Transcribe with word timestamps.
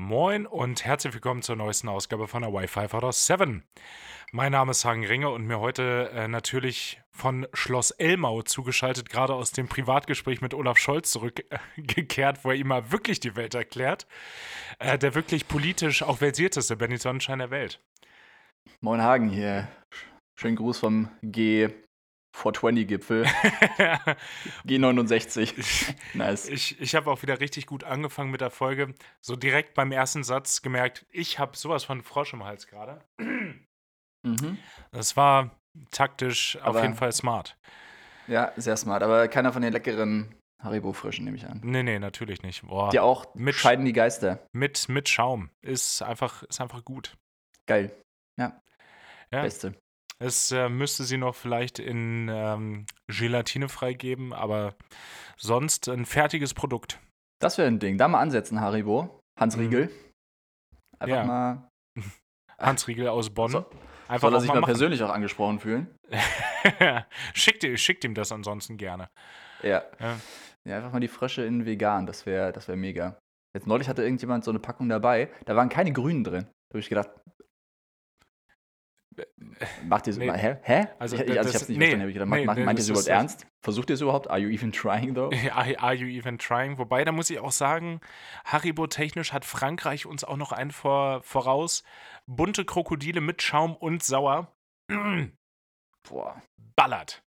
Moin 0.00 0.46
und 0.46 0.84
herzlich 0.84 1.12
willkommen 1.12 1.42
zur 1.42 1.56
neuesten 1.56 1.88
Ausgabe 1.88 2.28
von 2.28 2.42
der 2.42 2.52
Wi-Fi 2.52 2.86
Fighter 2.86 3.10
7. 3.10 3.64
Mein 4.30 4.52
Name 4.52 4.70
ist 4.70 4.84
Hagen 4.84 5.04
Ringe 5.04 5.28
und 5.28 5.44
mir 5.44 5.58
heute 5.58 6.12
äh, 6.14 6.28
natürlich 6.28 7.00
von 7.10 7.48
Schloss 7.52 7.90
Elmau 7.90 8.42
zugeschaltet, 8.42 9.10
gerade 9.10 9.34
aus 9.34 9.50
dem 9.50 9.66
Privatgespräch 9.66 10.40
mit 10.40 10.54
Olaf 10.54 10.78
Scholz 10.78 11.10
zurückgekehrt, 11.10 12.44
wo 12.44 12.50
er 12.50 12.54
ihm 12.54 12.68
mal 12.68 12.92
wirklich 12.92 13.18
die 13.18 13.34
Welt 13.34 13.56
erklärt. 13.56 14.06
Äh, 14.78 14.98
der 14.98 15.16
wirklich 15.16 15.48
politisch 15.48 16.04
auch 16.04 16.18
versierteste 16.18 16.76
Benny 16.76 16.98
Sonnenschein 16.98 17.40
der 17.40 17.50
Welt. 17.50 17.80
Moin 18.80 19.02
Hagen 19.02 19.28
hier. 19.28 19.66
Schönen 20.36 20.54
Gruß 20.54 20.78
vom 20.78 21.08
G 21.22 21.70
420-Gipfel. 22.38 23.24
G69. 24.66 25.94
nice. 26.14 26.48
Ich, 26.48 26.80
ich 26.80 26.94
habe 26.94 27.10
auch 27.10 27.22
wieder 27.22 27.40
richtig 27.40 27.66
gut 27.66 27.84
angefangen 27.84 28.30
mit 28.30 28.40
der 28.40 28.50
Folge. 28.50 28.94
So 29.20 29.36
direkt 29.36 29.74
beim 29.74 29.92
ersten 29.92 30.24
Satz 30.24 30.62
gemerkt, 30.62 31.06
ich 31.10 31.38
habe 31.38 31.56
sowas 31.56 31.84
von 31.84 32.02
Frosch 32.02 32.32
im 32.32 32.44
Hals 32.44 32.66
gerade. 32.66 33.04
Mhm. 33.18 34.58
Das 34.92 35.16
war 35.16 35.50
taktisch 35.90 36.58
aber, 36.62 36.78
auf 36.78 36.84
jeden 36.84 36.96
Fall 36.96 37.12
smart. 37.12 37.56
Ja, 38.26 38.52
sehr 38.56 38.76
smart. 38.76 39.02
Aber 39.02 39.28
keiner 39.28 39.52
von 39.52 39.62
den 39.62 39.72
leckeren 39.72 40.34
Haribo-Frischen, 40.62 41.24
nehme 41.24 41.36
ich 41.36 41.46
an. 41.46 41.60
Nee, 41.62 41.82
nee, 41.82 41.98
natürlich 41.98 42.42
nicht. 42.42 42.66
Boah. 42.66 42.90
Die 42.90 43.00
auch 43.00 43.34
mit, 43.34 43.54
scheiden 43.54 43.84
die 43.84 43.92
Geister. 43.92 44.46
Mit, 44.52 44.88
mit 44.88 45.08
Schaum. 45.08 45.50
Ist 45.62 46.02
einfach, 46.02 46.42
ist 46.42 46.60
einfach 46.60 46.84
gut. 46.84 47.16
Geil. 47.66 47.92
Ja. 48.38 48.60
ja. 49.32 49.42
Beste. 49.42 49.74
Es 50.20 50.50
äh, 50.50 50.68
müsste 50.68 51.04
sie 51.04 51.16
noch 51.16 51.34
vielleicht 51.34 51.78
in 51.78 52.28
ähm, 52.28 52.86
Gelatine 53.06 53.68
freigeben, 53.68 54.32
aber 54.32 54.74
sonst 55.36 55.88
ein 55.88 56.06
fertiges 56.06 56.54
Produkt. 56.54 56.98
Das 57.40 57.56
wäre 57.56 57.68
ein 57.68 57.78
Ding. 57.78 57.98
Da 57.98 58.08
mal 58.08 58.20
ansetzen, 58.20 58.60
Haribo. 58.60 59.20
Hans 59.38 59.56
mhm. 59.56 59.62
Riegel. 59.62 59.90
Einfach 60.98 61.16
ja. 61.16 61.24
mal. 61.24 61.70
Hans 62.58 62.88
Riegel 62.88 63.06
aus 63.08 63.30
Bonn. 63.30 63.52
So. 63.52 63.66
Einfach 64.08 64.28
Soll 64.28 64.34
er 64.34 64.40
sich 64.40 64.48
mal, 64.48 64.60
mal 64.60 64.66
persönlich 64.66 65.02
auch 65.02 65.10
angesprochen 65.10 65.60
fühlen? 65.60 65.94
schickt, 67.34 67.64
schickt 67.78 68.04
ihm 68.04 68.14
das 68.14 68.32
ansonsten 68.32 68.76
gerne. 68.76 69.10
Ja. 69.62 69.84
ja. 70.00 70.16
ja. 70.64 70.76
einfach 70.76 70.92
mal 70.92 71.00
die 71.00 71.08
Frösche 71.08 71.42
in 71.44 71.66
vegan, 71.66 72.06
das 72.06 72.26
wäre 72.26 72.52
das 72.52 72.66
wär 72.66 72.76
mega. 72.76 73.18
Jetzt 73.54 73.66
neulich 73.66 73.88
hatte 73.88 74.02
irgendjemand 74.02 74.44
so 74.44 74.50
eine 74.50 74.60
Packung 74.60 74.88
dabei, 74.88 75.30
da 75.44 75.54
waren 75.56 75.68
keine 75.68 75.92
Grünen 75.92 76.24
drin. 76.24 76.44
Da 76.44 76.74
habe 76.74 76.80
ich 76.80 76.88
gedacht, 76.88 77.10
Macht 79.88 80.06
ihr 80.06 80.16
nee. 80.16 80.30
hä? 80.30 80.56
hä? 80.62 80.86
Also, 80.98 81.16
ich, 81.16 81.38
also 81.38 81.48
ich 81.48 81.54
hab's 81.54 81.68
nicht 81.68 81.78
nee, 81.78 81.86
verstanden. 81.86 82.02
Hab 82.02 82.08
ich 82.08 82.14
gedacht, 82.14 82.56
nee, 82.58 82.64
meint 82.64 82.78
ihr 82.78 82.82
es 82.82 82.88
überhaupt 82.88 83.08
ernst? 83.08 83.46
Versucht 83.60 83.90
ihr 83.90 83.94
es 83.94 84.00
überhaupt? 84.00 84.30
Are 84.30 84.38
you 84.38 84.48
even 84.48 84.72
trying, 84.72 85.14
though? 85.14 85.30
Are 85.52 85.94
you 85.94 86.06
even 86.06 86.38
trying? 86.38 86.78
Wobei, 86.78 87.04
da 87.04 87.12
muss 87.12 87.30
ich 87.30 87.38
auch 87.40 87.52
sagen, 87.52 88.00
Haribo-technisch 88.44 89.32
hat 89.32 89.44
Frankreich 89.44 90.06
uns 90.06 90.24
auch 90.24 90.36
noch 90.36 90.52
einen 90.52 90.70
vor, 90.70 91.22
voraus. 91.22 91.82
Bunte 92.26 92.64
Krokodile 92.64 93.20
mit 93.20 93.42
Schaum 93.42 93.76
und 93.76 94.02
sauer. 94.02 94.52
Boah. 96.08 96.42
Ballert. 96.76 97.22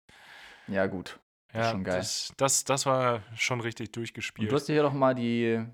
Ja, 0.67 0.85
gut. 0.85 1.19
Ja, 1.53 1.71
schon 1.71 1.83
geil. 1.83 1.97
Das, 1.97 2.31
das, 2.37 2.63
das 2.63 2.85
war 2.85 3.23
schon 3.35 3.59
richtig 3.59 3.91
durchgespielt. 3.91 4.47
Und 4.47 4.51
du 4.51 4.55
hast 4.55 4.67
dir 4.67 4.75
ja 4.75 4.83
doch 4.83 4.93
mal 4.93 5.15
die, 5.15 5.65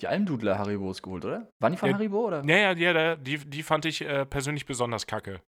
die 0.00 0.08
Almdudler 0.08 0.58
Haribos 0.58 1.02
geholt, 1.02 1.24
oder? 1.24 1.50
Waren 1.58 1.72
die 1.72 1.78
von 1.78 1.88
ja, 1.88 1.94
Haribo, 1.94 2.26
oder? 2.26 2.44
Ja, 2.44 2.72
ja, 2.72 2.72
ja 2.72 3.16
die, 3.16 3.38
die 3.38 3.62
fand 3.62 3.84
ich 3.84 4.02
äh, 4.02 4.26
persönlich 4.26 4.66
besonders 4.66 5.06
kacke. 5.06 5.40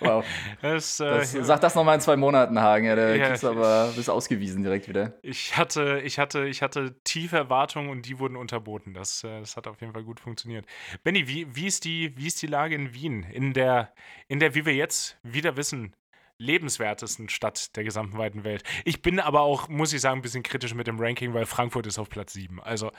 Wow. 0.00 0.24
Das, 0.62 1.00
äh, 1.00 1.04
das, 1.04 1.32
sag 1.32 1.60
das 1.60 1.74
nochmal 1.74 1.96
in 1.96 2.00
zwei 2.00 2.16
Monaten, 2.16 2.60
Hagen. 2.60 2.86
Ja, 2.86 2.94
da 2.94 3.14
ja, 3.14 3.26
kriegst 3.26 3.42
du 3.42 3.48
aber 3.48 3.92
bist 3.96 4.08
ausgewiesen 4.08 4.62
direkt 4.62 4.88
wieder. 4.88 5.18
Ich 5.22 5.56
hatte, 5.56 6.00
ich 6.04 6.20
hatte, 6.20 6.46
ich 6.46 6.62
hatte 6.62 6.94
tiefe 7.02 7.36
Erwartungen 7.36 7.90
und 7.90 8.06
die 8.06 8.20
wurden 8.20 8.36
unterboten. 8.36 8.94
Das, 8.94 9.24
äh, 9.24 9.40
das 9.40 9.56
hat 9.56 9.66
auf 9.66 9.80
jeden 9.80 9.92
Fall 9.92 10.04
gut 10.04 10.20
funktioniert. 10.20 10.66
Benny, 11.02 11.26
wie, 11.26 11.54
wie, 11.56 11.66
ist 11.66 11.84
die, 11.84 12.16
wie 12.16 12.28
ist 12.28 12.40
die 12.42 12.46
Lage 12.46 12.76
in 12.76 12.94
Wien? 12.94 13.24
In 13.24 13.52
der, 13.52 13.92
in 14.28 14.38
der, 14.38 14.54
wie 14.54 14.64
wir 14.64 14.74
jetzt 14.74 15.18
wieder 15.24 15.56
wissen, 15.56 15.96
lebenswertesten 16.42 17.28
Stadt 17.28 17.74
der 17.76 17.84
gesamten 17.84 18.18
weiten 18.18 18.44
Welt. 18.44 18.62
Ich 18.84 19.00
bin 19.00 19.20
aber 19.20 19.40
auch, 19.40 19.68
muss 19.68 19.92
ich 19.92 20.00
sagen, 20.00 20.18
ein 20.18 20.22
bisschen 20.22 20.42
kritisch 20.42 20.74
mit 20.74 20.86
dem 20.86 21.00
Ranking, 21.00 21.32
weil 21.32 21.46
Frankfurt 21.46 21.86
ist 21.86 21.98
auf 21.98 22.10
Platz 22.10 22.32
7. 22.32 22.60
Also, 22.60 22.90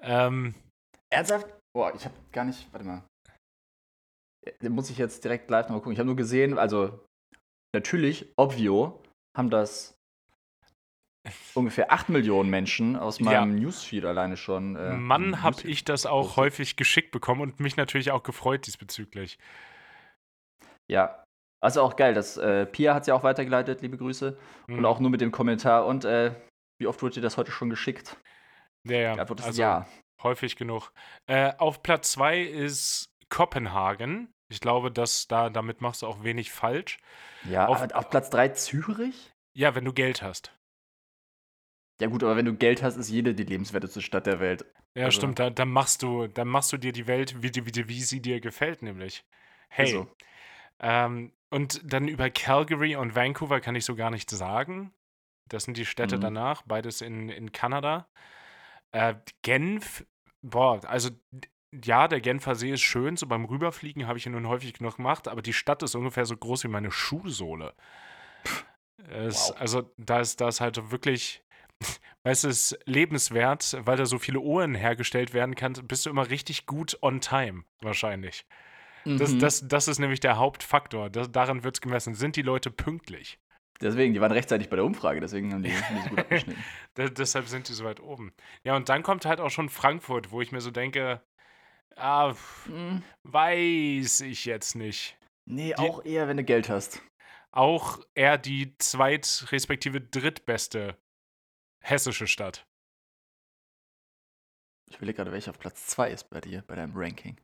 ähm, 0.00 0.54
Ernsthaft? 1.10 1.46
Boah, 1.74 1.94
ich 1.94 2.04
habe 2.04 2.14
gar 2.32 2.44
nicht, 2.44 2.68
warte 2.72 2.86
mal. 2.86 3.02
Den 4.60 4.72
muss 4.72 4.90
ich 4.90 4.98
jetzt 4.98 5.24
direkt 5.24 5.50
live 5.50 5.66
nochmal 5.66 5.80
gucken. 5.80 5.92
Ich 5.92 5.98
habe 5.98 6.06
nur 6.06 6.16
gesehen, 6.16 6.58
also 6.58 7.04
natürlich, 7.74 8.32
obvio, 8.36 9.02
haben 9.36 9.50
das 9.50 9.94
ungefähr 11.54 11.92
8 11.92 12.08
Millionen 12.08 12.50
Menschen 12.50 12.96
aus 12.96 13.20
meinem 13.20 13.56
ja. 13.56 13.60
Newsfeed 13.60 14.04
alleine 14.04 14.36
schon. 14.36 14.76
Äh, 14.76 14.94
Mann, 14.94 15.42
habe 15.42 15.62
ich 15.68 15.84
das 15.84 16.06
auch 16.06 16.36
häufig 16.36 16.76
geschickt 16.76 17.12
bekommen 17.12 17.40
und 17.40 17.60
mich 17.60 17.76
natürlich 17.76 18.10
auch 18.10 18.24
gefreut 18.24 18.66
diesbezüglich. 18.66 19.38
Ja, 20.90 21.21
also 21.62 21.80
auch 21.80 21.94
geil, 21.94 22.12
dass 22.12 22.36
äh, 22.36 22.66
Pia 22.66 22.92
hat 22.92 23.02
es 23.02 23.06
ja 23.06 23.14
auch 23.14 23.22
weitergeleitet, 23.22 23.82
liebe 23.82 23.96
Grüße. 23.96 24.36
Mhm. 24.66 24.78
Und 24.78 24.84
auch 24.84 24.98
nur 24.98 25.10
mit 25.10 25.20
dem 25.20 25.30
Kommentar. 25.30 25.86
Und 25.86 26.04
äh, 26.04 26.34
wie 26.78 26.88
oft 26.88 27.00
wurde 27.02 27.14
dir 27.14 27.20
das 27.20 27.36
heute 27.36 27.52
schon 27.52 27.70
geschickt? 27.70 28.16
Ja, 28.84 28.98
ja. 28.98 29.14
also, 29.14 29.62
ja. 29.62 29.86
Häufig 30.22 30.56
genug. 30.56 30.92
Äh, 31.26 31.52
auf 31.58 31.82
Platz 31.82 32.12
2 32.12 32.40
ist 32.42 33.06
Kopenhagen. 33.28 34.32
Ich 34.48 34.60
glaube, 34.60 34.90
dass 34.90 35.28
da, 35.28 35.50
damit 35.50 35.80
machst 35.80 36.02
du 36.02 36.08
auch 36.08 36.24
wenig 36.24 36.50
falsch. 36.50 36.98
Ja, 37.48 37.66
auf, 37.66 37.80
auf 37.92 38.10
Platz 38.10 38.28
3 38.30 38.48
Zürich? 38.48 39.32
Ja, 39.54 39.74
wenn 39.76 39.84
du 39.84 39.92
Geld 39.92 40.20
hast. 40.20 40.52
Ja, 42.00 42.08
gut, 42.08 42.24
aber 42.24 42.36
wenn 42.36 42.44
du 42.44 42.54
Geld 42.54 42.82
hast, 42.82 42.96
ist 42.96 43.08
jede 43.08 43.34
die 43.34 43.44
lebenswerteste 43.44 44.02
Stadt 44.02 44.26
der 44.26 44.40
Welt. 44.40 44.64
Ja, 44.96 45.04
also. 45.04 45.16
stimmt, 45.16 45.38
dann, 45.38 45.54
dann, 45.54 45.70
machst 45.70 46.02
du, 46.02 46.26
dann 46.26 46.48
machst 46.48 46.72
du 46.72 46.76
dir 46.76 46.92
die 46.92 47.06
Welt, 47.06 47.40
wie, 47.40 47.54
wie, 47.54 47.88
wie 47.88 48.00
sie 48.00 48.20
dir 48.20 48.40
gefällt, 48.40 48.82
nämlich. 48.82 49.24
Hey. 49.68 49.86
Also. 49.86 50.08
Ähm, 50.80 51.32
und 51.52 51.80
dann 51.84 52.08
über 52.08 52.30
Calgary 52.30 52.96
und 52.96 53.14
Vancouver 53.14 53.60
kann 53.60 53.74
ich 53.74 53.84
so 53.84 53.94
gar 53.94 54.10
nicht 54.10 54.30
sagen. 54.30 54.92
Das 55.48 55.64
sind 55.64 55.76
die 55.76 55.84
Städte 55.84 56.16
mhm. 56.16 56.22
danach, 56.22 56.62
beides 56.62 57.02
in, 57.02 57.28
in 57.28 57.52
Kanada. 57.52 58.08
Äh, 58.92 59.14
Genf, 59.42 60.06
boah, 60.40 60.80
also 60.88 61.10
ja, 61.84 62.08
der 62.08 62.20
Genfer 62.20 62.54
See 62.54 62.70
ist 62.70 62.80
schön, 62.80 63.16
so 63.16 63.26
beim 63.26 63.44
Rüberfliegen 63.44 64.06
habe 64.06 64.18
ich 64.18 64.26
ihn 64.26 64.32
nun 64.32 64.48
häufig 64.48 64.72
genug 64.74 64.96
gemacht, 64.96 65.28
aber 65.28 65.42
die 65.42 65.52
Stadt 65.52 65.82
ist 65.82 65.94
ungefähr 65.94 66.24
so 66.24 66.36
groß 66.36 66.64
wie 66.64 66.68
meine 66.68 66.90
Schuhsohle. 66.90 67.74
Es, 69.10 69.50
wow. 69.50 69.60
Also 69.60 69.92
da 69.98 70.20
ist, 70.20 70.40
da 70.40 70.48
ist 70.48 70.60
halt 70.62 70.90
wirklich, 70.90 71.42
weißt 72.24 72.44
du, 72.44 72.48
es 72.48 72.72
ist 72.72 72.78
lebenswert, 72.86 73.76
weil 73.80 73.96
da 73.98 74.06
so 74.06 74.18
viele 74.18 74.40
Uhren 74.40 74.74
hergestellt 74.74 75.34
werden 75.34 75.54
kann, 75.54 75.74
bist 75.86 76.06
du 76.06 76.10
immer 76.10 76.30
richtig 76.30 76.64
gut 76.64 76.96
on 77.02 77.20
time, 77.20 77.64
wahrscheinlich. 77.80 78.46
Mhm. 79.04 79.18
Das, 79.18 79.36
das, 79.38 79.68
das 79.68 79.88
ist 79.88 79.98
nämlich 79.98 80.20
der 80.20 80.36
Hauptfaktor. 80.36 81.10
Das, 81.10 81.30
daran 81.30 81.64
wird 81.64 81.76
es 81.76 81.80
gemessen. 81.80 82.14
Sind 82.14 82.36
die 82.36 82.42
Leute 82.42 82.70
pünktlich? 82.70 83.38
Deswegen, 83.80 84.14
die 84.14 84.20
waren 84.20 84.30
rechtzeitig 84.32 84.68
bei 84.68 84.76
der 84.76 84.84
Umfrage, 84.84 85.20
deswegen 85.20 85.52
haben 85.52 85.62
die, 85.64 85.72
haben 85.74 85.96
die 85.96 86.02
so 86.02 86.08
gut 86.10 86.18
abgeschnitten. 86.20 86.64
deshalb 86.96 87.48
sind 87.48 87.68
die 87.68 87.72
so 87.72 87.84
weit 87.84 87.98
oben. 88.00 88.32
Ja, 88.62 88.76
und 88.76 88.88
dann 88.88 89.02
kommt 89.02 89.24
halt 89.24 89.40
auch 89.40 89.50
schon 89.50 89.68
Frankfurt, 89.68 90.30
wo 90.30 90.40
ich 90.40 90.52
mir 90.52 90.60
so 90.60 90.70
denke, 90.70 91.20
Ah, 91.96 92.34
hm. 92.66 93.02
weiß 93.24 94.20
ich 94.20 94.44
jetzt 94.44 94.76
nicht. 94.76 95.18
Nee, 95.46 95.70
die, 95.70 95.82
auch 95.82 96.04
eher, 96.04 96.28
wenn 96.28 96.36
du 96.36 96.44
Geld 96.44 96.68
hast. 96.68 97.02
Auch 97.50 98.00
eher 98.14 98.38
die 98.38 98.76
zweit- 98.78 99.46
respektive 99.50 100.00
drittbeste 100.00 100.96
hessische 101.80 102.26
Stadt. 102.28 102.64
Ich 104.88 105.00
will 105.00 105.12
gerade, 105.12 105.32
welcher 105.32 105.50
auf 105.50 105.58
Platz 105.58 105.86
2 105.88 106.10
ist 106.10 106.30
bei 106.30 106.40
dir, 106.40 106.62
bei 106.66 106.76
deinem 106.76 106.92
Ranking. 106.94 107.36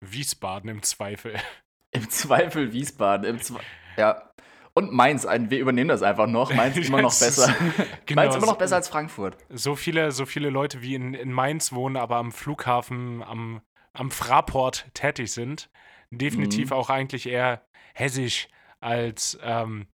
Wiesbaden 0.00 0.70
im 0.70 0.82
Zweifel. 0.82 1.34
Im 1.90 2.10
Zweifel 2.10 2.74
Wiesbaden. 2.74 3.26
Im 3.26 3.40
Zwe 3.40 3.60
ja. 3.96 4.30
Und 4.74 4.92
Mainz, 4.92 5.26
wir 5.26 5.58
übernehmen 5.58 5.88
das 5.88 6.02
einfach 6.02 6.26
noch. 6.26 6.52
Mainz 6.52 6.76
ist 6.76 6.88
immer 6.88 7.00
noch 7.00 7.08
besser. 7.18 7.54
genau, 8.06 8.22
Mainz 8.22 8.36
immer 8.36 8.46
noch 8.46 8.58
besser 8.58 8.76
als 8.76 8.88
Frankfurt. 8.88 9.38
So 9.48 9.74
viele, 9.74 10.12
so 10.12 10.26
viele 10.26 10.50
Leute 10.50 10.82
wie 10.82 10.94
in, 10.94 11.14
in 11.14 11.32
Mainz 11.32 11.72
wohnen, 11.72 11.96
aber 11.96 12.16
am 12.16 12.30
Flughafen, 12.30 13.22
am 13.22 13.62
am 13.98 14.10
Fraport 14.10 14.86
tätig 14.94 15.32
sind, 15.32 15.70
definitiv 16.10 16.70
mhm. 16.70 16.76
auch 16.76 16.90
eigentlich 16.90 17.26
eher 17.26 17.62
hessisch 17.94 18.48
als 18.80 19.38
ähm, 19.42 19.88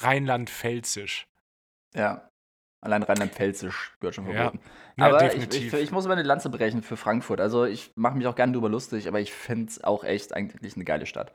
Rheinland-Pfälzisch. 0.00 1.26
Ja, 1.94 2.30
allein 2.82 3.02
Rheinland-Pfälzisch 3.02 3.96
gehört 4.00 4.14
schon 4.14 4.26
verboten. 4.26 4.60
Ja, 4.98 5.06
aber 5.06 5.18
definitiv. 5.18 5.68
Ich, 5.68 5.72
ich, 5.72 5.82
ich, 5.84 5.92
muss 5.92 6.06
meine 6.06 6.22
Lanze 6.22 6.50
brechen 6.50 6.82
für 6.82 6.96
Frankfurt. 6.96 7.40
Also 7.40 7.64
ich 7.64 7.92
mache 7.94 8.16
mich 8.16 8.26
auch 8.26 8.34
gerne 8.34 8.52
drüber 8.52 8.68
lustig, 8.68 9.08
aber 9.08 9.20
ich 9.20 9.32
finde 9.32 9.68
es 9.68 9.82
auch 9.82 10.04
echt 10.04 10.34
eigentlich 10.34 10.74
eine 10.74 10.84
geile 10.84 11.06
Stadt. 11.06 11.32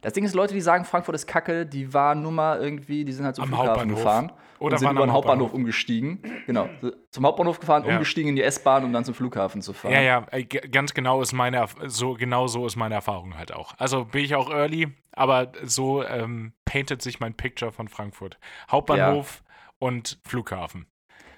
Das 0.00 0.12
Ding 0.12 0.24
ist, 0.24 0.34
Leute, 0.34 0.52
die 0.52 0.60
sagen, 0.60 0.84
Frankfurt 0.84 1.14
ist 1.14 1.26
kacke, 1.26 1.64
die 1.64 1.94
waren 1.94 2.20
nur 2.20 2.32
mal 2.32 2.60
irgendwie, 2.60 3.04
die 3.04 3.12
sind 3.12 3.24
halt 3.24 3.36
zum 3.36 3.44
Am 3.44 3.48
Flughafen 3.50 3.88
gefahren 3.88 4.32
Oder 4.58 4.74
und 4.74 4.78
sind 4.78 4.90
über 4.90 5.06
den 5.06 5.12
Hauptbahnhof, 5.12 5.14
Hauptbahnhof 5.14 5.54
umgestiegen. 5.54 6.20
Genau, 6.46 6.68
zum 7.10 7.24
Hauptbahnhof 7.24 7.58
gefahren, 7.58 7.84
ja. 7.86 7.92
umgestiegen 7.94 8.28
in 8.30 8.36
die 8.36 8.42
S-Bahn, 8.42 8.84
um 8.84 8.92
dann 8.92 9.04
zum 9.04 9.14
Flughafen 9.14 9.62
zu 9.62 9.72
fahren. 9.72 9.92
Ja, 9.92 10.02
ja, 10.02 10.26
ganz 10.70 10.92
genau 10.92 11.22
ist 11.22 11.32
meine, 11.32 11.64
so 11.86 12.14
genau 12.14 12.48
so 12.48 12.66
ist 12.66 12.76
meine 12.76 12.94
Erfahrung 12.94 13.38
halt 13.38 13.54
auch. 13.54 13.72
Also 13.78 14.04
bin 14.04 14.24
ich 14.24 14.34
auch 14.34 14.50
early, 14.50 14.88
aber 15.12 15.52
so 15.62 16.04
ähm, 16.04 16.52
paintet 16.66 17.00
sich 17.00 17.20
mein 17.20 17.32
Picture 17.32 17.72
von 17.72 17.88
Frankfurt. 17.88 18.38
Hauptbahnhof 18.70 19.42
ja. 19.42 19.44
Und 19.80 20.18
Flughafen. 20.26 20.86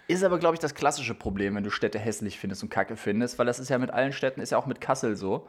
Ist 0.09 0.23
aber, 0.23 0.39
glaube 0.39 0.55
ich, 0.55 0.61
das 0.61 0.75
klassische 0.75 1.15
Problem, 1.15 1.57
wenn 1.57 1.65
du 1.65 1.71
Städte 1.71 1.99
hässlich 1.99 2.39
findest 2.39 2.63
und 2.63 2.69
kacke 2.69 2.97
findest, 2.97 3.39
weil 3.39 3.47
das 3.47 3.59
ist 3.59 3.69
ja 3.69 3.79
mit 3.79 3.91
allen 3.91 4.13
Städten, 4.13 4.41
ist 4.41 4.51
ja 4.51 4.59
auch 4.59 4.67
mit 4.67 4.81
Kassel 4.81 5.17
so. 5.17 5.49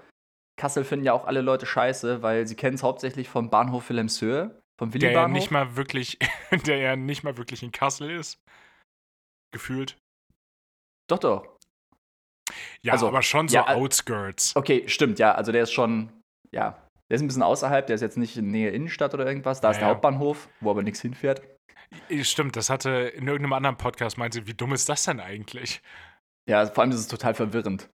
Kassel 0.60 0.84
finden 0.84 1.06
ja 1.06 1.14
auch 1.14 1.26
alle 1.26 1.42
Leute 1.42 1.68
scheiße, 1.68 2.24
weil 2.24 2.48
sie 2.48 2.56
kennen 2.56 2.76
es 2.76 2.82
hauptsächlich 2.84 3.30
vom 3.30 3.52
Bahnhof 3.52 3.90
Wilhelmshöhe, 3.90 4.60
vom 4.80 4.94
Willi 4.94 5.08
der 5.08 5.14
Bahnhof. 5.14 5.36
Ja 5.36 5.40
nicht 5.40 5.52
mal 5.52 5.76
wirklich, 5.76 6.18
der 6.66 6.78
ja 6.78 6.96
nicht 6.96 7.24
mal 7.24 7.38
wirklich 7.38 7.62
in 7.62 7.72
Kassel 7.72 8.10
ist. 8.10 8.42
Gefühlt. 9.54 9.98
Doch, 11.08 11.20
doch. 11.20 11.58
Ja, 12.82 12.94
also, 12.94 13.08
aber 13.08 13.22
schon 13.22 13.48
so 13.48 13.56
ja, 13.56 13.68
Outskirts. 13.68 14.56
Okay, 14.56 14.88
stimmt, 14.88 15.20
ja. 15.20 15.34
Also 15.36 15.52
der 15.52 15.64
ist 15.64 15.72
schon, 15.72 16.12
ja, 16.52 16.82
der 17.10 17.16
ist 17.16 17.22
ein 17.22 17.28
bisschen 17.28 17.44
außerhalb, 17.44 17.86
der 17.86 17.96
ist 17.96 18.02
jetzt 18.02 18.18
nicht 18.18 18.38
in 18.38 18.52
Nähe 18.52 18.72
Innenstadt 18.72 19.14
oder 19.14 19.26
irgendwas. 19.26 19.62
Da 19.62 19.68
ja, 19.68 19.72
ist 19.72 19.80
der. 19.80 19.90
Hauptbahnhof, 19.90 20.50
wo 20.62 20.72
aber 20.72 20.84
nichts 20.84 21.02
hinfährt. 21.02 21.42
Stimmt, 22.22 22.56
das 22.56 22.70
hatte 22.70 22.90
in 22.90 23.28
irgendeinem 23.28 23.54
anderen 23.54 23.78
Podcast 23.78 24.18
meinte, 24.18 24.48
wie 24.48 24.54
dumm 24.54 24.74
ist 24.74 24.90
das 24.90 25.04
denn 25.04 25.20
eigentlich? 25.20 25.82
Ja, 26.50 26.66
vor 26.66 26.84
allem 26.84 26.92
ist 26.92 27.00
es 27.00 27.08
total 27.08 27.34
verwirrend. 27.34 27.90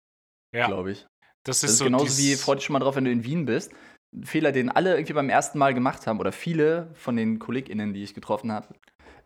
Ja. 0.55 0.67
Glaube 0.67 0.91
ich. 0.91 1.07
Das 1.43 1.57
ist, 1.57 1.63
das 1.63 1.71
ist 1.71 1.77
so 1.79 1.85
genauso 1.85 2.17
wie, 2.17 2.35
freu 2.35 2.55
dich 2.55 2.65
schon 2.65 2.73
mal 2.73 2.79
drauf, 2.79 2.95
wenn 2.95 3.05
du 3.05 3.11
in 3.11 3.23
Wien 3.23 3.45
bist. 3.45 3.71
Ein 4.13 4.25
Fehler, 4.25 4.51
den 4.51 4.69
alle 4.69 4.95
irgendwie 4.95 5.13
beim 5.13 5.29
ersten 5.29 5.57
Mal 5.57 5.73
gemacht 5.73 6.05
haben, 6.05 6.19
oder 6.19 6.31
viele 6.31 6.93
von 6.93 7.15
den 7.15 7.39
KollegInnen, 7.39 7.93
die 7.93 8.03
ich 8.03 8.13
getroffen 8.13 8.51
habe, 8.51 8.75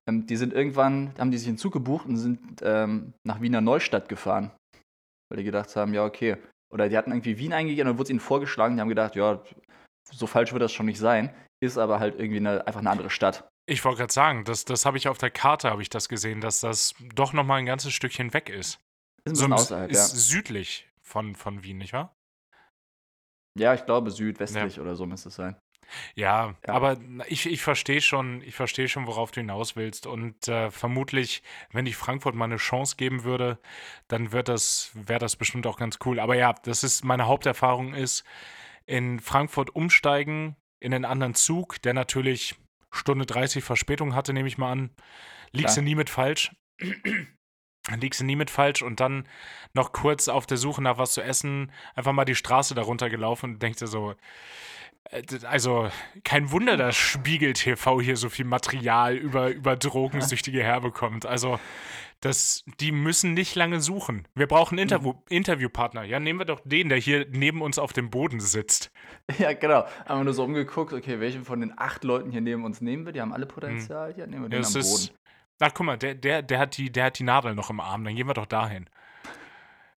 ähm, 0.07 0.27
die 0.27 0.35
sind 0.35 0.53
irgendwann, 0.53 1.13
haben 1.17 1.31
die 1.31 1.37
sich 1.37 1.47
einen 1.47 1.57
Zug 1.57 1.73
gebucht 1.73 2.05
und 2.05 2.17
sind 2.17 2.61
ähm, 2.61 3.13
nach 3.23 3.41
Wiener 3.41 3.61
Neustadt 3.61 4.07
gefahren. 4.07 4.51
Weil 5.29 5.37
die 5.39 5.43
gedacht 5.43 5.75
haben, 5.75 5.93
ja, 5.93 6.05
okay. 6.05 6.37
Oder 6.71 6.89
die 6.89 6.97
hatten 6.97 7.11
irgendwie 7.11 7.37
Wien 7.37 7.53
eingegeben 7.53 7.87
und 7.87 7.93
dann 7.93 7.97
wurde 7.97 8.05
es 8.05 8.09
ihnen 8.11 8.19
vorgeschlagen, 8.19 8.75
die 8.75 8.81
haben 8.81 8.89
gedacht, 8.89 9.15
ja, 9.15 9.41
so 10.11 10.27
falsch 10.27 10.53
wird 10.53 10.61
das 10.61 10.71
schon 10.71 10.85
nicht 10.85 10.99
sein. 10.99 11.33
Ist 11.63 11.77
aber 11.77 11.99
halt 11.99 12.19
irgendwie 12.19 12.37
eine, 12.37 12.67
einfach 12.67 12.81
eine 12.81 12.91
andere 12.91 13.09
Stadt. 13.09 13.47
Ich 13.67 13.83
wollte 13.83 13.99
gerade 13.99 14.13
sagen, 14.13 14.45
das, 14.45 14.65
das 14.65 14.85
habe 14.85 14.97
ich 14.97 15.07
auf 15.07 15.17
der 15.17 15.31
Karte, 15.31 15.69
habe 15.69 15.81
ich 15.81 15.89
das 15.89 16.07
gesehen, 16.07 16.39
dass 16.41 16.59
das 16.59 16.93
doch 17.15 17.33
noch 17.33 17.43
mal 17.43 17.55
ein 17.55 17.65
ganzes 17.65 17.93
Stückchen 17.93 18.33
weg 18.33 18.49
ist. 18.49 18.79
Ist, 19.23 19.37
so 19.37 19.47
außerhalb, 19.47 19.89
ist 19.89 20.13
ja. 20.13 20.19
südlich 20.19 20.87
von, 21.01 21.35
von 21.35 21.63
Wien, 21.63 21.79
nicht 21.79 21.93
wahr? 21.93 22.15
Ja, 23.57 23.73
ich 23.73 23.85
glaube 23.85 24.11
südwestlich 24.11 24.75
ja. 24.75 24.81
oder 24.81 24.95
so 24.95 25.05
müsste 25.05 25.29
es 25.29 25.35
sein. 25.35 25.55
Ja, 26.15 26.55
ja, 26.65 26.73
aber 26.73 26.97
ich, 27.27 27.45
ich 27.45 27.61
verstehe 27.61 28.01
schon, 28.01 28.41
ich 28.41 28.55
verstehe 28.55 28.87
schon, 28.87 29.07
worauf 29.07 29.31
du 29.31 29.41
hinaus 29.41 29.75
willst. 29.75 30.07
Und 30.07 30.47
äh, 30.47 30.71
vermutlich, 30.71 31.43
wenn 31.71 31.85
ich 31.85 31.95
Frankfurt 31.95 32.35
mal 32.35 32.45
eine 32.45 32.57
Chance 32.57 32.95
geben 32.97 33.23
würde, 33.23 33.59
dann 34.07 34.31
wird 34.31 34.47
das, 34.47 34.91
wäre 34.93 35.19
das 35.19 35.35
bestimmt 35.35 35.67
auch 35.67 35.77
ganz 35.77 35.99
cool. 36.05 36.19
Aber 36.19 36.35
ja, 36.35 36.53
das 36.63 36.83
ist 36.83 37.03
meine 37.03 37.27
Haupterfahrung 37.27 37.93
ist, 37.93 38.23
in 38.85 39.19
Frankfurt 39.19 39.75
umsteigen 39.75 40.55
in 40.79 40.93
einen 40.93 41.05
anderen 41.05 41.35
Zug, 41.35 41.81
der 41.81 41.93
natürlich 41.93 42.55
Stunde 42.95 43.25
30 43.25 43.63
Verspätung 43.63 44.15
hatte, 44.15 44.33
nehme 44.33 44.47
ich 44.47 44.57
mal 44.57 44.71
an. 44.71 44.89
Liegst 45.51 45.77
du 45.77 45.81
nie 45.81 45.95
mit 45.95 46.09
falsch. 46.09 46.51
liegst 47.99 48.19
du 48.19 48.25
nie 48.25 48.35
mit 48.35 48.49
falsch 48.49 48.81
und 48.81 48.99
dann 48.99 49.27
noch 49.73 49.91
kurz 49.91 50.27
auf 50.27 50.45
der 50.45 50.57
Suche 50.57 50.81
nach 50.81 50.97
was 50.97 51.13
zu 51.13 51.21
essen, 51.21 51.71
einfach 51.93 52.13
mal 52.13 52.25
die 52.25 52.35
Straße 52.35 52.73
darunter 52.73 53.09
gelaufen 53.09 53.53
und 53.53 53.61
denkst 53.61 53.79
dir 53.79 53.87
so, 53.87 54.15
äh, 55.11 55.23
also 55.43 55.89
kein 56.23 56.51
Wunder, 56.51 56.77
dass 56.77 56.95
Spiegel 56.95 57.53
TV 57.53 58.01
hier 58.01 58.17
so 58.17 58.29
viel 58.29 58.45
Material 58.45 59.15
über, 59.15 59.49
über 59.49 59.75
drogensüchtige 59.75 60.63
herbekommt. 60.63 61.25
Also 61.25 61.59
das, 62.21 62.63
die 62.79 62.91
müssen 62.91 63.33
nicht 63.33 63.55
lange 63.55 63.81
suchen. 63.81 64.27
Wir 64.33 64.47
brauchen 64.47 64.77
Interview, 64.77 65.13
mhm. 65.13 65.19
Interviewpartner. 65.29 66.03
Ja, 66.03 66.19
nehmen 66.19 66.39
wir 66.39 66.45
doch 66.45 66.61
den, 66.63 66.89
der 66.89 66.97
hier 66.97 67.27
neben 67.29 67.61
uns 67.61 67.77
auf 67.77 67.93
dem 67.93 68.09
Boden 68.09 68.39
sitzt. 68.39 68.91
Ja, 69.39 69.53
genau. 69.53 69.85
Haben 70.05 70.19
wir 70.19 70.23
nur 70.25 70.33
so 70.35 70.43
umgeguckt, 70.43 70.93
okay, 70.93 71.19
welche 71.19 71.41
von 71.41 71.59
den 71.59 71.73
acht 71.77 72.03
Leuten 72.03 72.29
hier 72.29 72.41
neben 72.41 72.63
uns 72.63 72.79
nehmen 72.79 73.07
wir? 73.07 73.11
Die 73.11 73.21
haben 73.21 73.33
alle 73.33 73.47
Potenzial. 73.47 74.13
Mhm. 74.13 74.19
Ja, 74.19 74.27
nehmen 74.27 74.43
wir 74.43 74.49
den 74.49 74.61
ja, 74.61 74.67
am 74.67 74.73
Boden. 74.73 75.09
ach, 75.59 75.71
guck 75.73 75.85
mal, 75.85 75.97
der, 75.97 76.13
der, 76.13 76.43
der, 76.43 76.59
hat 76.59 76.77
die, 76.77 76.91
der 76.91 77.05
hat 77.05 77.17
die 77.17 77.23
Nadel 77.23 77.55
noch 77.55 77.71
im 77.71 77.79
Arm. 77.79 78.03
Dann 78.03 78.15
gehen 78.15 78.27
wir 78.27 78.35
doch 78.35 78.45
dahin. 78.45 78.87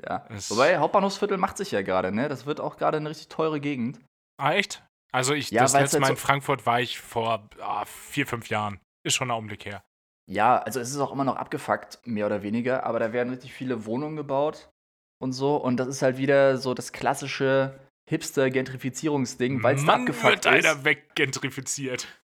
Ja. 0.03 0.25
Es 0.31 0.51
Wobei, 0.51 0.79
Hauptbahnhofsviertel 0.79 1.37
macht 1.37 1.59
sich 1.59 1.73
ja 1.73 1.83
gerade, 1.83 2.11
ne? 2.11 2.29
Das 2.31 2.47
wird 2.47 2.61
auch 2.61 2.79
gerade 2.79 2.97
eine 2.97 3.11
richtig 3.11 3.29
teure 3.29 3.61
Gegend. 3.61 4.01
Ah, 4.39 4.55
echt? 4.55 4.83
Also 5.13 5.35
ich, 5.35 5.51
ja, 5.51 5.63
das 5.63 5.75
letzte 5.75 6.01
Mal 6.01 6.11
in 6.11 6.17
Frankfurt 6.17 6.67
war 6.67 6.81
ich 6.81 6.99
vor 7.01 7.49
ah, 7.61 7.85
vier, 7.85 8.27
fünf 8.27 8.49
Jahren. 8.49 8.81
Ist 9.05 9.15
schon 9.15 9.29
ein 9.29 9.33
Augenblick 9.33 9.65
her. 9.65 9.83
Ja, 10.31 10.59
also 10.59 10.79
es 10.79 10.91
ist 10.91 10.99
auch 10.99 11.13
immer 11.13 11.25
noch 11.25 11.37
abgefuckt, 11.37 12.01
mehr 12.05 12.27
oder 12.27 12.43
weniger, 12.43 12.85
aber 12.85 12.99
da 12.99 13.13
werden 13.13 13.31
richtig 13.31 13.53
viele 13.53 13.87
Wohnungen 13.87 14.17
gebaut 14.17 14.69
und 15.23 15.33
so. 15.33 15.57
Und 15.57 15.79
das 15.79 15.89
ist 15.89 16.03
halt 16.03 16.19
wieder 16.19 16.59
so 16.59 16.75
das 16.75 16.93
klassische 16.93 17.79
Hipster-Gentrifizierungsding, 18.11 19.63
weil 19.63 19.77
es 19.77 19.89
abgefuckt 19.89 20.45
wird 20.45 20.47
ist. 20.47 20.67
einer 20.67 20.85
weggentrifiziert. 20.85 22.07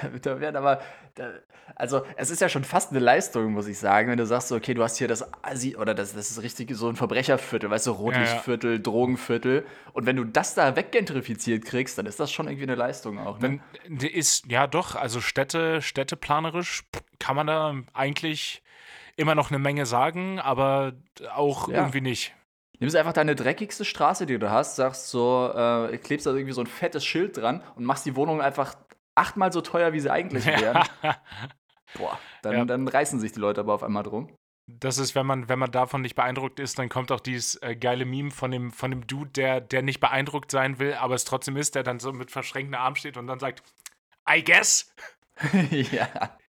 Da, 0.00 0.08
da 0.20 0.40
werden 0.40 0.56
aber, 0.56 0.80
da, 1.14 1.30
also 1.76 2.04
es 2.16 2.30
ist 2.30 2.40
ja 2.40 2.48
schon 2.48 2.64
fast 2.64 2.90
eine 2.90 3.00
Leistung, 3.00 3.52
muss 3.52 3.66
ich 3.66 3.78
sagen, 3.78 4.10
wenn 4.10 4.16
du 4.16 4.24
sagst, 4.24 4.48
so, 4.48 4.56
okay, 4.56 4.72
du 4.72 4.82
hast 4.82 4.96
hier 4.96 5.08
das 5.08 5.26
Asi 5.44 5.76
oder 5.76 5.94
das, 5.94 6.14
das 6.14 6.30
ist 6.30 6.42
richtig 6.42 6.74
so 6.74 6.88
ein 6.88 6.96
Verbrecherviertel, 6.96 7.70
weißt 7.70 7.86
du, 7.86 7.90
Rotlichtviertel, 7.92 8.70
ja, 8.70 8.76
ja. 8.76 8.82
Drogenviertel. 8.82 9.66
Und 9.92 10.06
wenn 10.06 10.16
du 10.16 10.24
das 10.24 10.54
da 10.54 10.74
weggentrifiziert 10.74 11.66
kriegst, 11.66 11.98
dann 11.98 12.06
ist 12.06 12.18
das 12.18 12.32
schon 12.32 12.46
irgendwie 12.46 12.64
eine 12.64 12.74
Leistung 12.76 13.18
auch. 13.18 13.38
Ne? 13.40 13.60
Dann 13.88 13.98
ist, 14.08 14.46
ja 14.46 14.66
doch, 14.66 14.96
also 14.96 15.20
Städte, 15.20 15.82
städteplanerisch 15.82 16.84
kann 17.22 17.36
man 17.36 17.46
da 17.46 17.76
eigentlich 17.92 18.64
immer 19.14 19.36
noch 19.36 19.50
eine 19.50 19.60
Menge 19.60 19.86
sagen, 19.86 20.40
aber 20.40 20.94
auch 21.32 21.68
ja. 21.68 21.76
irgendwie 21.76 22.00
nicht. 22.00 22.34
Nimmst 22.80 22.96
einfach 22.96 23.12
deine 23.12 23.36
dreckigste 23.36 23.84
Straße, 23.84 24.26
die 24.26 24.40
du 24.40 24.50
hast, 24.50 24.74
sagst 24.74 25.08
so, 25.08 25.52
äh, 25.54 25.96
klebst 25.98 26.26
da 26.26 26.32
irgendwie 26.32 26.52
so 26.52 26.62
ein 26.62 26.66
fettes 26.66 27.04
Schild 27.04 27.36
dran 27.36 27.62
und 27.76 27.84
machst 27.84 28.06
die 28.06 28.16
Wohnung 28.16 28.40
einfach 28.42 28.74
achtmal 29.14 29.52
so 29.52 29.60
teuer, 29.60 29.92
wie 29.92 30.00
sie 30.00 30.10
eigentlich 30.10 30.44
wären. 30.60 30.82
Boah, 31.94 32.18
dann, 32.42 32.52
ja. 32.54 32.64
dann 32.64 32.88
reißen 32.88 33.20
sich 33.20 33.30
die 33.30 33.38
Leute 33.38 33.60
aber 33.60 33.74
auf 33.74 33.84
einmal 33.84 34.02
drum. 34.02 34.34
Das 34.66 34.98
ist, 34.98 35.14
wenn 35.14 35.26
man, 35.26 35.48
wenn 35.48 35.60
man 35.60 35.70
davon 35.70 36.02
nicht 36.02 36.16
beeindruckt 36.16 36.58
ist, 36.58 36.80
dann 36.80 36.88
kommt 36.88 37.12
auch 37.12 37.20
dieses 37.20 37.54
äh, 37.62 37.76
geile 37.76 38.04
Meme 38.04 38.32
von 38.32 38.50
dem, 38.50 38.72
von 38.72 38.90
dem 38.90 39.06
Dude, 39.06 39.30
der, 39.30 39.60
der 39.60 39.82
nicht 39.82 40.00
beeindruckt 40.00 40.50
sein 40.50 40.80
will, 40.80 40.94
aber 40.94 41.14
es 41.14 41.24
trotzdem 41.24 41.56
ist, 41.56 41.76
der 41.76 41.84
dann 41.84 42.00
so 42.00 42.12
mit 42.12 42.32
verschränkten 42.32 42.74
Armen 42.74 42.96
steht 42.96 43.16
und 43.16 43.28
dann 43.28 43.38
sagt, 43.38 43.62
I 44.28 44.42
guess. 44.42 44.92
ja. 45.70 46.08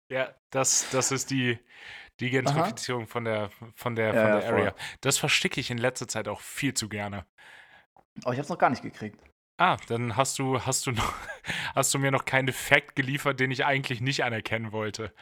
Ja, 0.09 0.35
das, 0.51 0.89
das 0.91 1.13
ist 1.13 1.31
die, 1.31 1.59
die 2.21 2.31
Gentrifizierung 2.31 3.07
von 3.07 3.25
der, 3.25 3.51
von 3.75 3.95
der, 3.97 4.15
ja, 4.15 4.23
von 4.23 4.41
der 4.41 4.53
Area. 4.53 4.75
Das 5.01 5.19
versticke 5.19 5.61
ich 5.61 5.71
in 5.71 5.79
letzter 5.79 6.09
Zeit 6.09 6.29
auch 6.29 6.41
viel 6.41 6.75
zu 6.75 6.89
gerne. 6.89 7.25
Oh, 8.25 8.33
ich 8.33 8.39
hab's 8.39 8.49
noch 8.49 8.59
gar 8.59 8.71
nicht 8.71 8.83
gekriegt. 8.83 9.19
Ah, 9.57 9.77
dann 9.89 10.17
hast 10.17 10.39
du, 10.39 10.61
hast 10.61 10.87
du 10.87 10.93
noch, 10.93 11.15
hast 11.75 11.93
du 11.93 11.99
mir 11.99 12.11
noch 12.11 12.25
keinen 12.25 12.53
Fact 12.53 12.97
geliefert, 12.97 13.41
den 13.41 13.51
ich 13.51 13.65
eigentlich 13.65 14.01
nicht 14.01 14.25
anerkennen 14.25 14.73
wollte. 14.73 15.13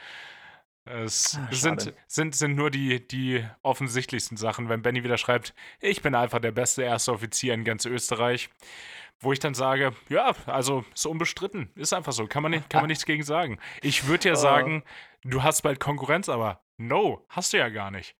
Es 0.84 1.36
ah, 1.36 1.48
sind, 1.52 1.94
sind, 2.06 2.34
sind 2.34 2.54
nur 2.54 2.70
die, 2.70 3.06
die 3.06 3.44
offensichtlichsten 3.62 4.36
Sachen, 4.36 4.68
wenn 4.68 4.82
Benny 4.82 5.04
wieder 5.04 5.18
schreibt, 5.18 5.54
ich 5.80 6.02
bin 6.02 6.14
einfach 6.14 6.38
der 6.38 6.52
beste 6.52 6.82
erste 6.82 7.12
Offizier 7.12 7.52
in 7.54 7.64
ganz 7.64 7.84
Österreich. 7.84 8.48
Wo 9.20 9.32
ich 9.32 9.40
dann 9.40 9.54
sage, 9.54 9.92
ja, 10.08 10.32
also 10.46 10.84
ist 10.94 11.04
unbestritten, 11.04 11.70
ist 11.74 11.92
einfach 11.92 12.12
so, 12.12 12.28
kann 12.28 12.44
man, 12.44 12.52
nicht, 12.52 12.70
kann 12.70 12.82
man 12.82 12.88
nichts 12.88 13.04
gegen 13.04 13.24
sagen. 13.24 13.58
Ich 13.82 14.06
würde 14.06 14.28
ja 14.28 14.34
oh. 14.36 14.36
sagen, 14.36 14.84
du 15.24 15.42
hast 15.42 15.62
bald 15.62 15.80
Konkurrenz, 15.80 16.28
aber 16.28 16.60
no, 16.78 17.24
hast 17.28 17.52
du 17.52 17.58
ja 17.58 17.68
gar 17.68 17.90
nicht. 17.90 18.16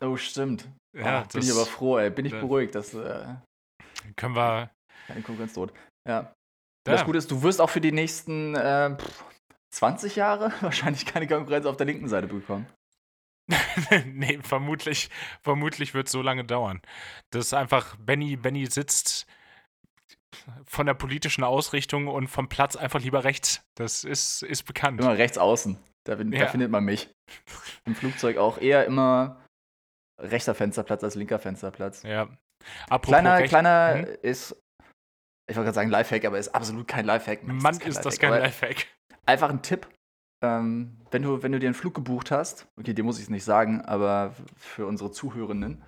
Oh, 0.00 0.16
stimmt. 0.16 0.68
Ja, 0.96 1.22
oh, 1.22 1.32
bin 1.32 1.42
ich 1.42 1.50
aber 1.50 1.66
froh, 1.66 1.98
ey. 1.98 2.10
Bin 2.10 2.26
ich 2.26 2.32
beruhigt, 2.32 2.74
dass. 2.74 2.94
Äh, 2.94 3.34
können 4.16 4.36
wir, 4.36 4.70
keine 5.06 5.22
Konkurrenz 5.22 5.54
droht. 5.54 5.72
Ja. 6.08 6.32
Das 6.84 7.04
Gute 7.04 7.18
ist, 7.18 7.30
du 7.30 7.42
wirst 7.42 7.60
auch 7.60 7.70
für 7.70 7.80
die 7.80 7.92
nächsten 7.92 8.54
äh, 8.54 8.96
20 9.74 10.16
Jahre 10.16 10.52
wahrscheinlich 10.60 11.04
keine 11.06 11.26
Konkurrenz 11.26 11.66
auf 11.66 11.76
der 11.76 11.86
linken 11.86 12.08
Seite 12.08 12.28
bekommen. 12.28 12.66
nee, 14.06 14.38
vermutlich, 14.42 15.10
vermutlich 15.42 15.94
wird 15.94 16.06
es 16.06 16.12
so 16.12 16.22
lange 16.22 16.44
dauern. 16.44 16.80
Das 17.30 17.46
ist 17.46 17.54
einfach, 17.54 17.96
Benny, 17.96 18.36
Benny 18.36 18.66
sitzt 18.66 19.26
von 20.64 20.86
der 20.86 20.94
politischen 20.94 21.44
Ausrichtung 21.44 22.08
und 22.08 22.28
vom 22.28 22.48
Platz 22.48 22.76
einfach 22.76 23.00
lieber 23.00 23.24
rechts. 23.24 23.62
Das 23.76 24.04
ist, 24.04 24.42
ist 24.42 24.64
bekannt. 24.64 25.00
Immer 25.00 25.16
rechts 25.16 25.38
außen. 25.38 25.78
Da, 26.08 26.16
da 26.16 26.24
ja. 26.24 26.46
findet 26.46 26.70
man 26.70 26.84
mich. 26.84 27.10
Im 27.84 27.94
Flugzeug 27.94 28.36
auch 28.36 28.58
eher 28.58 28.84
immer 28.86 29.42
rechter 30.20 30.54
Fensterplatz 30.54 31.04
als 31.04 31.14
linker 31.14 31.38
Fensterplatz. 31.38 32.02
Ja. 32.02 32.28
Apropos 32.88 33.08
kleiner, 33.08 33.42
kleiner 33.42 33.94
hm? 33.98 34.16
ist 34.22 34.56
ich 35.48 35.56
wollte 35.56 35.66
gerade 35.66 35.74
sagen 35.74 35.90
Lifehack, 35.90 36.24
aber 36.24 36.38
ist 36.38 36.54
absolut 36.54 36.88
kein 36.88 37.04
Lifehack. 37.04 37.44
Mann, 37.44 37.78
ist, 37.78 38.04
das 38.04 38.18
kein 38.18 38.30
Lifehack. 38.30 38.86
Einfach 39.26 39.50
ein 39.50 39.62
Tipp. 39.62 39.86
Ähm, 40.44 40.98
wenn, 41.10 41.22
du, 41.22 41.42
wenn 41.42 41.52
du 41.52 41.58
dir 41.58 41.68
einen 41.68 41.74
Flug 41.74 41.94
gebucht 41.94 42.30
hast, 42.30 42.66
okay, 42.78 42.92
dir 42.92 43.04
muss 43.04 43.18
ich 43.18 43.24
es 43.24 43.30
nicht 43.30 43.44
sagen, 43.44 43.80
aber 43.82 44.34
für 44.56 44.86
unsere 44.86 45.10
Zuhörenden, 45.10 45.82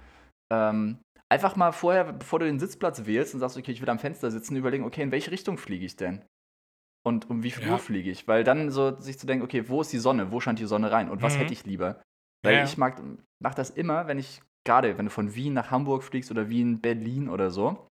ähm, 0.52 0.98
einfach 1.28 1.56
mal 1.56 1.72
vorher, 1.72 2.12
bevor 2.12 2.38
du 2.38 2.46
den 2.46 2.58
Sitzplatz 2.58 3.04
wählst 3.04 3.34
und 3.34 3.40
sagst, 3.40 3.56
okay, 3.56 3.72
ich 3.72 3.82
will 3.82 3.90
am 3.90 3.98
Fenster 3.98 4.30
sitzen, 4.30 4.56
überlegen, 4.56 4.84
okay, 4.84 5.02
in 5.02 5.10
welche 5.10 5.30
Richtung 5.30 5.58
fliege 5.58 5.84
ich 5.84 5.96
denn? 5.96 6.24
Und 7.06 7.30
um 7.30 7.42
wie 7.42 7.50
viel 7.50 7.66
ja. 7.66 7.72
Uhr 7.72 7.78
fliege 7.78 8.10
ich? 8.10 8.28
Weil 8.28 8.44
dann 8.44 8.70
so 8.70 8.98
sich 9.00 9.18
zu 9.18 9.26
denken, 9.26 9.44
okay, 9.44 9.68
wo 9.68 9.80
ist 9.80 9.92
die 9.92 9.98
Sonne? 9.98 10.30
Wo 10.32 10.40
scheint 10.40 10.58
die 10.58 10.66
Sonne 10.66 10.90
rein? 10.90 11.10
Und 11.10 11.22
was 11.22 11.34
mhm. 11.34 11.40
hätte 11.40 11.52
ich 11.52 11.64
lieber? 11.64 12.02
Weil 12.44 12.56
ja. 12.56 12.64
ich 12.64 12.76
mag, 12.76 13.00
mach 13.42 13.54
das 13.54 13.70
immer, 13.70 14.06
wenn 14.06 14.18
ich, 14.18 14.42
gerade 14.64 14.98
wenn 14.98 15.06
du 15.06 15.10
von 15.10 15.34
Wien 15.34 15.54
nach 15.54 15.70
Hamburg 15.70 16.02
fliegst 16.02 16.30
oder 16.30 16.48
Wien, 16.48 16.80
Berlin 16.80 17.28
oder 17.28 17.50
so, 17.50 17.88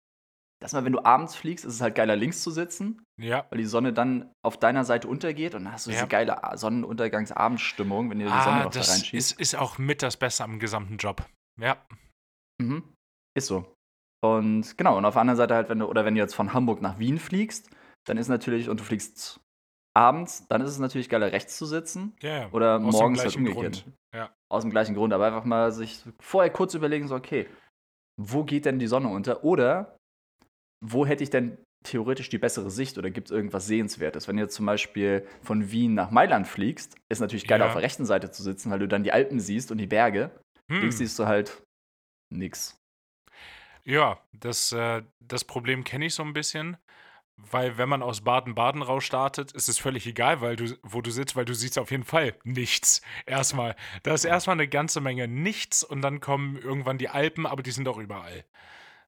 Erstmal, 0.62 0.86
wenn 0.86 0.94
du 0.94 1.04
abends 1.04 1.36
fliegst, 1.36 1.66
ist 1.66 1.74
es 1.74 1.82
halt 1.82 1.96
geiler, 1.96 2.16
links 2.16 2.44
zu 2.44 2.52
sitzen. 2.52 3.04
Ja. 3.20 3.48
Weil 3.50 3.58
die 3.58 3.66
Sonne 3.66 3.94
dann 3.94 4.32
auf 4.44 4.58
deiner 4.58 4.86
Seite 4.86 5.08
untergeht 5.08 5.56
und 5.56 5.64
dann 5.64 5.74
hast 5.74 5.88
du 5.88 5.90
ja. 5.90 5.98
diese 5.98 6.08
geile 6.08 6.40
Sonnenuntergangsabendstimmung, 6.54 8.12
wenn 8.12 8.20
dir 8.20 8.28
die 8.28 8.32
ah, 8.32 8.44
Sonne 8.44 8.64
noch 8.64 8.72
da 8.72 8.82
reinschießt. 8.82 9.32
Das 9.32 9.40
ist, 9.40 9.54
ist 9.54 9.56
auch 9.56 9.80
mit 9.80 10.04
das 10.04 10.18
Beste 10.18 10.44
am 10.44 10.60
gesamten 10.60 10.98
Job. 10.98 11.26
Ja. 11.60 11.78
Mhm. 12.62 12.84
Ist 13.36 13.48
so. 13.48 13.74
Und 14.24 14.78
genau, 14.78 15.00
und 15.00 15.06
auf 15.06 15.16
der 15.16 15.22
anderen 15.22 15.38
Seite 15.38 15.56
halt, 15.56 15.70
wenn 15.70 15.80
du, 15.80 15.88
oder 15.88 16.06
wenn 16.06 16.14
du 16.14 16.22
jetzt 16.22 16.36
von 16.36 16.54
Hamburg 16.54 16.80
nach 16.80 17.00
Wien 17.00 17.18
fliegst, 17.18 17.72
dann 18.08 18.18
ist 18.18 18.28
natürlich, 18.28 18.70
und 18.70 18.80
du 18.80 18.84
fliegst 18.84 19.40
abends, 19.94 20.48
dann 20.48 20.62
ist 20.62 20.72
es 20.72 20.80
natürlich 20.80 21.10
geiler, 21.10 21.32
rechts 21.32 21.58
zu 21.58 21.66
sitzen. 21.66 22.16
Ja, 22.22 22.50
Oder 22.52 22.76
aus 22.76 22.94
morgens 22.94 23.24
halt 23.24 23.36
umgekehrt. 23.36 23.86
Ja. 24.14 24.34
Aus 24.50 24.64
dem 24.64 24.72
gleichen 24.72 24.96
Grund. 24.96 25.14
Aber 25.14 25.28
einfach 25.28 25.46
mal 25.46 25.72
sich 25.72 26.04
vorher 26.20 26.52
kurz 26.52 26.74
überlegen, 26.74 27.08
so, 27.08 27.16
okay, 27.16 27.48
wo 28.20 28.44
geht 28.44 28.66
denn 28.66 28.80
die 28.80 28.88
Sonne 28.88 29.10
unter? 29.10 29.44
Oder 29.44 29.98
wo 30.84 31.06
hätte 31.06 31.24
ich 31.24 31.30
denn 31.30 31.58
theoretisch 31.84 32.30
die 32.30 32.38
bessere 32.38 32.70
Sicht 32.70 32.98
oder 32.98 33.10
gibt 33.10 33.30
es 33.30 33.36
irgendwas 33.36 33.66
Sehenswertes? 33.68 34.28
Wenn 34.28 34.38
du 34.38 34.44
jetzt 34.44 34.56
zum 34.56 34.66
Beispiel 34.66 35.28
von 35.42 35.72
Wien 35.72 35.94
nach 35.94 36.12
Mailand 36.12 36.48
fliegst, 36.48 36.96
ist 37.10 37.20
natürlich 37.20 37.48
geil, 37.48 37.60
ja. 37.60 37.68
auf 37.68 37.74
der 37.74 37.82
rechten 37.82 38.06
Seite 38.06 38.32
zu 38.32 38.44
sitzen, 38.44 38.72
weil 38.72 38.80
du 38.80 38.88
dann 38.88 39.04
die 39.04 39.12
Alpen 39.12 39.40
siehst 39.40 39.72
und 39.72 39.78
die 39.78 39.88
Berge. 39.88 40.32
Hm. 40.70 40.82
Links 40.82 40.98
siehst 40.98 41.18
du 41.18 41.26
halt 41.26 41.64
nix. 42.32 42.78
Ja, 43.84 44.22
das, 44.32 44.72
äh, 44.72 45.02
das 45.20 45.44
Problem 45.44 45.84
kenne 45.84 46.06
ich 46.06 46.14
so 46.14 46.24
ein 46.24 46.34
bisschen, 46.34 46.78
weil 47.38 47.78
wenn 47.78 47.90
man 47.90 48.02
aus 48.02 48.22
Baden-Baden 48.22 48.82
raus 48.82 49.04
startet, 49.04 49.52
ist 49.52 49.70
es 49.70 49.78
völlig 49.78 50.06
egal, 50.08 50.42
weil 50.42 50.56
du, 50.56 50.78
wo 50.84 51.02
du 51.02 51.12
sitzt, 51.12 51.36
weil 51.36 51.46
du 51.46 51.54
siehst 51.54 51.80
auf 51.80 51.92
jeden 51.92 52.04
Fall 52.04 52.34
nichts. 52.44 53.02
Erstmal. 53.26 53.76
Da 54.04 54.14
ist 54.14 54.26
erstmal 54.26 54.56
eine 54.56 54.68
ganze 54.68 55.02
Menge 55.02 55.28
nichts 55.28 55.84
und 55.84 56.02
dann 56.02 56.20
kommen 56.20 56.58
irgendwann 56.58 56.98
die 56.98 57.10
Alpen, 57.10 57.46
aber 57.46 57.64
die 57.64 57.72
sind 57.72 57.88
auch 57.88 57.98
überall. 57.98 58.46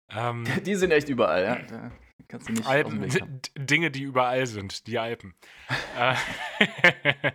Ähm, 0.10 0.46
die 0.66 0.76
sind 0.76 0.92
echt 0.92 1.10
überall, 1.10 1.44
ja. 1.44 1.56
Da 1.56 1.92
kannst 2.28 2.50
du 2.50 2.54
nicht 2.54 2.68
Alpen, 2.68 3.10
Dinge, 3.56 3.92
die 3.92 4.04
überall 4.04 4.48
sind, 4.48 4.88
die 4.88 5.00
Alpen. 5.00 5.36
Äh, 5.98 6.16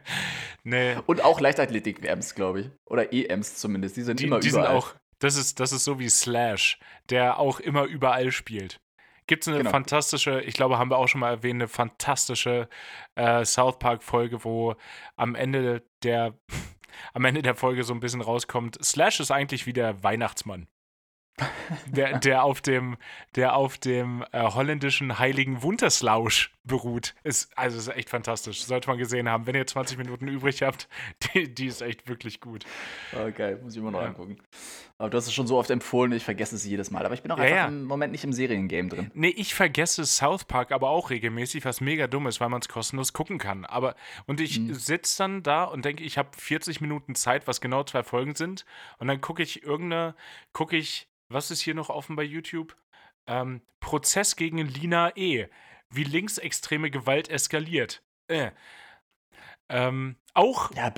nee. 0.65 0.97
Und 1.07 1.23
auch 1.23 1.41
Leichtathletik-WMs, 1.41 2.35
glaube 2.35 2.61
ich. 2.61 2.71
Oder 2.87 3.13
EMs 3.13 3.57
zumindest. 3.57 3.97
Die 3.97 4.03
sind 4.03 4.19
die, 4.19 4.25
immer 4.25 4.41
die 4.41 4.49
überall. 4.49 4.67
Sind 4.67 4.77
auch, 4.77 4.95
das 5.21 5.37
ist, 5.37 5.61
das 5.61 5.71
ist 5.71 5.85
so 5.85 6.01
wie 6.01 6.09
Slash, 6.09 6.79
der 7.09 7.39
auch 7.39 7.61
immer 7.61 7.85
überall 7.85 8.33
spielt. 8.33 8.81
Gibt 9.29 9.45
es 9.45 9.49
eine 9.49 9.59
genau. 9.59 9.71
fantastische, 9.71 10.41
ich 10.41 10.55
glaube, 10.55 10.79
haben 10.79 10.91
wir 10.91 10.99
auch 10.99 11.07
schon 11.07 11.21
mal 11.21 11.31
erwähnt, 11.31 11.63
eine 11.63 11.69
fantastische 11.69 12.69
äh, 13.15 13.45
South 13.45 13.79
Park-Folge, 13.79 14.43
wo 14.43 14.75
am 15.17 15.37
Ende 15.37 15.85
der 16.03 16.35
am 17.15 17.25
Ende 17.25 17.43
der 17.43 17.55
Folge 17.55 17.85
so 17.85 17.95
ein 17.95 18.01
bisschen 18.01 18.23
rauskommt, 18.23 18.77
Slash 18.83 19.21
ist 19.21 19.31
eigentlich 19.31 19.67
wie 19.67 19.73
der 19.73 20.03
Weihnachtsmann 20.03 20.67
der, 21.87 22.19
der 22.19 22.45
auf 22.45 22.61
dem, 22.61 22.97
der 23.35 23.55
auf 23.55 23.79
dem 23.79 24.25
äh, 24.33 24.43
holländischen 24.43 25.19
heiligen 25.19 25.63
Wunterslausch 25.63 26.53
beruht. 26.65 27.15
Ist, 27.23 27.57
also 27.57 27.79
ist 27.79 27.89
echt 27.89 28.11
fantastisch. 28.11 28.63
Sollte 28.65 28.89
man 28.89 28.99
gesehen 28.99 29.29
haben. 29.29 29.47
Wenn 29.47 29.55
ihr 29.55 29.67
20 29.67 29.99
Minuten 29.99 30.29
übrig 30.29 30.63
habt, 30.63 30.89
die, 31.35 31.53
die 31.53 31.67
ist 31.67 31.83
echt 31.83 32.09
wirklich 32.09 32.41
gut. 32.41 32.65
Okay, 33.13 33.55
ah, 33.55 33.63
muss 33.63 33.75
ich 33.75 33.81
immer 33.81 33.91
noch 33.91 34.01
ja. 34.01 34.09
angucken. 34.09 34.39
Aber 34.99 35.11
du 35.11 35.17
hast 35.17 35.27
es 35.27 35.33
schon 35.33 35.47
so 35.47 35.57
oft 35.57 35.71
empfohlen, 35.71 36.11
ich 36.13 36.25
vergesse 36.25 36.57
es 36.57 36.65
jedes 36.65 36.91
Mal. 36.91 37.07
Aber 37.07 37.15
ich 37.15 37.23
bin 37.23 37.31
auch 37.31 37.39
ja, 37.39 37.45
einfach 37.45 37.57
ja. 37.57 37.69
im 37.69 37.85
Moment 37.85 38.11
nicht 38.11 38.25
im 38.25 38.33
Seriengame 38.33 38.89
drin. 38.89 39.11
Nee, 39.15 39.29
ich 39.29 39.55
vergesse 39.55 40.05
South 40.05 40.45
Park 40.45 40.73
aber 40.73 40.91
auch 40.91 41.11
regelmäßig, 41.11 41.65
was 41.65 41.81
mega 41.81 42.09
dumm 42.09 42.27
ist, 42.27 42.41
weil 42.41 42.49
man 42.49 42.61
es 42.61 42.69
kostenlos 42.69 43.13
gucken 43.13 43.39
kann. 43.39 43.65
Aber, 43.65 43.95
und 44.27 44.41
ich 44.41 44.59
mhm. 44.59 44.75
sitze 44.75 45.19
dann 45.19 45.43
da 45.45 45.65
und 45.65 45.85
denke, 45.85 46.03
ich 46.03 46.19
habe 46.19 46.31
40 46.37 46.81
Minuten 46.81 47.15
Zeit, 47.15 47.47
was 47.47 47.61
genau 47.61 47.85
zwei 47.85 48.03
Folgen 48.03 48.35
sind. 48.35 48.65
Und 48.99 49.07
dann 49.07 49.21
gucke 49.21 49.43
ich 49.43 49.63
irgendeine, 49.63 50.17
gucke 50.53 50.77
ich 50.77 51.09
was 51.29 51.51
ist 51.51 51.61
hier 51.61 51.75
noch 51.75 51.91
offen 51.91 52.17
bei 52.17 52.23
YouTube? 52.23 52.77
Ähm, 53.27 53.61
Prozess 53.81 54.37
gegen 54.37 54.59
Lina 54.59 55.15
E. 55.17 55.49
Wie 55.91 56.05
linksextreme 56.05 56.91
Gewalt 56.91 57.29
eskaliert. 57.29 58.03
Äh. 58.29 58.51
Ähm, 59.69 60.17
auch. 60.35 60.75
Ja. 60.75 60.93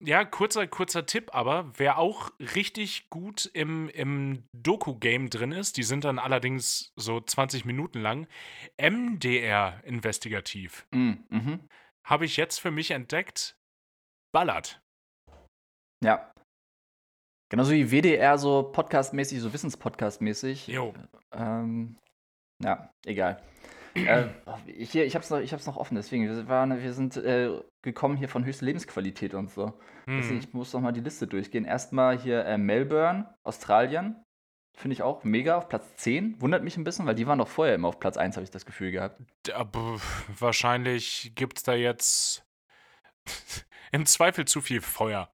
Ja, 0.00 0.24
kurzer, 0.24 0.66
kurzer 0.66 1.06
Tipp, 1.06 1.34
aber 1.34 1.72
wer 1.76 1.98
auch 1.98 2.30
richtig 2.54 3.08
gut 3.10 3.50
im, 3.54 3.88
im 3.88 4.44
Doku-Game 4.52 5.30
drin 5.30 5.52
ist, 5.52 5.76
die 5.76 5.82
sind 5.82 6.04
dann 6.04 6.18
allerdings 6.18 6.92
so 6.96 7.20
20 7.20 7.64
Minuten 7.64 8.00
lang, 8.00 8.26
MDR 8.80 9.80
investigativ. 9.84 10.86
Mm, 10.92 11.12
mhm. 11.28 11.68
Habe 12.04 12.24
ich 12.24 12.36
jetzt 12.36 12.60
für 12.60 12.70
mich 12.70 12.90
entdeckt, 12.90 13.56
ballert. 14.32 14.80
Ja, 16.04 16.32
Genauso 17.48 17.72
wie 17.72 17.92
WDR 17.92 18.38
so 18.38 18.72
podcastmäßig, 18.72 19.40
so 19.40 19.52
Wissenspodcast-mäßig. 19.52 20.66
Jo. 20.66 20.92
Ähm, 21.32 21.96
ja, 22.60 22.90
egal. 23.04 23.40
Äh, 23.96 24.28
ich, 24.66 24.90
hier, 24.90 25.06
ich 25.06 25.14
hab's 25.14 25.30
noch, 25.30 25.38
ich 25.38 25.52
hab's 25.52 25.66
noch 25.66 25.76
offen, 25.76 25.94
deswegen. 25.94 26.24
Wir, 26.24 26.48
waren, 26.48 26.82
wir 26.82 26.92
sind 26.92 27.16
äh, 27.16 27.60
gekommen 27.82 28.16
hier 28.16 28.28
von 28.28 28.44
höchster 28.44 28.66
Lebensqualität 28.66 29.34
und 29.34 29.50
so. 29.50 29.78
Hm. 30.06 30.18
Deswegen, 30.18 30.38
ich 30.38 30.52
muss 30.52 30.72
noch 30.72 30.80
mal 30.80 30.92
die 30.92 31.00
Liste 31.00 31.26
durchgehen. 31.26 31.64
Erstmal 31.64 32.18
hier 32.18 32.44
äh, 32.44 32.58
Melbourne, 32.58 33.34
Australien. 33.42 34.22
Finde 34.76 34.92
ich 34.92 35.02
auch 35.02 35.24
mega 35.24 35.56
auf 35.56 35.68
Platz 35.68 35.96
10. 35.96 36.40
Wundert 36.40 36.62
mich 36.62 36.76
ein 36.76 36.84
bisschen, 36.84 37.06
weil 37.06 37.14
die 37.14 37.26
waren 37.26 37.38
doch 37.38 37.48
vorher 37.48 37.74
immer 37.74 37.88
auf 37.88 37.98
Platz 37.98 38.18
1, 38.18 38.36
habe 38.36 38.44
ich 38.44 38.50
das 38.50 38.66
Gefühl 38.66 38.90
gehabt. 38.90 39.18
Aber 39.54 39.98
wahrscheinlich 40.38 41.32
gibt's 41.34 41.62
da 41.62 41.72
jetzt 41.72 42.46
im 43.92 44.04
Zweifel 44.04 44.44
zu 44.44 44.60
viel 44.60 44.82
Feuer. 44.82 45.30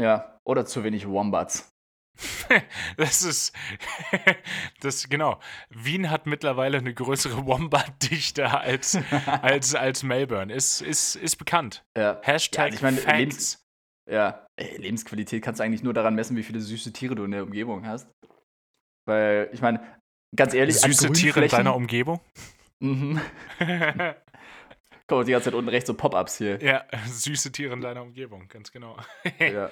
Ja, 0.00 0.38
oder 0.44 0.66
zu 0.66 0.84
wenig 0.84 1.08
Wombats. 1.08 1.71
das 2.96 3.22
ist, 3.22 3.54
das, 4.80 5.08
genau. 5.08 5.40
Wien 5.70 6.10
hat 6.10 6.26
mittlerweile 6.26 6.78
eine 6.78 6.94
größere 6.94 7.46
Wombat-Dichte 7.46 8.58
als, 8.58 8.98
als, 9.42 9.74
als 9.74 10.02
Melbourne. 10.02 10.52
Ist, 10.52 10.80
ist, 10.82 11.16
ist 11.16 11.36
bekannt. 11.36 11.84
Ja. 11.96 12.20
Hashtag 12.22 12.68
ja, 12.68 12.74
ich 12.74 12.82
meine, 12.82 13.00
Lebens, 13.00 13.64
ja, 14.10 14.46
Lebensqualität 14.58 15.42
kannst 15.42 15.60
du 15.60 15.64
eigentlich 15.64 15.82
nur 15.82 15.94
daran 15.94 16.14
messen, 16.14 16.36
wie 16.36 16.42
viele 16.42 16.60
süße 16.60 16.92
Tiere 16.92 17.14
du 17.14 17.24
in 17.24 17.30
der 17.30 17.42
Umgebung 17.44 17.86
hast. 17.86 18.08
Weil, 19.06 19.50
ich 19.52 19.60
meine, 19.60 19.80
ganz 20.36 20.54
ehrlich, 20.54 20.76
süße 20.76 21.12
Tiere 21.12 21.42
in 21.42 21.50
deiner 21.50 21.74
Umgebung? 21.74 22.20
Mhm. 22.80 23.20
Kommt 25.08 25.28
die 25.28 25.32
ganze 25.32 25.46
Zeit 25.46 25.54
unten 25.54 25.68
rechts 25.68 25.88
so 25.88 25.94
Pop-Ups 25.94 26.38
hier. 26.38 26.62
Ja, 26.62 26.84
süße 27.06 27.52
Tiere 27.52 27.74
in 27.74 27.80
deiner 27.80 28.02
Umgebung, 28.02 28.48
ganz 28.48 28.70
genau. 28.70 28.96
ja. 29.38 29.70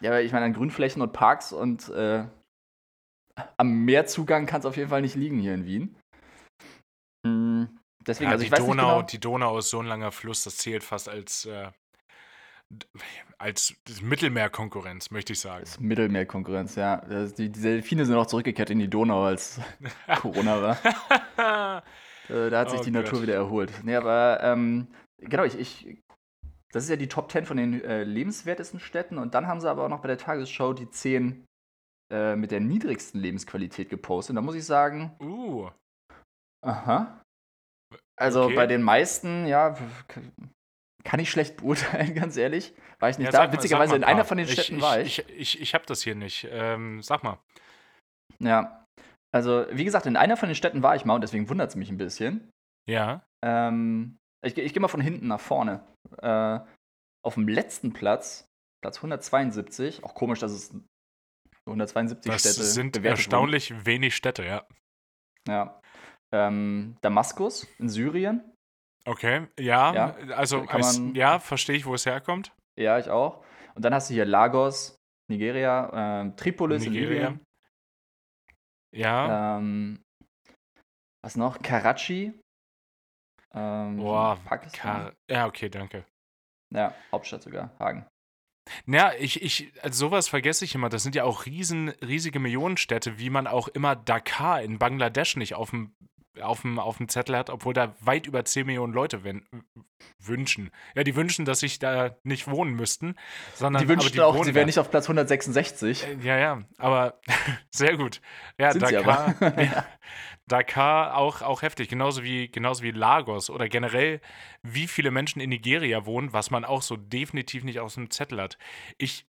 Ja, 0.00 0.10
aber 0.10 0.22
ich 0.22 0.32
meine, 0.32 0.46
an 0.46 0.52
Grünflächen 0.52 1.02
und 1.02 1.12
Parks 1.12 1.52
und 1.52 1.88
äh, 1.90 2.24
am 3.56 3.84
Meerzugang 3.84 4.46
kann 4.46 4.60
es 4.60 4.66
auf 4.66 4.76
jeden 4.76 4.90
Fall 4.90 5.02
nicht 5.02 5.14
liegen 5.14 5.38
hier 5.38 5.54
in 5.54 5.64
Wien. 5.64 5.96
Mhm. 7.24 7.78
Deswegen, 8.06 8.30
ja, 8.30 8.36
also 8.36 8.44
die 8.44 8.50
Donau, 8.50 8.96
genau. 8.96 9.02
die 9.02 9.20
Donau 9.20 9.58
ist 9.58 9.70
so 9.70 9.80
ein 9.80 9.86
langer 9.86 10.12
Fluss, 10.12 10.44
das 10.44 10.56
zählt 10.56 10.82
fast 10.82 11.08
als, 11.08 11.44
äh, 11.44 11.70
als 13.36 13.74
Mittelmeerkonkurrenz, 14.00 15.10
möchte 15.10 15.34
ich 15.34 15.40
sagen. 15.40 15.60
Das 15.60 15.78
Mittelmeerkonkurrenz, 15.78 16.76
ja. 16.76 17.02
Die, 17.06 17.50
die 17.50 17.60
Delfine 17.60 18.06
sind 18.06 18.14
auch 18.14 18.26
zurückgekehrt 18.26 18.70
in 18.70 18.78
die 18.78 18.88
Donau, 18.88 19.24
als 19.24 19.60
Corona 20.20 20.62
war. 20.62 21.82
Äh, 22.28 22.50
da 22.50 22.60
hat 22.60 22.70
sich 22.70 22.80
oh 22.80 22.84
die 22.84 22.92
Gott. 22.92 23.04
Natur 23.04 23.22
wieder 23.22 23.32
erholt. 23.32 23.72
Nee, 23.84 23.96
aber 23.96 24.40
ähm, 24.42 24.88
genau, 25.18 25.44
ich, 25.44 25.58
ich, 25.58 25.96
das 26.72 26.84
ist 26.84 26.90
ja 26.90 26.96
die 26.96 27.08
Top 27.08 27.30
10 27.30 27.46
von 27.46 27.56
den 27.56 27.82
äh, 27.82 28.04
lebenswertesten 28.04 28.80
Städten 28.80 29.18
und 29.18 29.34
dann 29.34 29.46
haben 29.46 29.60
sie 29.60 29.70
aber 29.70 29.84
auch 29.84 29.88
noch 29.88 30.00
bei 30.00 30.08
der 30.08 30.18
Tagesschau 30.18 30.72
die 30.72 30.90
10 30.90 31.46
äh, 32.12 32.36
mit 32.36 32.50
der 32.50 32.60
niedrigsten 32.60 33.20
Lebensqualität 33.20 33.88
gepostet. 33.88 34.30
Und 34.30 34.36
da 34.36 34.42
muss 34.42 34.54
ich 34.54 34.64
sagen. 34.64 35.16
Uh. 35.20 35.70
Aha. 36.64 37.22
Also 38.16 38.44
okay. 38.44 38.54
bei 38.54 38.66
den 38.66 38.82
meisten, 38.82 39.46
ja, 39.46 39.76
kann 41.04 41.20
ich 41.20 41.30
schlecht 41.30 41.58
beurteilen, 41.58 42.14
ganz 42.16 42.36
ehrlich. 42.36 42.74
War 42.98 43.10
ich 43.10 43.18
nicht 43.18 43.32
ja, 43.32 43.46
da. 43.46 43.52
Witzigerweise 43.52 43.96
in 43.96 44.04
einer 44.04 44.24
von 44.24 44.38
den 44.38 44.48
Städten 44.48 44.76
ich, 44.76 44.82
war 44.82 45.00
ich. 45.00 45.18
Ich, 45.20 45.38
ich, 45.38 45.60
ich 45.60 45.74
habe 45.74 45.86
das 45.86 46.02
hier 46.02 46.14
nicht. 46.14 46.48
Ähm, 46.50 47.00
sag 47.02 47.22
mal. 47.22 47.38
Ja, 48.40 48.84
also, 49.32 49.66
wie 49.70 49.84
gesagt, 49.84 50.06
in 50.06 50.16
einer 50.16 50.36
von 50.36 50.48
den 50.48 50.56
Städten 50.56 50.82
war 50.82 50.96
ich 50.96 51.04
mal 51.04 51.14
und 51.14 51.20
deswegen 51.20 51.48
wundert 51.48 51.70
es 51.70 51.76
mich 51.76 51.90
ein 51.90 51.98
bisschen. 51.98 52.50
Ja. 52.88 53.22
Ähm, 53.44 54.18
ich, 54.44 54.56
ich 54.56 54.72
gehe 54.72 54.80
mal 54.80 54.88
von 54.88 55.00
hinten 55.00 55.28
nach 55.28 55.40
vorne. 55.40 55.84
Äh, 56.18 56.60
auf 57.24 57.34
dem 57.34 57.48
letzten 57.48 57.92
Platz, 57.92 58.46
Platz 58.82 58.98
172, 58.98 60.04
auch 60.04 60.14
komisch, 60.14 60.38
dass 60.40 60.52
es 60.52 60.74
172 61.66 62.32
das 62.32 62.40
Städte 62.40 62.64
sind 62.64 63.04
erstaunlich 63.04 63.70
wurden. 63.70 63.86
wenig 63.86 64.16
Städte, 64.16 64.44
ja. 64.44 64.66
Ja. 65.46 65.80
Ähm, 66.32 66.96
Damaskus 67.00 67.66
in 67.78 67.88
Syrien. 67.88 68.52
Okay, 69.06 69.46
ja, 69.58 69.94
ja 69.94 70.16
also 70.34 70.62
als, 70.62 71.00
ja, 71.14 71.38
verstehe 71.38 71.76
ich, 71.76 71.86
wo 71.86 71.94
es 71.94 72.04
herkommt. 72.04 72.52
Ja, 72.78 72.98
ich 72.98 73.08
auch. 73.08 73.44
Und 73.74 73.84
dann 73.84 73.94
hast 73.94 74.10
du 74.10 74.14
hier 74.14 74.24
Lagos, 74.24 74.96
Nigeria, 75.30 76.22
äh, 76.22 76.36
Tripolis 76.36 76.84
Nigeria. 76.84 77.06
in 77.06 77.34
Libyen. 77.34 77.44
Ja. 78.94 79.58
Ähm, 79.58 80.02
was 81.22 81.36
noch? 81.36 81.60
Karachi. 81.62 82.38
Ähm, 83.54 83.96
Boah, 83.96 84.38
Pakistan. 84.44 84.80
Kar 84.80 85.12
ja, 85.28 85.46
okay, 85.46 85.68
danke. 85.68 86.04
Ja, 86.70 86.94
Hauptstadt 87.12 87.42
sogar, 87.42 87.70
Hagen. 87.78 88.06
Ja, 88.86 89.12
ich, 89.18 89.42
ich, 89.42 89.72
also 89.82 90.06
sowas 90.06 90.28
vergesse 90.28 90.64
ich 90.64 90.74
immer. 90.74 90.88
Das 90.90 91.02
sind 91.02 91.14
ja 91.14 91.24
auch 91.24 91.46
riesen, 91.46 91.88
riesige 92.02 92.38
Millionenstädte, 92.38 93.18
wie 93.18 93.30
man 93.30 93.46
auch 93.46 93.68
immer 93.68 93.96
Dakar 93.96 94.62
in 94.62 94.78
Bangladesch 94.78 95.36
nicht 95.36 95.54
auf 95.54 95.70
dem 95.70 95.94
auf 96.42 96.62
dem, 96.62 96.78
auf 96.78 96.98
dem 96.98 97.08
Zettel 97.08 97.36
hat, 97.36 97.50
obwohl 97.50 97.74
da 97.74 97.94
weit 98.00 98.26
über 98.26 98.44
10 98.44 98.66
Millionen 98.66 98.92
Leute 98.92 99.22
wünschen. 100.18 100.70
Ja, 100.94 101.04
die 101.04 101.16
wünschen, 101.16 101.44
dass 101.44 101.60
sich 101.60 101.78
da 101.78 102.16
nicht 102.22 102.48
wohnen 102.48 102.74
müssten, 102.74 103.16
sondern 103.54 103.82
die 103.82 103.88
wünschen 103.88 104.12
die 104.12 104.20
auch, 104.20 104.44
sie 104.44 104.54
wären 104.54 104.66
nicht 104.66 104.78
auf 104.78 104.90
Platz 104.90 105.04
166. 105.04 106.04
Äh, 106.04 106.16
ja, 106.22 106.38
ja, 106.38 106.62
aber 106.78 107.20
sehr 107.70 107.96
gut. 107.96 108.20
Ja, 108.58 108.72
Sind 108.72 108.82
Dakar, 108.82 109.34
ja, 109.62 109.86
Dakar 110.46 111.16
auch, 111.16 111.42
auch 111.42 111.62
heftig, 111.62 111.88
genauso 111.88 112.22
wie, 112.22 112.48
genauso 112.48 112.82
wie 112.82 112.90
Lagos 112.90 113.50
oder 113.50 113.68
generell, 113.68 114.20
wie 114.62 114.86
viele 114.86 115.10
Menschen 115.10 115.40
in 115.40 115.50
Nigeria 115.50 116.06
wohnen, 116.06 116.32
was 116.32 116.50
man 116.50 116.64
auch 116.64 116.82
so 116.82 116.96
definitiv 116.96 117.64
nicht 117.64 117.80
aus 117.80 117.94
dem 117.94 118.10
Zettel 118.10 118.40
hat. 118.40 118.58
Ich 118.96 119.26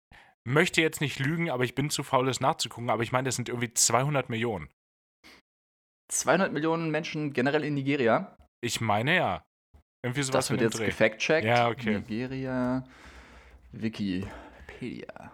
möchte 0.44 0.82
jetzt 0.82 1.02
nicht 1.02 1.20
lügen, 1.20 1.50
aber 1.50 1.64
ich 1.64 1.76
bin 1.76 1.90
zu 1.90 2.04
faul, 2.04 2.28
es 2.28 2.40
nachzugucken, 2.40 2.90
aber 2.90 3.04
ich 3.04 3.12
meine, 3.12 3.26
das 3.26 3.36
sind 3.36 3.50
irgendwie 3.50 3.74
200 3.74 4.30
Millionen. 4.30 4.70
200 6.14 6.54
Millionen 6.54 6.90
Menschen 6.92 7.34
generell 7.34 7.64
in 7.64 7.74
Nigeria. 7.74 8.38
Ich 8.62 8.82
meine 8.82 9.16
ja. 9.16 9.44
Irgendwie 10.06 10.24
sowas 10.24 10.48
das 10.48 10.52
wird 10.52 10.62
jetzt 10.62 10.80
gefact-checkt. 10.80 11.46
Ja, 11.46 11.70
okay. 11.70 12.00
Nigeria, 12.00 12.84
Wikipedia. 13.72 15.32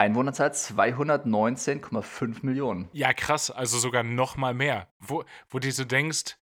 Einwohnerzahl 0.00 0.50
219,5 0.50 2.46
Millionen. 2.46 2.88
Ja, 2.92 3.12
krass. 3.12 3.50
Also 3.50 3.78
sogar 3.78 4.04
noch 4.04 4.36
mal 4.36 4.54
mehr. 4.54 4.88
Wo, 5.00 5.24
wo 5.50 5.58
du 5.58 5.70
so 5.72 5.84
denkst, 5.84 6.36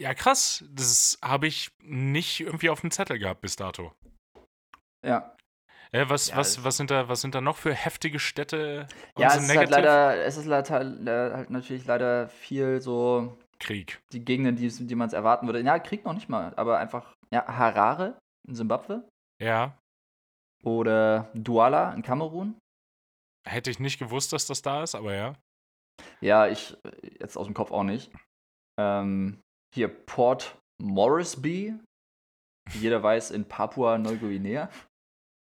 ja 0.00 0.14
krass, 0.14 0.64
das 0.70 1.18
habe 1.22 1.46
ich 1.46 1.70
nicht 1.82 2.40
irgendwie 2.40 2.70
auf 2.70 2.80
dem 2.80 2.90
Zettel 2.90 3.18
gehabt 3.18 3.42
bis 3.42 3.56
dato. 3.56 3.92
Ja. 5.04 5.36
Ja, 5.92 6.08
was, 6.08 6.28
ja, 6.28 6.36
was, 6.36 6.62
was, 6.62 6.76
sind 6.76 6.90
da, 6.90 7.08
was 7.08 7.20
sind 7.20 7.34
da 7.34 7.40
noch 7.40 7.56
für 7.56 7.74
heftige 7.74 8.20
Städte? 8.20 8.86
Ja, 9.18 9.28
es 9.28 9.42
ist, 9.42 9.56
halt 9.56 9.70
leider, 9.70 10.24
es 10.24 10.36
ist 10.36 10.46
leider, 10.46 11.36
halt 11.36 11.50
natürlich 11.50 11.84
leider 11.84 12.28
viel 12.28 12.80
so. 12.80 13.36
Krieg. 13.58 14.00
Die 14.12 14.24
Gegenden, 14.24 14.56
die, 14.56 14.68
die 14.68 14.94
man 14.94 15.08
es 15.08 15.12
erwarten 15.12 15.46
würde. 15.46 15.60
Ja, 15.60 15.78
Krieg 15.78 16.04
noch 16.04 16.14
nicht 16.14 16.28
mal, 16.28 16.54
aber 16.56 16.78
einfach. 16.78 17.14
Ja, 17.32 17.46
Harare 17.46 18.18
in 18.48 18.54
Simbabwe. 18.54 19.08
Ja. 19.40 19.76
Oder 20.62 21.30
Douala 21.34 21.92
in 21.92 22.02
Kamerun. 22.02 22.58
Hätte 23.46 23.70
ich 23.70 23.80
nicht 23.80 23.98
gewusst, 23.98 24.32
dass 24.32 24.46
das 24.46 24.62
da 24.62 24.82
ist, 24.82 24.94
aber 24.94 25.14
ja. 25.14 25.34
Ja, 26.20 26.46
ich 26.46 26.76
jetzt 27.18 27.36
aus 27.36 27.46
dem 27.46 27.54
Kopf 27.54 27.72
auch 27.72 27.82
nicht. 27.82 28.12
Ähm, 28.78 29.40
hier 29.74 29.88
Port 29.88 30.58
Moresby. 30.80 31.74
Jeder 32.74 33.02
weiß 33.02 33.30
in 33.32 33.46
Papua-Neuguinea. 33.46 34.70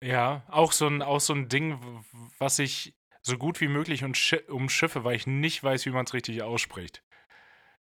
Ja, 0.04 0.44
auch 0.50 0.74
so 0.74 0.88
ein, 0.88 1.02
auch 1.02 1.22
so 1.22 1.34
ein 1.34 1.48
Ding, 1.48 1.80
was 2.38 2.60
ich 2.60 2.94
so 3.22 3.38
gut 3.38 3.62
wie 3.62 3.70
möglich 3.70 4.04
umschiffe, 4.04 5.04
weil 5.06 5.16
ich 5.16 5.28
nicht 5.28 5.64
weiß, 5.64 5.86
wie 5.86 5.92
man 5.92 6.06
es 6.06 6.14
richtig 6.14 6.44
ausspricht. 6.44 7.02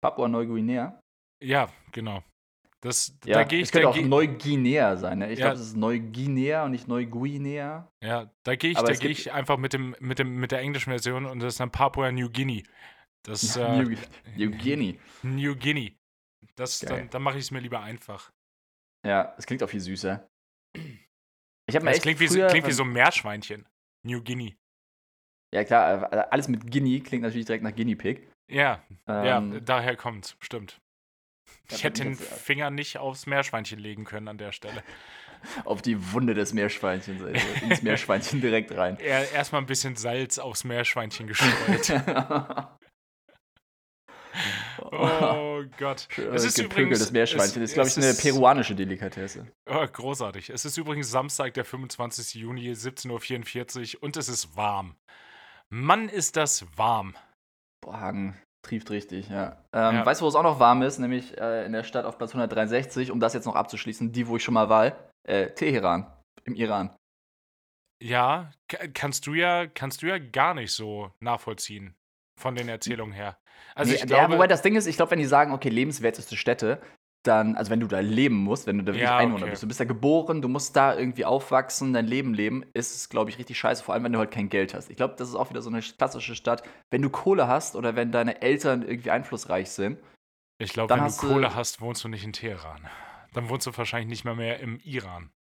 Papua-Neuguinea? 0.01 1.01
Ja, 1.43 1.69
genau. 1.91 2.23
Das, 2.81 3.17
ja, 3.25 3.39
da 3.39 3.43
gehe 3.43 3.59
ich. 3.59 3.65
Es 3.65 3.71
könnte 3.71 3.89
auch 3.89 3.99
Neuguinea 3.99 4.97
sein. 4.97 5.17
Ne? 5.17 5.31
Ich 5.31 5.39
ja. 5.39 5.47
glaube, 5.47 5.59
es 5.59 5.67
ist 5.69 5.75
Neuguinea 5.75 6.65
und 6.65 6.71
nicht 6.71 6.87
Neuguinea. 6.87 7.91
Ja, 8.03 8.31
da 8.43 8.55
gehe 8.55 8.69
ich, 8.69 8.77
da 8.77 8.93
gehe 8.93 9.09
ich 9.09 9.31
einfach 9.31 9.57
mit, 9.57 9.73
dem, 9.73 9.95
mit, 9.99 10.19
dem, 10.19 10.35
mit 10.35 10.51
der 10.51 10.59
englischen 10.59 10.91
Version 10.91 11.25
und 11.25 11.39
das 11.39 11.53
ist 11.53 11.59
dann 11.59 11.71
Papua 11.71 12.11
New 12.11 12.29
Guinea. 12.29 12.61
Das, 13.23 13.55
äh, 13.57 13.81
New, 13.81 13.95
New 14.37 14.51
Guinea. 14.63 14.93
New 15.23 15.55
Guinea. 15.55 15.89
Das, 16.55 16.79
dann, 16.81 17.09
dann 17.09 17.23
mache 17.23 17.39
ich 17.39 17.45
es 17.45 17.51
mir 17.51 17.61
lieber 17.61 17.79
einfach. 17.79 18.31
Ja, 19.03 19.33
es 19.39 19.47
klingt 19.47 19.63
auch 19.63 19.69
viel 19.69 19.79
süßer. 19.79 20.27
Ich 21.67 21.75
habe 21.75 21.85
mal 21.85 21.91
das 21.91 22.01
klingt 22.01 22.19
wie, 22.19 22.27
früher, 22.27 22.47
klingt 22.47 22.67
wie 22.67 22.71
so 22.71 22.83
ein 22.83 22.91
Meerschweinchen. 22.91 23.67
New 24.03 24.21
Guinea. 24.21 24.53
Ja, 25.53 25.63
klar, 25.63 26.11
äh, 26.13 26.25
alles 26.29 26.47
mit 26.47 26.71
Guinea 26.71 27.01
klingt 27.01 27.23
natürlich 27.23 27.45
direkt 27.45 27.63
nach 27.63 27.75
Guinea 27.75 27.95
Pig. 27.95 28.27
Ja, 28.51 28.83
ähm, 29.07 29.53
ja, 29.53 29.59
daher 29.61 29.95
kommt, 29.95 30.37
stimmt. 30.39 30.79
Ich 31.71 31.83
hätte 31.83 32.03
den 32.03 32.15
Finger 32.15 32.69
nicht 32.69 32.97
aufs 32.97 33.25
Meerschweinchen 33.25 33.79
legen 33.79 34.03
können 34.03 34.27
an 34.27 34.37
der 34.37 34.51
Stelle. 34.51 34.83
Auf 35.63 35.83
die 35.83 36.11
Wunde 36.11 36.33
des 36.33 36.53
Meerschweinchens, 36.53 37.21
also 37.21 37.65
ins 37.65 37.81
Meerschweinchen 37.83 38.41
direkt 38.41 38.75
rein. 38.75 38.97
Erstmal 38.97 39.61
ein 39.61 39.67
bisschen 39.67 39.95
Salz 39.95 40.39
aufs 40.39 40.63
Meerschweinchen 40.63 41.27
gestreut. 41.27 42.01
Oh 44.81 45.63
Gott. 45.77 46.07
Es 46.17 46.43
ist 46.43 46.57
übrigens 46.57 46.99
das 46.99 47.11
Meerschweinchen. 47.11 47.61
Das 47.61 47.71
ist, 47.71 47.73
glaube 47.73 47.89
ich, 47.89 47.97
eine 47.97 48.13
peruanische 48.13 48.75
Delikatesse. 48.75 49.47
Oh, 49.69 49.85
großartig. 49.85 50.49
Es 50.49 50.65
ist 50.65 50.77
übrigens 50.77 51.11
Samstag, 51.11 51.53
der 51.53 51.65
25. 51.65 52.35
Juni, 52.35 52.71
17.44 52.71 53.95
Uhr 53.95 54.03
und 54.03 54.17
es 54.17 54.29
ist 54.29 54.55
warm. 54.55 54.95
Mann, 55.69 56.09
ist 56.09 56.37
das 56.37 56.65
warm. 56.77 57.15
Boah, 57.81 57.99
Hagen 57.99 58.39
trieft 58.63 58.89
richtig, 58.89 59.29
ja. 59.29 59.63
Ähm, 59.73 59.95
ja. 59.95 60.05
Weißt 60.05 60.21
du, 60.21 60.25
wo 60.25 60.29
es 60.29 60.35
auch 60.35 60.43
noch 60.43 60.59
warm 60.59 60.81
ist? 60.81 60.99
Nämlich 60.99 61.37
äh, 61.37 61.65
in 61.65 61.71
der 61.71 61.83
Stadt 61.83 62.05
auf 62.05 62.17
Platz 62.17 62.31
163, 62.31 63.11
um 63.11 63.19
das 63.19 63.33
jetzt 63.33 63.45
noch 63.45 63.55
abzuschließen, 63.55 64.11
die, 64.11 64.27
wo 64.27 64.37
ich 64.37 64.43
schon 64.43 64.53
mal 64.53 64.69
war, 64.69 64.93
äh, 65.27 65.51
Teheran, 65.51 66.11
im 66.43 66.55
Iran. 66.55 66.95
Ja, 68.03 68.51
kannst 68.93 69.25
du 69.27 69.33
ja, 69.33 69.67
kannst 69.67 70.01
du 70.01 70.07
ja 70.07 70.17
gar 70.17 70.53
nicht 70.53 70.71
so 70.71 71.11
nachvollziehen 71.19 71.95
von 72.39 72.55
den 72.55 72.69
Erzählungen 72.69 73.13
her. 73.13 73.37
Also 73.75 73.91
nee, 73.91 73.97
ich 73.97 74.05
glaube, 74.05 74.23
ja, 74.23 74.31
wobei 74.31 74.47
das 74.47 74.61
Ding 74.61 74.75
ist, 74.75 74.87
ich 74.87 74.95
glaube, 74.95 75.11
wenn 75.11 75.19
die 75.19 75.25
sagen, 75.25 75.51
okay, 75.51 75.69
lebenswerteste 75.69 76.37
Städte, 76.37 76.81
dann, 77.27 77.55
also 77.55 77.71
wenn 77.71 77.79
du 77.79 77.87
da 77.87 77.99
leben 77.99 78.35
musst, 78.35 78.67
wenn 78.67 78.77
du 78.77 78.83
da 78.83 78.93
wirklich 78.93 79.03
ja, 79.03 79.17
Einwohner 79.17 79.43
okay. 79.43 79.51
bist, 79.51 79.63
du 79.63 79.67
bist 79.67 79.79
da 79.79 79.85
geboren, 79.85 80.41
du 80.41 80.47
musst 80.47 80.75
da 80.75 80.95
irgendwie 80.95 81.25
aufwachsen, 81.25 81.93
dein 81.93 82.05
Leben 82.05 82.33
leben, 82.33 82.63
ist 82.73 82.95
es, 82.95 83.09
glaube 83.09 83.29
ich, 83.29 83.37
richtig 83.37 83.57
scheiße, 83.57 83.83
vor 83.83 83.93
allem 83.93 84.03
wenn 84.03 84.13
du 84.13 84.19
halt 84.19 84.31
kein 84.31 84.49
Geld 84.49 84.73
hast. 84.73 84.89
Ich 84.89 84.97
glaube, 84.97 85.15
das 85.17 85.29
ist 85.29 85.35
auch 85.35 85.49
wieder 85.49 85.61
so 85.61 85.69
eine 85.69 85.81
klassische 85.81 86.35
Stadt. 86.35 86.63
Wenn 86.91 87.01
du 87.01 87.09
Kohle 87.09 87.47
hast 87.47 87.75
oder 87.75 87.95
wenn 87.95 88.11
deine 88.11 88.41
Eltern 88.41 88.83
irgendwie 88.83 89.11
einflussreich 89.11 89.71
sind. 89.71 89.99
Ich 90.59 90.71
glaube, 90.71 90.93
wenn 90.93 91.05
du 91.05 91.15
Kohle 91.15 91.55
hast, 91.55 91.81
wohnst 91.81 92.03
du 92.03 92.07
nicht 92.07 92.23
in 92.23 92.33
Teheran. 92.33 92.87
Dann 93.33 93.49
wohnst 93.49 93.67
du 93.67 93.75
wahrscheinlich 93.75 94.07
nicht 94.07 94.23
mehr 94.23 94.35
mehr 94.35 94.59
im 94.59 94.79
Iran. 94.79 95.31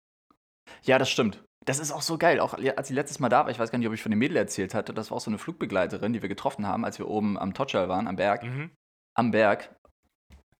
Ja, 0.83 0.97
das 0.97 1.09
stimmt. 1.09 1.44
Das 1.63 1.79
ist 1.79 1.91
auch 1.91 2.01
so 2.01 2.17
geil. 2.17 2.39
Auch 2.39 2.53
als 2.53 2.89
ich 2.89 2.95
letztes 2.95 3.19
Mal 3.19 3.29
da 3.29 3.45
war, 3.45 3.51
ich 3.51 3.59
weiß 3.59 3.71
gar 3.71 3.79
nicht, 3.79 3.87
ob 3.87 3.93
ich 3.93 4.03
von 4.03 4.11
dem 4.11 4.19
Mädel 4.19 4.37
erzählt 4.37 4.73
hatte, 4.73 4.93
das 4.93 5.09
war 5.09 5.17
auch 5.17 5.21
so 5.21 5.31
eine 5.31 5.37
Flugbegleiterin, 5.37 6.13
die 6.13 6.21
wir 6.21 6.29
getroffen 6.29 6.67
haben, 6.67 6.85
als 6.85 6.99
wir 6.99 7.07
oben 7.07 7.37
am 7.37 7.53
Totschal 7.53 7.89
waren, 7.89 8.07
am 8.07 8.15
Berg. 8.15 8.43
Mhm. 8.43 8.71
Am 9.15 9.31
Berg. 9.31 9.75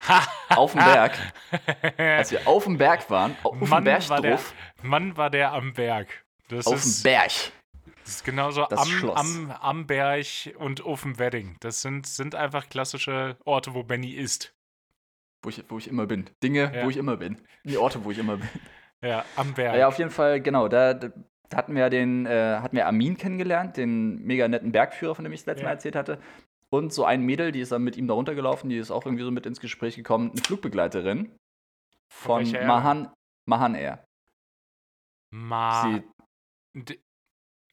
auf 0.49 0.73
dem 0.73 0.83
Berg. 0.83 1.17
als 1.97 2.31
wir 2.31 2.47
auf 2.47 2.63
dem 2.63 2.77
Berg 2.77 3.09
waren, 3.09 3.35
auf 3.43 3.57
dem 3.59 3.83
Berg 3.83 4.09
war 4.09 4.21
der, 4.21 4.39
Mann 4.81 5.17
war 5.17 5.29
der 5.29 5.51
am 5.53 5.73
Berg. 5.73 6.25
Das 6.47 6.67
auf 6.67 6.81
dem 6.81 7.03
Berg. 7.03 7.31
Das 8.03 8.15
ist 8.17 8.23
genauso 8.23 8.65
das 8.69 8.79
am, 8.79 9.11
am, 9.11 9.51
am 9.51 9.87
Berg 9.87 10.53
und 10.59 10.81
auf 10.85 11.01
dem 11.01 11.17
Wedding. 11.17 11.57
Das 11.59 11.81
sind, 11.81 12.05
sind 12.05 12.35
einfach 12.35 12.69
klassische 12.69 13.37
Orte, 13.45 13.73
wo 13.73 13.83
Benny 13.83 14.11
ist. 14.11 14.55
Wo 15.41 15.49
ich, 15.49 15.63
wo 15.69 15.77
ich 15.77 15.87
immer 15.87 16.05
bin. 16.05 16.29
Dinge, 16.43 16.71
ja. 16.73 16.83
wo 16.83 16.89
ich 16.89 16.97
immer 16.97 17.17
bin. 17.17 17.41
Die 17.63 17.77
Orte, 17.77 18.03
wo 18.03 18.11
ich 18.11 18.19
immer 18.19 18.37
bin. 18.37 18.49
Ja, 19.03 19.25
am 19.35 19.53
Berg. 19.53 19.77
Ja, 19.77 19.87
auf 19.87 19.97
jeden 19.97 20.11
Fall, 20.11 20.41
genau. 20.41 20.67
Da, 20.67 20.93
da 20.93 21.09
hatten 21.53 21.75
wir 21.75 21.89
den, 21.89 22.25
äh, 22.25 22.59
hatten 22.61 22.75
wir 22.75 22.85
Armin 22.85 23.17
kennengelernt, 23.17 23.77
den 23.77 24.23
mega 24.23 24.47
netten 24.47 24.71
Bergführer, 24.71 25.15
von 25.15 25.23
dem 25.23 25.33
ich 25.33 25.41
das 25.41 25.47
letzte 25.47 25.63
ja. 25.63 25.69
Mal 25.69 25.73
erzählt 25.73 25.95
hatte. 25.95 26.19
Und 26.69 26.91
so 26.93 27.05
ein 27.05 27.21
Mädel, 27.21 27.51
die 27.51 27.61
ist 27.61 27.71
dann 27.71 27.83
mit 27.83 27.95
ihm 27.95 28.07
da 28.07 28.13
runtergelaufen, 28.13 28.69
die 28.69 28.77
ist 28.77 28.91
auch 28.91 29.05
irgendwie 29.05 29.23
so 29.23 29.31
mit 29.31 29.45
ins 29.45 29.59
Gespräch 29.59 29.95
gekommen. 29.95 30.31
Eine 30.31 30.41
Flugbegleiterin 30.41 31.37
von 32.11 32.51
Mahan, 32.51 33.11
Mahan 33.45 33.75
Air. 33.75 34.05
Ma 35.31 36.01
Sie, 36.73 36.99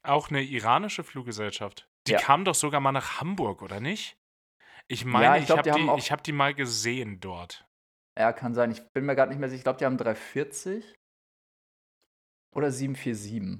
auch 0.03 0.29
eine 0.29 0.43
iranische 0.43 1.03
Fluggesellschaft. 1.03 1.87
Die 2.07 2.13
ja. 2.13 2.19
kam 2.19 2.45
doch 2.45 2.55
sogar 2.55 2.81
mal 2.81 2.91
nach 2.91 3.19
Hamburg, 3.19 3.61
oder 3.61 3.79
nicht? 3.79 4.17
Ich 4.87 5.05
meine, 5.05 5.25
ja, 5.25 5.35
ich, 5.37 5.43
ich 5.43 5.49
habe 5.49 5.63
die, 5.63 5.71
die, 5.71 6.11
hab 6.11 6.23
die 6.23 6.31
mal 6.33 6.53
gesehen 6.53 7.19
dort. 7.19 7.65
Ja, 8.17 8.33
kann 8.33 8.53
sein. 8.53 8.71
Ich 8.71 8.81
bin 8.91 9.05
mir 9.05 9.15
gerade 9.15 9.29
nicht 9.29 9.39
mehr 9.39 9.49
sicher. 9.49 9.59
Ich 9.59 9.63
glaube, 9.63 9.79
die 9.79 9.85
haben 9.85 9.97
340 9.97 10.93
oder 12.55 12.71
747. 12.71 13.59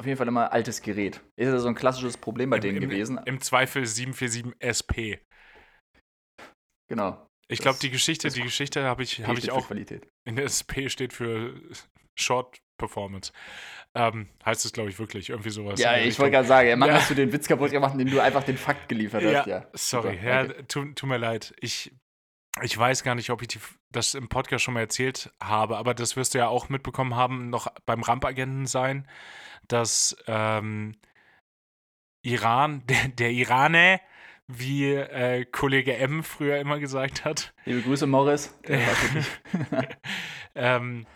Auf 0.00 0.06
jeden 0.06 0.16
Fall 0.16 0.28
immer 0.28 0.50
altes 0.52 0.80
Gerät. 0.80 1.20
Ist 1.36 1.48
ja 1.48 1.58
so 1.58 1.68
ein 1.68 1.74
klassisches 1.74 2.16
Problem 2.16 2.50
bei 2.50 2.56
Im, 2.56 2.62
denen 2.62 2.82
im, 2.82 2.88
gewesen. 2.88 3.20
Im 3.26 3.40
Zweifel 3.40 3.84
747 3.84 4.54
SP. 4.64 5.20
Genau. 6.88 7.26
Ich 7.48 7.60
glaube, 7.60 7.78
die 7.80 7.90
Geschichte, 7.90 8.28
die 8.30 8.42
Geschichte 8.42 8.84
habe 8.84 9.02
ich, 9.02 9.26
hab 9.26 9.36
ich 9.36 9.50
auch. 9.50 9.66
Qualität. 9.66 10.08
In 10.24 10.36
der 10.36 10.46
SP 10.46 10.88
steht 10.88 11.12
für 11.12 11.60
Short 12.18 12.60
Performance. 12.78 13.32
Ähm, 13.94 14.28
heißt 14.44 14.64
es, 14.64 14.72
glaube 14.72 14.88
ich, 14.90 14.98
wirklich. 14.98 15.30
Irgendwie 15.30 15.50
sowas. 15.50 15.80
Ja, 15.80 15.98
ich 15.98 16.18
wollte 16.18 16.32
gerade 16.32 16.48
sagen, 16.48 16.78
Mann, 16.78 16.88
ja. 16.88 16.94
hast 16.96 17.10
du 17.10 17.14
den 17.14 17.32
Witz 17.32 17.46
kaputt 17.46 17.70
gemacht, 17.70 17.92
indem 17.92 18.10
du 18.10 18.20
einfach 18.20 18.44
den 18.44 18.56
Fakt 18.56 18.88
geliefert 18.88 19.22
hast. 19.22 19.46
Ja, 19.46 19.66
sorry. 19.74 20.16
Super, 20.16 20.26
ja, 20.26 20.46
tut 20.62 20.96
tu 20.96 21.06
mir 21.06 21.18
leid. 21.18 21.54
Ich 21.60 21.92
ich 22.62 22.76
weiß 22.76 23.02
gar 23.02 23.14
nicht, 23.14 23.30
ob 23.30 23.42
ich 23.42 23.48
die, 23.48 23.60
das 23.90 24.14
im 24.14 24.28
Podcast 24.28 24.64
schon 24.64 24.74
mal 24.74 24.80
erzählt 24.80 25.32
habe, 25.42 25.76
aber 25.76 25.94
das 25.94 26.16
wirst 26.16 26.34
du 26.34 26.38
ja 26.38 26.48
auch 26.48 26.68
mitbekommen 26.68 27.14
haben, 27.14 27.50
noch 27.50 27.68
beim 27.86 28.02
Rampagenten 28.02 28.66
sein, 28.66 29.06
dass 29.68 30.16
ähm, 30.26 30.96
Iran, 32.22 32.82
der, 32.88 33.08
der 33.08 33.30
Iraner, 33.30 34.00
wie 34.46 34.94
äh, 34.94 35.44
Kollege 35.44 35.96
M 35.96 36.24
früher 36.24 36.58
immer 36.58 36.80
gesagt 36.80 37.24
hat. 37.24 37.54
Liebe 37.64 37.82
Grüße, 37.82 38.06
Morris. 38.06 38.58
ähm, 40.54 41.06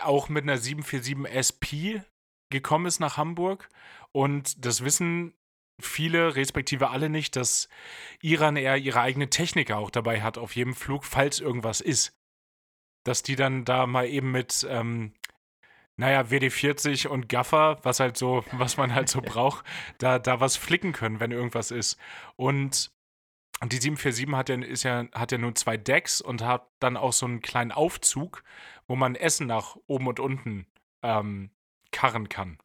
auch 0.00 0.28
mit 0.28 0.42
einer 0.42 0.58
747 0.58 1.30
SP 1.30 2.02
gekommen 2.50 2.86
ist 2.86 2.98
nach 2.98 3.16
Hamburg. 3.16 3.68
Und 4.10 4.64
das 4.64 4.84
wissen 4.84 5.34
viele, 5.84 6.36
respektive 6.36 6.90
alle 6.90 7.08
nicht, 7.08 7.36
dass 7.36 7.68
Iran 8.20 8.56
eher 8.56 8.76
ihre 8.76 9.00
eigene 9.00 9.30
Techniker 9.30 9.78
auch 9.78 9.90
dabei 9.90 10.22
hat 10.22 10.38
auf 10.38 10.56
jedem 10.56 10.74
Flug, 10.74 11.04
falls 11.04 11.40
irgendwas 11.40 11.80
ist. 11.80 12.16
Dass 13.04 13.22
die 13.22 13.36
dann 13.36 13.64
da 13.64 13.86
mal 13.86 14.06
eben 14.06 14.30
mit, 14.30 14.66
ähm, 14.68 15.12
naja, 15.96 16.22
WD-40 16.22 17.08
und 17.08 17.28
Gaffer, 17.28 17.78
was 17.82 18.00
halt 18.00 18.16
so, 18.16 18.44
was 18.52 18.76
man 18.76 18.94
halt 18.94 19.08
so 19.08 19.20
braucht, 19.22 19.64
da, 19.98 20.18
da 20.18 20.40
was 20.40 20.56
flicken 20.56 20.92
können, 20.92 21.20
wenn 21.20 21.32
irgendwas 21.32 21.70
ist. 21.70 21.98
Und 22.36 22.90
die 23.64 23.76
747 23.76 24.34
hat 24.34 24.48
ja, 24.48 24.56
ist 24.56 24.82
ja, 24.82 25.06
hat 25.12 25.32
ja 25.32 25.38
nur 25.38 25.54
zwei 25.54 25.76
Decks 25.76 26.20
und 26.20 26.42
hat 26.42 26.68
dann 26.80 26.96
auch 26.96 27.12
so 27.12 27.26
einen 27.26 27.42
kleinen 27.42 27.70
Aufzug, 27.70 28.42
wo 28.88 28.96
man 28.96 29.14
Essen 29.14 29.46
nach 29.46 29.76
oben 29.86 30.08
und 30.08 30.18
unten 30.18 30.66
ähm, 31.02 31.50
karren 31.92 32.28
kann. 32.28 32.58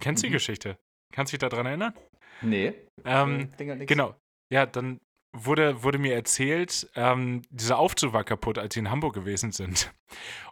Kennst 0.00 0.22
du 0.22 0.26
mhm. 0.26 0.30
die 0.30 0.34
Geschichte? 0.34 0.78
Kannst 1.10 1.32
du 1.32 1.38
dich 1.38 1.48
daran 1.48 1.66
erinnern? 1.66 1.94
Nee. 2.42 2.74
Ähm, 3.04 3.50
genau. 3.86 4.14
Ja, 4.50 4.66
dann 4.66 5.00
wurde, 5.32 5.82
wurde 5.82 5.98
mir 5.98 6.14
erzählt, 6.14 6.88
ähm, 6.94 7.42
dieser 7.50 7.78
Aufzug 7.78 8.12
war 8.12 8.24
kaputt, 8.24 8.58
als 8.58 8.74
sie 8.74 8.80
in 8.80 8.90
Hamburg 8.90 9.14
gewesen 9.14 9.52
sind. 9.52 9.92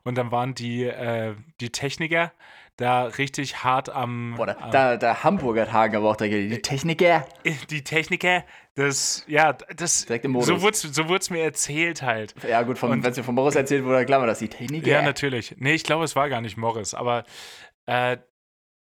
Und 0.04 0.16
dann 0.16 0.30
waren 0.30 0.54
die, 0.54 0.84
äh, 0.84 1.34
die 1.60 1.70
Techniker 1.70 2.32
da 2.76 3.04
richtig 3.04 3.64
hart 3.64 3.88
am. 3.88 4.34
Boah, 4.36 4.46
da, 4.46 4.52
am, 4.60 4.70
da, 4.70 4.96
da 4.96 5.24
Hamburger 5.24 5.72
Hagen 5.72 5.96
aber 5.96 6.10
auch 6.10 6.16
da 6.16 6.26
die 6.26 6.60
Techniker. 6.60 7.26
Die 7.70 7.82
Techniker, 7.82 8.44
das, 8.74 9.24
ja, 9.26 9.54
das. 9.54 10.04
Direkt 10.04 10.26
im 10.26 10.32
Modus. 10.32 10.48
So 10.48 10.60
wurde 10.60 10.74
es 10.74 10.82
so 10.82 11.32
mir 11.32 11.42
erzählt 11.42 12.02
halt. 12.02 12.34
Ja, 12.46 12.62
gut, 12.62 12.80
wenn 12.82 13.02
es 13.02 13.16
mir 13.16 13.24
von 13.24 13.34
Morris 13.34 13.54
erzählt 13.54 13.84
wurde, 13.84 14.04
klar 14.04 14.20
war 14.20 14.26
das 14.26 14.40
die 14.40 14.48
Techniker. 14.48 14.88
Ja, 14.88 15.02
natürlich. 15.02 15.54
Nee, 15.58 15.72
ich 15.72 15.84
glaube, 15.84 16.04
es 16.04 16.14
war 16.14 16.28
gar 16.28 16.42
nicht 16.42 16.58
Morris, 16.58 16.92
aber 16.92 17.24
äh, 17.86 18.18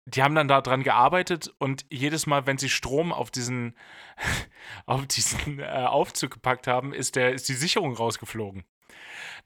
die 0.09 0.23
haben 0.23 0.35
dann 0.35 0.47
daran 0.47 0.83
gearbeitet 0.83 1.53
und 1.57 1.85
jedes 1.89 2.27
Mal, 2.27 2.45
wenn 2.45 2.57
sie 2.57 2.69
Strom 2.69 3.11
auf 3.11 3.31
diesen, 3.31 3.75
auf 4.85 5.05
diesen 5.07 5.59
äh, 5.59 5.63
Aufzug 5.65 6.31
gepackt 6.31 6.67
haben, 6.67 6.93
ist, 6.93 7.15
der, 7.15 7.33
ist 7.33 7.47
die 7.49 7.53
Sicherung 7.53 7.93
rausgeflogen. 7.93 8.63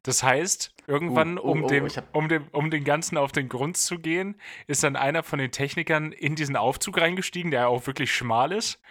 Das 0.04 0.22
heißt, 0.22 0.74
irgendwann, 0.86 1.38
uh, 1.38 1.44
uh, 1.44 1.52
um, 1.52 1.68
dem, 1.68 1.88
um, 2.12 2.28
dem, 2.28 2.48
um 2.52 2.70
den 2.70 2.84
Ganzen 2.84 3.18
auf 3.18 3.32
den 3.32 3.48
Grund 3.48 3.78
zu 3.78 4.00
gehen, 4.00 4.36
ist 4.68 4.84
dann 4.84 4.98
einer 4.98 5.24
von 5.24 5.40
den 5.40 5.52
Technikern 5.52 6.12
in 6.12 6.36
diesen 6.36 6.58
Aufzug 6.58 7.00
reingestiegen, 7.00 7.52
der 7.52 7.70
auch 7.70 7.88
wirklich 7.88 8.14
schmal 8.14 8.52
ist, 8.52 8.82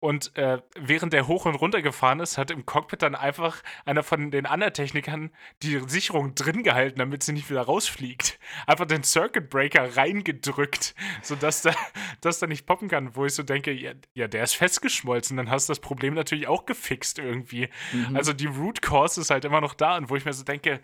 und 0.00 0.36
äh, 0.36 0.58
während 0.78 1.12
der 1.12 1.26
hoch 1.26 1.44
und 1.46 1.56
runter 1.56 1.82
gefahren 1.82 2.20
ist, 2.20 2.38
hat 2.38 2.52
im 2.52 2.64
Cockpit 2.64 3.02
dann 3.02 3.16
einfach 3.16 3.62
einer 3.84 4.04
von 4.04 4.30
den 4.30 4.46
anderen 4.46 4.72
Technikern 4.72 5.30
die 5.62 5.80
Sicherung 5.88 6.36
drin 6.36 6.62
gehalten, 6.62 7.00
damit 7.00 7.24
sie 7.24 7.32
nicht 7.32 7.50
wieder 7.50 7.62
rausfliegt. 7.62 8.38
Einfach 8.66 8.86
den 8.86 9.02
Circuit 9.02 9.50
Breaker 9.50 9.96
reingedrückt, 9.96 10.94
sodass 11.22 11.62
da, 11.62 11.72
dass 12.20 12.38
da 12.38 12.46
nicht 12.46 12.64
poppen 12.64 12.88
kann. 12.88 13.16
Wo 13.16 13.26
ich 13.26 13.34
so 13.34 13.42
denke, 13.42 13.72
ja, 13.72 13.92
ja, 14.14 14.28
der 14.28 14.44
ist 14.44 14.54
festgeschmolzen, 14.54 15.36
dann 15.36 15.50
hast 15.50 15.68
du 15.68 15.72
das 15.72 15.80
Problem 15.80 16.14
natürlich 16.14 16.46
auch 16.46 16.64
gefixt 16.64 17.18
irgendwie. 17.18 17.68
Mhm. 17.92 18.16
Also 18.16 18.32
die 18.32 18.46
Root 18.46 18.82
Cause 18.82 19.20
ist 19.20 19.30
halt 19.30 19.44
immer 19.44 19.60
noch 19.60 19.74
da 19.74 19.96
und 19.96 20.10
wo 20.10 20.16
ich 20.16 20.24
mir 20.24 20.32
so 20.32 20.44
denke, 20.44 20.80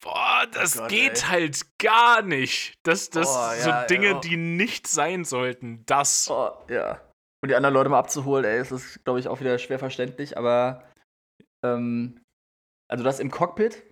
Boah, 0.00 0.46
das 0.52 0.76
oh 0.76 0.80
Gott, 0.80 0.90
geht 0.90 1.22
ey. 1.22 1.28
halt 1.28 1.78
gar 1.78 2.22
nicht. 2.22 2.74
Das, 2.82 3.08
das 3.10 3.28
oh, 3.28 3.62
so 3.62 3.70
ja, 3.70 3.84
Dinge, 3.86 4.06
ja. 4.08 4.18
die 4.20 4.36
nicht 4.36 4.88
sein 4.88 5.24
sollten. 5.24 5.86
Das. 5.86 6.28
Oh, 6.28 6.50
ja. 6.68 7.00
Und 7.42 7.48
die 7.48 7.56
anderen 7.56 7.74
Leute 7.74 7.90
mal 7.90 7.98
abzuholen, 7.98 8.44
ey, 8.44 8.58
das 8.58 8.70
ist, 8.70 9.04
glaube 9.04 9.18
ich, 9.18 9.26
auch 9.26 9.40
wieder 9.40 9.58
schwer 9.58 9.78
verständlich, 9.78 10.38
aber 10.38 10.84
ähm, 11.64 12.20
also 12.88 13.02
das 13.02 13.18
im 13.18 13.30
Cockpit, 13.30 13.82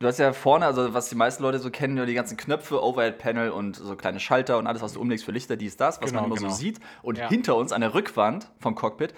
du 0.00 0.06
hast 0.06 0.18
ja 0.18 0.32
vorne, 0.32 0.66
also 0.66 0.92
was 0.92 1.08
die 1.08 1.14
meisten 1.14 1.42
Leute 1.42 1.58
so 1.58 1.70
kennen, 1.70 1.96
ja 1.96 2.04
die 2.04 2.14
ganzen 2.14 2.36
Knöpfe, 2.36 2.82
Overhead-Panel 2.82 3.50
und 3.50 3.76
so 3.76 3.96
kleine 3.96 4.20
Schalter 4.20 4.58
und 4.58 4.66
alles, 4.66 4.82
was 4.82 4.92
du 4.92 5.00
umlegst 5.00 5.24
für 5.24 5.32
Lichter, 5.32 5.56
dies, 5.56 5.76
das, 5.76 6.02
was 6.02 6.10
genau, 6.10 6.22
man 6.22 6.30
immer 6.30 6.36
genau. 6.36 6.50
so 6.50 6.56
sieht. 6.56 6.80
Und 7.02 7.18
ja. 7.18 7.28
hinter 7.28 7.56
uns 7.56 7.72
an 7.72 7.80
der 7.80 7.94
Rückwand 7.94 8.50
vom 8.58 8.74
Cockpit 8.74 9.14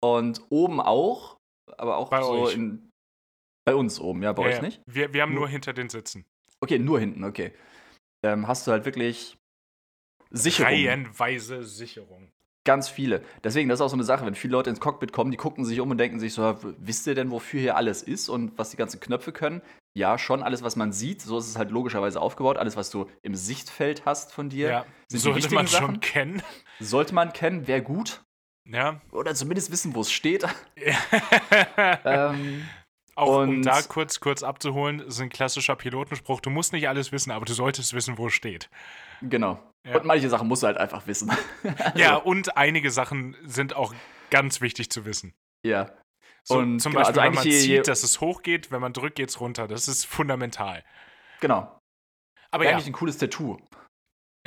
und 0.00 0.40
oben 0.50 0.80
auch, 0.80 1.38
aber 1.78 1.96
auch 1.96 2.10
bei 2.10 2.22
so 2.22 2.30
euch. 2.30 2.54
in. 2.54 2.90
Bei 3.64 3.74
uns 3.74 3.98
oben, 3.98 4.22
ja, 4.22 4.32
bei 4.32 4.42
ja, 4.42 4.48
euch 4.50 4.62
nicht? 4.62 4.80
Wir, 4.86 5.12
wir 5.12 5.22
haben 5.22 5.32
nur, 5.32 5.40
nur 5.40 5.48
hinter 5.48 5.72
den 5.72 5.88
Sitzen. 5.88 6.24
Okay, 6.60 6.78
nur 6.78 7.00
hinten, 7.00 7.24
okay. 7.24 7.52
Ähm, 8.24 8.46
hast 8.46 8.66
du 8.66 8.70
halt 8.70 8.84
wirklich 8.84 9.36
Sicherung. 10.30 10.72
Reihenweise 10.72 11.64
Sicherung. 11.64 12.30
Ganz 12.66 12.88
viele. 12.88 13.22
Deswegen, 13.44 13.68
das 13.68 13.78
ist 13.78 13.80
auch 13.80 13.88
so 13.88 13.96
eine 13.96 14.02
Sache, 14.02 14.26
wenn 14.26 14.34
viele 14.34 14.50
Leute 14.52 14.70
ins 14.70 14.80
Cockpit 14.80 15.12
kommen, 15.12 15.30
die 15.30 15.36
gucken 15.36 15.64
sich 15.64 15.80
um 15.80 15.88
und 15.92 15.98
denken 15.98 16.18
sich 16.18 16.34
so, 16.34 16.58
wisst 16.78 17.06
ihr 17.06 17.14
denn, 17.14 17.30
wofür 17.30 17.60
hier 17.60 17.76
alles 17.76 18.02
ist 18.02 18.28
und 18.28 18.58
was 18.58 18.70
die 18.70 18.76
ganzen 18.76 18.98
Knöpfe 18.98 19.30
können? 19.30 19.62
Ja, 19.96 20.18
schon 20.18 20.42
alles, 20.42 20.64
was 20.64 20.74
man 20.74 20.92
sieht, 20.92 21.22
so 21.22 21.38
ist 21.38 21.46
es 21.46 21.56
halt 21.56 21.70
logischerweise 21.70 22.20
aufgebaut. 22.20 22.58
Alles, 22.58 22.76
was 22.76 22.90
du 22.90 23.06
im 23.22 23.36
Sichtfeld 23.36 24.04
hast 24.04 24.32
von 24.32 24.48
dir, 24.48 24.68
ja, 24.68 24.86
sollte 25.08 25.54
man 25.54 25.68
Sachen. 25.68 25.86
schon 25.86 26.00
kennen. 26.00 26.42
Sollte 26.80 27.14
man 27.14 27.32
kennen, 27.32 27.68
wäre 27.68 27.82
gut. 27.82 28.24
Ja. 28.68 29.00
Oder 29.12 29.36
zumindest 29.36 29.70
wissen, 29.70 29.94
wo 29.94 30.00
es 30.00 30.10
steht. 30.10 30.44
ähm, 32.04 32.66
auch 33.16 33.38
und 33.38 33.48
um 33.48 33.62
da 33.62 33.80
kurz, 33.80 34.20
kurz 34.20 34.42
abzuholen, 34.42 35.00
ist 35.00 35.20
ein 35.20 35.30
klassischer 35.30 35.74
Pilotenspruch. 35.74 36.40
Du 36.40 36.50
musst 36.50 36.74
nicht 36.74 36.86
alles 36.86 37.12
wissen, 37.12 37.30
aber 37.30 37.46
du 37.46 37.54
solltest 37.54 37.94
wissen, 37.94 38.18
wo 38.18 38.26
es 38.26 38.34
steht. 38.34 38.68
Genau. 39.22 39.58
Ja. 39.86 39.96
Und 39.96 40.04
manche 40.04 40.28
Sachen 40.28 40.46
musst 40.46 40.62
du 40.62 40.66
halt 40.66 40.76
einfach 40.76 41.06
wissen. 41.06 41.30
also. 41.62 41.98
Ja, 41.98 42.16
und 42.16 42.58
einige 42.58 42.90
Sachen 42.90 43.34
sind 43.42 43.74
auch 43.74 43.94
ganz 44.30 44.60
wichtig 44.60 44.90
zu 44.90 45.06
wissen. 45.06 45.34
Ja. 45.64 45.90
So, 46.42 46.58
und 46.58 46.78
zum 46.78 46.92
genau, 46.92 47.04
Beispiel, 47.04 47.20
also 47.22 47.28
wenn 47.28 47.34
man 47.34 47.52
sieht, 47.52 47.88
dass 47.88 48.02
es 48.02 48.20
hochgeht, 48.20 48.70
wenn 48.70 48.82
man 48.82 48.92
drückt, 48.92 49.16
geht 49.16 49.30
es 49.30 49.40
runter. 49.40 49.66
Das 49.66 49.88
ist 49.88 50.04
fundamental. 50.04 50.84
Genau. 51.40 51.78
Aber 52.50 52.64
ja. 52.64 52.72
eigentlich 52.72 52.86
ein 52.86 52.92
cooles 52.92 53.16
Tattoo. 53.16 53.58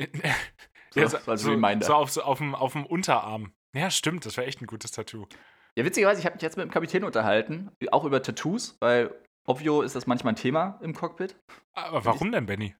so, 0.90 1.06
so, 1.08 1.18
also 1.26 1.56
so, 1.56 1.80
so 1.80 1.94
auf, 1.94 2.10
so 2.10 2.22
auf, 2.22 2.38
dem, 2.38 2.54
auf 2.54 2.72
dem 2.72 2.86
Unterarm. 2.86 3.52
Ja, 3.74 3.90
stimmt, 3.90 4.26
das 4.26 4.36
wäre 4.36 4.46
echt 4.46 4.60
ein 4.62 4.66
gutes 4.66 4.92
Tattoo. 4.92 5.26
Ja, 5.76 5.84
witzigerweise, 5.84 6.20
ich 6.20 6.26
habe 6.26 6.34
mich 6.34 6.42
jetzt 6.42 6.56
mit 6.56 6.64
dem 6.64 6.70
Kapitän 6.70 7.04
unterhalten, 7.04 7.70
auch 7.90 8.04
über 8.04 8.22
Tattoos, 8.22 8.76
weil 8.80 9.14
obvio 9.46 9.82
ist 9.82 9.94
das 9.94 10.06
manchmal 10.06 10.32
ein 10.32 10.36
Thema 10.36 10.78
im 10.82 10.94
Cockpit. 10.94 11.36
Aber 11.74 12.04
warum 12.04 12.32
denn, 12.32 12.46
Benny? 12.46 12.74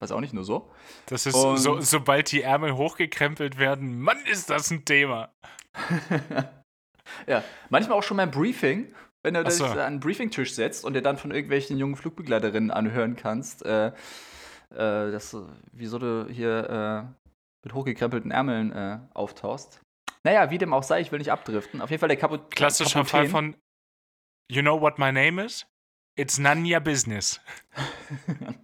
Weiß 0.00 0.12
auch 0.12 0.20
nicht 0.20 0.32
nur 0.32 0.44
so. 0.44 0.70
Das 1.06 1.26
ist, 1.26 1.34
so, 1.34 1.80
sobald 1.80 2.32
die 2.32 2.42
Ärmel 2.42 2.76
hochgekrempelt 2.76 3.58
werden, 3.58 4.00
Mann, 4.00 4.18
ist 4.26 4.48
das 4.48 4.70
ein 4.70 4.84
Thema. 4.86 5.34
ja, 7.26 7.44
manchmal 7.68 7.98
auch 7.98 8.02
schon 8.02 8.16
beim 8.16 8.30
Briefing, 8.30 8.94
wenn 9.22 9.34
du 9.34 9.50
so. 9.50 9.64
dich 9.64 9.72
an 9.74 9.78
einen 9.78 10.00
Briefingtisch 10.00 10.54
setzt 10.54 10.86
und 10.86 10.94
dir 10.94 11.02
dann 11.02 11.18
von 11.18 11.32
irgendwelchen 11.32 11.76
jungen 11.76 11.96
Flugbegleiterinnen 11.96 12.70
anhören 12.70 13.16
kannst, 13.16 13.64
äh, 13.66 13.88
äh, 13.88 13.92
dass, 14.70 15.36
wieso 15.72 15.98
du 15.98 16.26
hier 16.30 17.06
äh, 17.06 17.24
mit 17.62 17.74
hochgekrempelten 17.74 18.30
Ärmeln 18.30 18.72
äh, 18.72 19.00
auftauchst. 19.12 19.82
Naja, 20.24 20.50
wie 20.50 20.58
dem 20.58 20.72
auch 20.72 20.82
sei, 20.82 21.00
ich 21.00 21.12
will 21.12 21.18
nicht 21.18 21.32
abdriften. 21.32 21.80
Auf 21.80 21.90
jeden 21.90 22.00
Fall 22.00 22.08
der 22.08 22.18
Kaput 22.18 22.50
Klassischer 22.50 23.00
Kaputän. 23.00 23.06
Fall 23.08 23.28
von 23.28 23.56
You 24.50 24.62
know 24.62 24.80
what 24.80 24.98
my 24.98 25.12
name 25.12 25.42
is? 25.42 25.66
It's 26.16 26.38
none 26.38 26.62
your 26.66 26.80
business. 26.80 27.40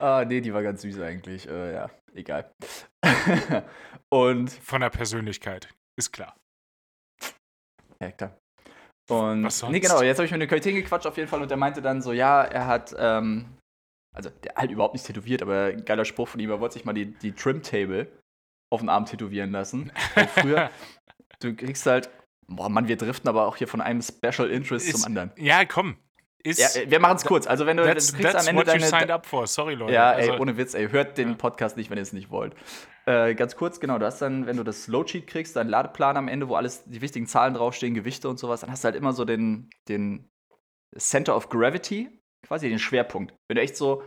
Ah, 0.00 0.24
nee, 0.24 0.40
die 0.40 0.54
war 0.54 0.62
ganz 0.62 0.82
süß 0.82 1.00
eigentlich. 1.00 1.48
Äh, 1.48 1.74
ja, 1.74 1.90
egal. 2.14 2.54
und. 4.10 4.50
Von 4.50 4.80
der 4.80 4.90
Persönlichkeit, 4.90 5.68
ist 5.96 6.12
klar. 6.12 6.36
Ja, 8.00 8.12
klar. 8.12 8.38
Und. 9.10 9.44
Was 9.44 9.58
sonst? 9.58 9.72
Nee, 9.72 9.80
genau, 9.80 10.00
jetzt 10.02 10.18
habe 10.18 10.26
ich 10.26 10.30
mit 10.30 10.40
dem 10.40 10.48
Kapitän 10.48 10.76
gequatscht 10.76 11.06
auf 11.06 11.16
jeden 11.16 11.28
Fall 11.28 11.42
und 11.42 11.50
der 11.50 11.56
meinte 11.56 11.82
dann 11.82 12.00
so, 12.00 12.12
ja, 12.12 12.44
er 12.44 12.66
hat. 12.66 12.94
Ähm, 12.96 13.56
also, 14.14 14.30
der 14.30 14.54
halt 14.54 14.70
überhaupt 14.70 14.94
nicht 14.94 15.06
tätowiert, 15.06 15.42
aber 15.42 15.72
geiler 15.72 16.04
Spruch 16.04 16.28
von 16.28 16.40
ihm, 16.40 16.50
er 16.50 16.60
wollte 16.60 16.74
sich 16.74 16.84
mal 16.84 16.92
die, 16.92 17.06
die 17.06 17.32
Trim-Table 17.32 18.10
auf 18.70 18.80
den 18.80 18.88
Arm 18.88 19.06
tätowieren 19.06 19.50
lassen. 19.50 19.92
Weil 20.14 20.28
früher, 20.28 20.70
du 21.40 21.54
kriegst 21.54 21.86
halt. 21.86 22.10
Boah, 22.46 22.70
Mann, 22.70 22.88
wir 22.88 22.96
driften 22.96 23.28
aber 23.28 23.46
auch 23.46 23.56
hier 23.56 23.68
von 23.68 23.82
einem 23.82 24.00
Special 24.00 24.50
Interest 24.50 24.88
ist, 24.88 25.02
zum 25.02 25.04
anderen. 25.04 25.32
Ja, 25.36 25.66
komm, 25.66 25.98
ist, 26.44 26.58
ja, 26.58 26.82
äh, 26.82 26.90
wir 26.90 27.00
machen 27.00 27.16
es 27.16 27.24
kurz. 27.24 27.46
Also 27.46 27.66
wenn 27.66 27.76
du, 27.76 27.82
du 27.82 27.88
kriegst 27.88 28.16
that's 28.20 28.46
am 28.46 28.48
Ende 28.48 28.60
what 28.60 28.68
deine, 28.68 28.82
you 28.82 28.88
signed 28.88 29.10
up 29.10 29.26
for. 29.26 29.46
Sorry 29.46 29.74
Leute. 29.74 29.92
Ja, 29.92 30.12
ey, 30.12 30.30
also, 30.30 30.40
ohne 30.40 30.56
Witz, 30.56 30.74
ey, 30.74 30.88
hört 30.88 31.18
den 31.18 31.30
ja. 31.30 31.34
Podcast 31.34 31.76
nicht, 31.76 31.90
wenn 31.90 31.98
ihr 31.98 32.02
es 32.02 32.12
nicht 32.12 32.30
wollt. 32.30 32.54
Äh, 33.06 33.34
ganz 33.34 33.56
kurz, 33.56 33.80
genau, 33.80 33.98
du 33.98 34.06
hast 34.06 34.20
dann, 34.20 34.46
wenn 34.46 34.56
du 34.56 34.64
das 34.64 34.86
Loadsheet 34.86 35.26
kriegst, 35.26 35.56
deinen 35.56 35.68
Ladeplan 35.68 36.16
am 36.16 36.28
Ende, 36.28 36.48
wo 36.48 36.54
alles 36.54 36.84
die 36.84 37.00
wichtigen 37.00 37.26
Zahlen 37.26 37.54
draufstehen, 37.54 37.94
Gewichte 37.94 38.28
und 38.28 38.38
sowas, 38.38 38.60
dann 38.60 38.70
hast 38.70 38.84
du 38.84 38.86
halt 38.86 38.96
immer 38.96 39.12
so 39.12 39.24
den, 39.24 39.70
den 39.88 40.30
Center 40.96 41.34
of 41.34 41.48
Gravity, 41.48 42.08
quasi 42.46 42.68
den 42.68 42.78
Schwerpunkt. 42.78 43.34
Wenn 43.48 43.56
du 43.56 43.62
echt 43.62 43.76
so, 43.76 44.02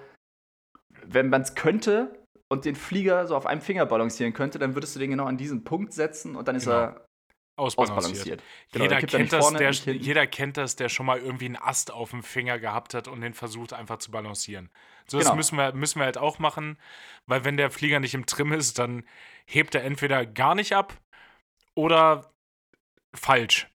wenn 1.04 1.30
man 1.30 1.42
es 1.42 1.56
könnte 1.56 2.21
und 2.52 2.66
den 2.66 2.76
Flieger 2.76 3.28
so 3.28 3.36
auf 3.38 3.46
einem 3.46 3.62
Finger 3.62 3.86
balancieren 3.86 4.34
könnte, 4.34 4.60
dann 4.60 4.76
würdest 4.76 4.94
du 4.94 5.00
den 5.00 5.12
genau 5.12 5.24
an 5.24 5.38
diesen 5.38 5.64
Punkt 5.64 5.94
setzen 5.94 6.36
und 6.36 6.50
dann 6.50 6.58
ist 6.58 6.66
genau. 6.66 6.76
er 6.76 7.08
ausbalanciert. 7.56 7.98
ausbalanciert. 7.98 8.44
Genau, 8.74 8.84
jeder, 8.84 8.98
kennt 9.00 9.32
das, 9.32 9.54
der, 9.54 9.94
jeder 9.96 10.28
kennt 10.28 10.58
das, 10.58 10.76
der 10.76 10.90
schon 10.90 11.06
mal 11.06 11.18
irgendwie 11.18 11.46
einen 11.46 11.56
Ast 11.56 11.94
auf 11.94 12.10
dem 12.10 12.24
Finger 12.24 12.60
gehabt 12.60 12.94
hat 12.94 13.08
und 13.08 13.22
den 13.22 13.34
versucht 13.34 13.72
einfach 13.72 14.00
zu 14.00 14.12
balancieren. 14.12 14.70
So, 15.08 15.18
das 15.18 15.28
genau. 15.28 15.38
müssen, 15.38 15.56
wir, 15.56 15.74
müssen 15.74 16.00
wir 16.00 16.06
halt 16.06 16.18
auch 16.18 16.40
machen, 16.40 16.78
weil 17.26 17.46
wenn 17.46 17.56
der 17.56 17.72
Flieger 17.72 18.02
nicht 18.02 18.16
im 18.16 18.26
Trim 18.26 18.52
ist, 18.52 18.80
dann 18.80 19.06
hebt 19.46 19.74
er 19.74 19.86
entweder 19.86 20.26
gar 20.26 20.54
nicht 20.54 20.74
ab 20.74 20.94
oder 21.74 22.34
falsch. 23.16 23.70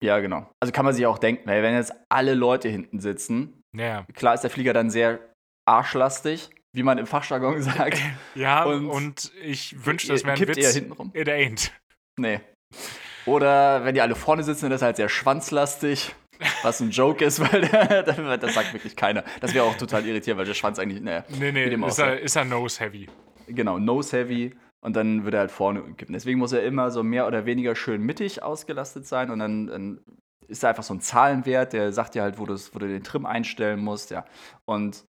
Ja, 0.00 0.20
genau. 0.20 0.48
Also 0.60 0.72
kann 0.72 0.84
man 0.84 0.94
sich 0.94 1.06
auch 1.06 1.18
denken, 1.18 1.48
wenn 1.48 1.74
jetzt 1.74 1.92
alle 2.08 2.34
Leute 2.34 2.68
hinten 2.68 3.00
sitzen 3.00 3.64
Ja. 3.72 4.06
Klar 4.14 4.34
ist 4.34 4.42
der 4.42 4.50
Flieger 4.50 4.74
dann 4.74 4.90
sehr 4.90 5.18
arschlastig, 5.66 6.50
wie 6.76 6.82
man 6.82 6.98
im 6.98 7.06
Fachjargon 7.06 7.62
sagt. 7.62 7.98
ja, 8.34 8.64
und, 8.64 8.88
und 8.88 9.32
ich 9.42 9.84
wünschte, 9.84 10.12
das 10.12 10.24
wäre 10.24 10.36
ein 10.36 10.48
Witz. 10.48 10.58
Eher 10.58 10.72
hintenrum. 10.72 11.10
It 11.14 11.28
ain't. 11.28 11.70
Nee. 12.18 12.40
Oder 13.24 13.84
wenn 13.84 13.94
die 13.94 14.02
alle 14.02 14.14
vorne 14.14 14.42
sitzen, 14.42 14.68
das 14.68 14.80
ist 14.80 14.84
halt 14.84 14.96
sehr 14.96 15.08
schwanzlastig. 15.08 16.14
Was 16.62 16.80
ein 16.80 16.90
Joke 16.90 17.24
ist, 17.24 17.40
weil 17.52 18.38
das 18.38 18.54
sagt 18.54 18.74
wirklich 18.74 18.94
keiner. 18.94 19.24
Das 19.40 19.54
wäre 19.54 19.64
auch 19.64 19.74
total 19.76 20.04
irritierend, 20.04 20.38
weil 20.38 20.46
der 20.46 20.52
Schwanz 20.52 20.78
eigentlich. 20.78 21.00
Naja, 21.00 21.24
nee, 21.40 21.50
nee, 21.50 21.86
ist 21.86 21.98
er, 21.98 22.20
ist 22.20 22.36
er 22.36 22.44
nose-heavy. 22.44 23.08
Genau, 23.48 23.78
nose-heavy. 23.78 24.54
Und 24.84 24.94
dann 24.96 25.24
wird 25.24 25.34
er 25.34 25.40
halt 25.40 25.50
vorne 25.50 25.82
kippen. 25.96 26.12
Deswegen 26.12 26.38
muss 26.38 26.52
er 26.52 26.62
immer 26.62 26.90
so 26.90 27.02
mehr 27.02 27.26
oder 27.26 27.46
weniger 27.46 27.74
schön 27.74 28.02
mittig 28.02 28.42
ausgelastet 28.42 29.06
sein. 29.06 29.30
Und 29.30 29.38
dann, 29.38 29.66
dann 29.66 30.00
ist 30.46 30.62
da 30.62 30.68
einfach 30.68 30.82
so 30.82 30.92
ein 30.92 31.00
Zahlenwert, 31.00 31.72
der 31.72 31.92
sagt 31.92 32.14
dir 32.14 32.22
halt, 32.22 32.38
wo, 32.38 32.46
wo 32.46 32.78
du 32.78 32.86
den 32.86 33.02
Trim 33.02 33.24
einstellen 33.24 33.80
musst. 33.80 34.10
Ja. 34.10 34.26
Und 34.66 35.04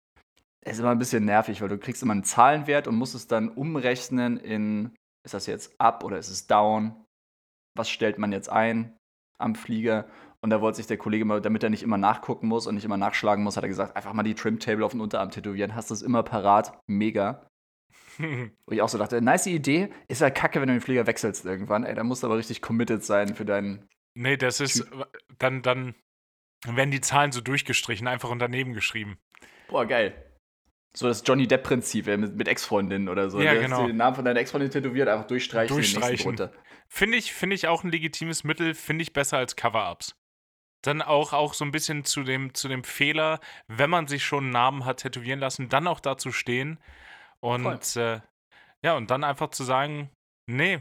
ist 0.71 0.79
immer 0.79 0.91
ein 0.91 0.99
bisschen 0.99 1.25
nervig, 1.25 1.61
weil 1.61 1.69
du 1.69 1.77
kriegst 1.77 2.01
immer 2.03 2.13
einen 2.13 2.23
Zahlenwert 2.23 2.87
und 2.87 2.95
musst 2.95 3.15
es 3.15 3.27
dann 3.27 3.49
umrechnen 3.49 4.37
in, 4.37 4.95
ist 5.25 5.33
das 5.33 5.45
jetzt 5.45 5.73
up 5.79 6.03
oder 6.03 6.17
ist 6.17 6.29
es 6.29 6.47
down? 6.47 6.95
Was 7.75 7.89
stellt 7.89 8.17
man 8.17 8.31
jetzt 8.31 8.49
ein 8.49 8.97
am 9.39 9.55
Flieger? 9.55 10.07
Und 10.41 10.49
da 10.49 10.61
wollte 10.61 10.77
sich 10.77 10.87
der 10.87 10.97
Kollege 10.97 11.25
mal, 11.25 11.41
damit 11.41 11.63
er 11.63 11.69
nicht 11.69 11.83
immer 11.83 11.97
nachgucken 11.97 12.47
muss 12.47 12.67
und 12.67 12.75
nicht 12.75 12.83
immer 12.83 12.97
nachschlagen 12.97 13.43
muss, 13.43 13.55
hat 13.55 13.63
er 13.63 13.69
gesagt, 13.69 13.95
einfach 13.95 14.13
mal 14.13 14.23
die 14.23 14.35
Trim-Table 14.35 14.85
auf 14.85 14.91
den 14.91 15.01
Unterarm 15.01 15.31
tätowieren. 15.31 15.73
Hast 15.73 15.89
du 15.89 15.93
es 15.93 16.01
immer 16.01 16.21
parat. 16.21 16.77
Mega. 16.85 17.47
Wo 18.17 18.71
ich 18.73 18.81
auch 18.81 18.89
so 18.89 18.97
dachte, 18.97 19.21
nice 19.21 19.47
Idee. 19.47 19.89
Ist 20.09 20.21
ja 20.21 20.29
kacke, 20.29 20.59
wenn 20.59 20.67
du 20.67 20.73
den 20.73 20.81
Flieger 20.81 21.07
wechselst 21.07 21.45
irgendwann. 21.45 21.85
Ey, 21.85 21.95
da 21.95 22.03
musst 22.03 22.23
du 22.23 22.27
aber 22.27 22.37
richtig 22.37 22.61
committed 22.61 23.03
sein 23.03 23.35
für 23.35 23.45
deinen. 23.45 23.87
Nee, 24.15 24.37
das 24.37 24.59
ist. 24.59 24.85
Dann, 25.39 25.61
dann 25.61 25.95
werden 26.65 26.91
die 26.91 27.01
Zahlen 27.01 27.31
so 27.31 27.41
durchgestrichen, 27.41 28.07
einfach 28.07 28.29
und 28.29 28.39
daneben 28.39 28.73
geschrieben. 28.73 29.17
Boah, 29.69 29.85
geil. 29.85 30.32
So 30.95 31.07
das 31.07 31.23
Johnny 31.25 31.47
Depp-Prinzip 31.47 32.05
mit, 32.05 32.35
mit 32.35 32.47
Ex-Freundinnen 32.47 33.09
oder 33.09 33.29
so. 33.29 33.41
Ja, 33.41 33.55
genau. 33.55 33.87
den 33.87 33.97
Namen 33.97 34.15
von 34.15 34.25
deiner 34.25 34.39
Ex-Freundin 34.39 34.69
tätowiert, 34.69 35.07
einfach 35.07 35.25
durchstreichen. 35.25 35.75
Durchstreichen. 35.75 36.49
Finde 36.87 37.17
ich, 37.17 37.33
find 37.33 37.53
ich 37.53 37.67
auch 37.67 37.83
ein 37.83 37.91
legitimes 37.91 38.43
Mittel, 38.43 38.75
finde 38.75 39.01
ich 39.01 39.13
besser 39.13 39.37
als 39.37 39.55
Cover-Ups. 39.55 40.15
Dann 40.83 41.01
auch, 41.01 41.33
auch 41.33 41.55
so 41.55 41.65
ein 41.65 41.71
bisschen 41.71 42.03
zu 42.03 42.23
dem, 42.23 42.53
zu 42.53 42.67
dem 42.67 42.83
Fehler, 42.83 43.39
wenn 43.67 43.89
man 43.89 44.07
sich 44.07 44.23
schon 44.23 44.43
einen 44.43 44.53
Namen 44.53 44.85
hat 44.85 44.97
tätowieren 44.97 45.39
lassen, 45.39 45.69
dann 45.69 45.87
auch 45.87 45.99
dazu 45.99 46.31
stehen. 46.31 46.77
Und 47.39 47.95
äh, 47.95 48.21
ja, 48.83 48.95
und 48.95 49.09
dann 49.09 49.23
einfach 49.23 49.49
zu 49.49 49.63
sagen, 49.63 50.11
nee, 50.45 50.79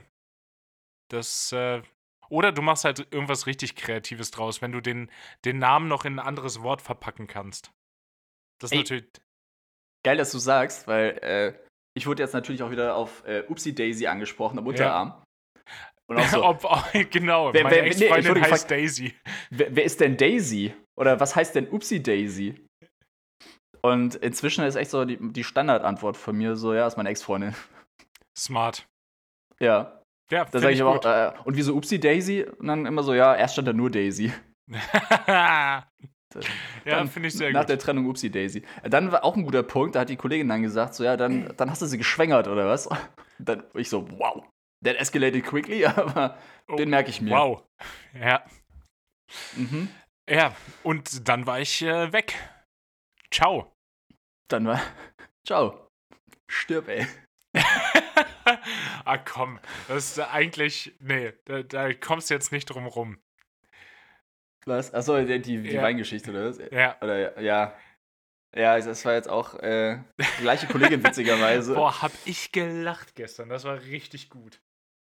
das, 1.09 1.53
äh, 1.53 1.83
oder 2.29 2.53
du 2.53 2.61
machst 2.63 2.85
halt 2.85 3.07
irgendwas 3.13 3.47
richtig 3.47 3.77
Kreatives 3.77 4.31
draus, 4.31 4.61
wenn 4.61 4.73
du 4.73 4.81
den, 4.81 5.11
den 5.45 5.59
Namen 5.59 5.89
noch 5.89 6.05
in 6.05 6.19
ein 6.19 6.27
anderes 6.27 6.63
Wort 6.63 6.83
verpacken 6.83 7.29
kannst. 7.29 7.73
Das 8.59 8.71
ist 8.71 8.73
Ey, 8.73 8.79
natürlich 8.79 9.05
geil, 10.05 10.17
dass 10.17 10.33
du 10.33 10.39
sagst, 10.39 10.87
weil 10.87 11.19
äh, 11.23 11.53
ich 11.95 12.07
wurde 12.07 12.23
jetzt 12.23 12.33
natürlich 12.33 12.63
auch 12.63 12.71
wieder 12.71 12.95
auf 12.97 13.25
äh, 13.27 13.45
Upsi 13.49 13.75
Daisy 13.75 14.07
angesprochen 14.07 14.59
am 14.59 14.67
Unterarm. 14.67 15.09
Ja. 15.09 15.25
Und 16.09 16.19
auch 16.19 16.27
so, 16.29 16.45
Ob, 16.45 16.65
oh, 16.65 17.01
genau, 17.11 17.53
wer, 17.53 17.65
meine 17.65 17.81
Ex-Freundin 17.81 18.35
nee, 18.35 18.43
heißt 18.43 18.71
Daisy. 18.71 19.15
Wer, 19.51 19.77
wer, 19.77 19.85
ist 19.85 20.01
denn 20.01 20.17
Daisy? 20.17 20.75
Oder 20.99 21.21
was 21.21 21.37
heißt 21.37 21.55
denn 21.55 21.69
Upsi 21.69 22.03
Daisy? 22.03 22.55
Und 23.83 24.15
inzwischen 24.17 24.65
ist 24.65 24.77
echt 24.77 24.91
so 24.91 25.05
die, 25.05 25.19
die 25.21 25.45
Standardantwort 25.45 26.17
von 26.17 26.37
mir 26.37 26.57
so, 26.57 26.73
ja, 26.73 26.87
ist 26.87 26.97
meine 26.97 27.09
Ex-Freundin. 27.09 27.55
Smart. 28.37 28.87
Ja. 29.61 30.01
Ja, 30.31 30.47
da 30.47 30.61
sage 30.61 30.73
ich 30.73 30.81
aber 30.81 30.93
auch, 30.93 31.05
äh, 31.05 31.33
und 31.45 31.57
wieso 31.57 31.75
Upsi 31.75 32.01
Daisy? 32.01 32.45
Und 32.45 32.69
dann 32.69 32.87
immer 32.87 33.03
so, 33.03 33.13
ja, 33.13 33.35
erst 33.35 33.55
stand 33.55 33.69
da 33.69 33.73
nur 33.73 33.91
Daisy. 33.91 34.33
ja, 36.85 37.07
finde 37.07 37.29
ich 37.29 37.35
sehr 37.35 37.49
nach 37.49 37.53
gut. 37.53 37.61
Nach 37.63 37.65
der 37.67 37.79
Trennung 37.79 38.09
Upsi 38.09 38.31
Daisy. 38.31 38.63
Dann 38.83 39.13
war 39.13 39.25
auch 39.25 39.37
ein 39.37 39.45
guter 39.45 39.63
Punkt, 39.63 39.95
da 39.95 40.01
hat 40.01 40.09
die 40.09 40.17
Kollegin 40.17 40.49
dann 40.49 40.63
gesagt, 40.63 40.95
so 40.95 41.05
ja, 41.05 41.17
dann, 41.17 41.53
dann 41.57 41.71
hast 41.71 41.83
du 41.83 41.87
sie 41.87 41.99
geschwängert 41.99 42.49
oder 42.49 42.69
was? 42.69 42.89
Dann 43.39 43.65
ich 43.75 43.89
so, 43.89 44.09
wow, 44.19 44.45
that 44.85 44.97
escalated 44.97 45.45
quickly, 45.45 45.85
aber 45.87 46.39
oh, 46.69 46.77
den 46.77 46.91
merke 46.91 47.11
ich 47.11 47.21
mir. 47.21 47.33
Wow. 47.33 47.65
Ja. 48.15 48.45
Mhm. 49.57 49.89
Ja, 50.29 50.55
und 50.85 51.29
dann 51.29 51.47
war 51.47 51.59
ich 51.59 51.83
äh, 51.83 52.13
weg. 52.13 52.39
Ciao. 53.33 53.73
Dann 54.49 54.67
war, 54.67 54.81
ciao. 55.47 55.89
Stirb, 56.47 56.89
ey. 56.89 57.07
ah 59.05 59.19
komm, 59.19 59.59
das 59.89 60.13
ist 60.13 60.21
eigentlich, 60.21 60.95
nee, 61.01 61.33
da, 61.47 61.63
da 61.63 61.93
kommst 61.95 62.31
du 62.31 62.35
jetzt 62.35 62.53
nicht 62.53 62.67
drum 62.67 62.87
rum. 62.87 63.19
Was? 64.67 64.95
Achso, 64.95 65.21
die, 65.21 65.41
die, 65.41 65.63
die 65.63 65.73
ja. 65.73 65.83
Weingeschichte, 65.83 66.31
oder 66.31 66.49
was? 66.49 66.59
Ja. 66.71 66.97
Oder 67.01 67.41
ja. 67.41 67.75
Ja, 68.55 68.79
das 68.79 69.05
war 69.07 69.15
jetzt 69.15 69.31
auch 69.31 69.55
äh, 69.61 69.99
die 70.19 70.43
gleiche 70.43 70.67
Kollegin, 70.67 71.03
witzigerweise. 71.05 71.75
Boah, 71.75 72.03
hab 72.03 72.13
ich 72.27 72.53
gelacht 72.53 73.15
gestern. 73.15 73.49
Das 73.49 73.65
war 73.65 73.81
richtig 73.83 74.29
gut. 74.29 74.61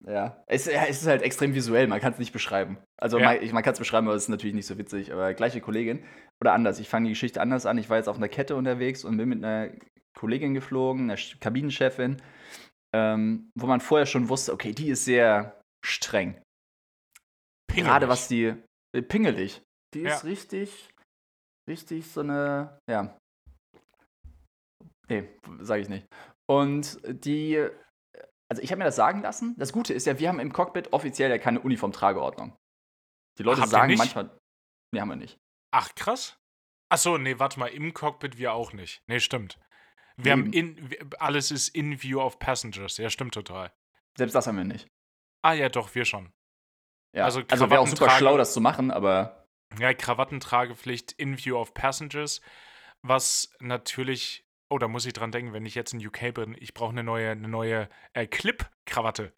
Ja. 0.05 0.43
Es, 0.47 0.65
ja, 0.65 0.83
es 0.85 1.01
ist 1.01 1.07
halt 1.07 1.21
extrem 1.21 1.55
visuell, 1.55 1.87
man 1.87 1.99
kann 1.99 2.13
es 2.13 2.19
nicht 2.19 2.33
beschreiben. 2.33 2.77
Also 2.97 3.17
ja. 3.17 3.33
man, 3.33 3.53
man 3.53 3.63
kann 3.63 3.73
es 3.73 3.79
beschreiben, 3.79 4.07
aber 4.07 4.15
es 4.15 4.23
ist 4.23 4.29
natürlich 4.29 4.53
nicht 4.53 4.67
so 4.67 4.77
witzig. 4.77 5.13
Aber 5.13 5.33
gleiche 5.33 5.61
Kollegin. 5.61 6.05
Oder 6.41 6.53
anders. 6.53 6.79
Ich 6.79 6.89
fange 6.89 7.07
die 7.07 7.13
Geschichte 7.13 7.41
anders 7.41 7.65
an. 7.65 7.77
Ich 7.77 7.89
war 7.89 7.97
jetzt 7.97 8.09
auf 8.09 8.17
einer 8.17 8.29
Kette 8.29 8.55
unterwegs 8.55 9.03
und 9.03 9.17
bin 9.17 9.29
mit 9.29 9.43
einer 9.43 9.71
Kollegin 10.15 10.53
geflogen, 10.53 11.09
einer 11.09 11.19
Kabinenchefin, 11.39 12.21
ähm, 12.93 13.49
wo 13.55 13.65
man 13.65 13.81
vorher 13.81 14.05
schon 14.05 14.29
wusste, 14.29 14.53
okay, 14.53 14.73
die 14.73 14.89
ist 14.89 15.05
sehr 15.05 15.59
streng. 15.83 16.39
Pingelig. 17.67 17.89
Gerade 17.89 18.09
was 18.09 18.27
die 18.27 18.55
pingelig. 19.01 19.61
Die 19.93 20.01
ja. 20.01 20.15
ist 20.15 20.23
richtig, 20.23 20.89
richtig 21.69 22.07
so 22.11 22.21
eine, 22.21 22.79
ja. 22.89 23.17
Nee, 25.09 25.29
sage 25.59 25.81
ich 25.81 25.89
nicht. 25.89 26.07
Und 26.49 26.99
die, 27.03 27.57
also 28.49 28.61
ich 28.61 28.71
habe 28.71 28.79
mir 28.79 28.85
das 28.85 28.95
sagen 28.95 29.21
lassen. 29.21 29.55
Das 29.57 29.73
Gute 29.73 29.93
ist 29.93 30.05
ja, 30.05 30.19
wir 30.19 30.29
haben 30.29 30.39
im 30.39 30.53
Cockpit 30.53 30.93
offiziell 30.93 31.29
ja 31.29 31.37
keine 31.37 31.59
Uniformtrageordnung. 31.59 32.55
Die 33.37 33.43
Leute 33.43 33.61
Ach, 33.63 33.67
sagen 33.67 33.95
manchmal, 33.95 34.37
nee, 34.93 34.99
haben 34.99 35.09
wir 35.09 35.15
nicht. 35.15 35.37
Ach, 35.71 35.93
krass. 35.95 36.37
Achso, 36.89 37.17
nee, 37.17 37.39
warte 37.39 37.59
mal, 37.59 37.67
im 37.67 37.93
Cockpit 37.93 38.37
wir 38.37 38.53
auch 38.53 38.73
nicht. 38.73 39.01
Nee, 39.07 39.19
stimmt. 39.19 39.59
Wir 40.15 40.33
Eben. 40.33 40.41
haben 40.43 40.53
in, 40.53 41.13
alles 41.17 41.49
ist 41.49 41.69
in 41.69 42.01
view 42.01 42.21
of 42.21 42.37
passengers. 42.37 42.97
Ja, 42.97 43.09
stimmt 43.09 43.33
total. 43.33 43.73
Selbst 44.15 44.35
das 44.35 44.45
haben 44.45 44.57
wir 44.57 44.63
nicht. 44.63 44.87
Ah 45.43 45.53
ja, 45.53 45.69
doch, 45.69 45.95
wir 45.95 46.05
schon. 46.05 46.31
Ja. 47.13 47.25
Also, 47.25 47.41
also 47.49 47.69
wäre 47.69 47.79
auch 47.79 47.87
super 47.87 48.09
schlau, 48.09 48.37
das 48.37 48.53
zu 48.53 48.61
machen, 48.61 48.91
aber. 48.91 49.47
Ja, 49.79 49.93
Krawattentragepflicht 49.93 51.13
in 51.13 51.37
view 51.37 51.55
of 51.55 51.73
passengers, 51.73 52.41
was 53.01 53.53
natürlich. 53.59 54.45
Oh, 54.69 54.79
da 54.79 54.87
muss 54.87 55.05
ich 55.05 55.13
dran 55.13 55.31
denken, 55.31 55.53
wenn 55.53 55.67
ich 55.67 55.75
jetzt 55.75 55.93
in 55.93 56.05
UK 56.05 56.33
bin, 56.33 56.55
ich 56.59 56.73
brauche 56.73 56.91
eine 56.91 57.03
neue, 57.03 57.29
eine 57.29 57.47
neue 57.47 57.89
äh, 58.13 58.25
Clip-Krawatte. 58.25 59.31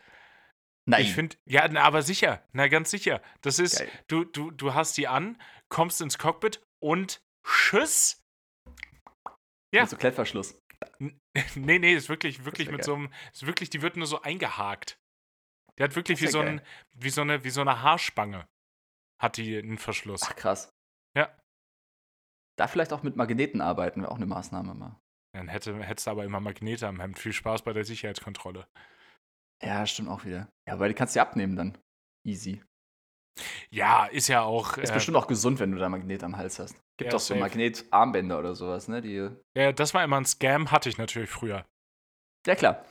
Nein. 0.86 1.02
Ich 1.02 1.14
finde, 1.14 1.36
ja, 1.46 1.68
na, 1.68 1.82
aber 1.82 2.04
sicher, 2.04 2.44
na 2.54 2.68
ganz 2.68 2.92
sicher. 2.92 3.22
Das 3.42 3.60
ist, 3.60 3.84
du, 4.08 4.24
du, 4.24 4.52
du 4.52 4.74
hast 4.74 4.96
die 4.98 5.08
an, 5.08 5.42
kommst 5.68 6.00
ins 6.00 6.18
Cockpit 6.18 6.62
und 6.80 7.22
Tschüss. 7.44 8.24
Ja. 9.74 9.82
Mit 9.82 9.90
so 9.90 9.98
Klettverschluss. 9.98 10.62
Nee, 11.56 11.80
nee, 11.80 11.94
ist 11.94 12.08
wirklich, 12.08 12.46
wirklich 12.46 12.70
mit 12.70 12.78
geil. 12.78 12.86
so 12.86 12.96
einem, 12.96 13.10
ist 13.34 13.46
wirklich, 13.46 13.70
die 13.70 13.82
wird 13.82 13.98
nur 13.98 14.08
so 14.08 14.22
eingehakt. 14.22 14.98
Der 15.78 15.86
hat 15.86 15.96
wirklich 15.96 16.22
wie 16.22 16.28
so, 16.28 16.40
ein, 16.40 16.62
wie, 16.94 17.10
so 17.10 17.22
eine, 17.22 17.44
wie 17.44 17.50
so 17.50 17.62
eine 17.62 17.82
Haarspange. 17.82 18.48
Hat 19.22 19.38
die 19.38 19.58
einen 19.58 19.78
Verschluss. 19.78 20.22
Ach, 20.24 20.36
krass. 20.36 20.70
Ja. 21.16 21.36
Da 22.58 22.68
vielleicht 22.68 22.94
auch 22.94 23.04
mit 23.04 23.16
Magneten 23.16 23.62
arbeiten, 23.62 24.02
wäre 24.02 24.12
auch 24.12 24.18
eine 24.18 24.26
Maßnahme 24.26 24.74
mal. 24.74 25.00
Dann 25.34 25.50
hätte, 25.50 25.78
hättest 25.84 26.08
du 26.08 26.12
aber 26.12 26.24
immer 26.24 26.40
Magnete 26.40 26.88
am 26.88 27.02
Hemd. 27.02 27.20
Viel 27.20 27.34
Spaß 27.34 27.64
bei 27.64 27.74
der 27.74 27.84
Sicherheitskontrolle. 27.84 28.68
Ja, 29.62 29.86
stimmt 29.86 30.10
auch 30.10 30.24
wieder. 30.24 30.50
Ja, 30.68 30.74
aber 30.74 30.88
die 30.88 30.94
kannst 30.94 31.16
du 31.16 31.20
ja 31.20 31.24
abnehmen 31.24 31.56
dann. 31.56 31.78
Easy. 32.26 32.64
Ja, 33.70 34.06
ist 34.06 34.30
ja 34.30 34.44
auch. 34.44 34.78
Ist 34.78 34.92
äh, 34.92 34.94
bestimmt 34.94 35.18
auch 35.18 35.28
gesund, 35.28 35.60
wenn 35.60 35.72
du 35.72 35.78
da 35.78 35.90
Magnet 35.90 36.24
am 36.24 36.38
Hals 36.38 36.60
hast. 36.60 36.76
Gibt 36.98 37.08
ja, 37.08 37.10
doch 37.12 37.20
so 37.20 37.36
Magnetarmbänder 37.36 38.40
oder 38.40 38.56
sowas, 38.56 38.88
ne? 38.88 39.02
Die 39.02 39.30
ja, 39.58 39.72
das 39.74 39.94
war 39.94 40.04
immer 40.04 40.18
ein 40.18 40.26
Scam, 40.26 40.72
hatte 40.72 40.88
ich 40.88 40.98
natürlich 40.98 41.30
früher. 41.30 41.66
Ja, 42.48 42.56
klar. 42.56 42.86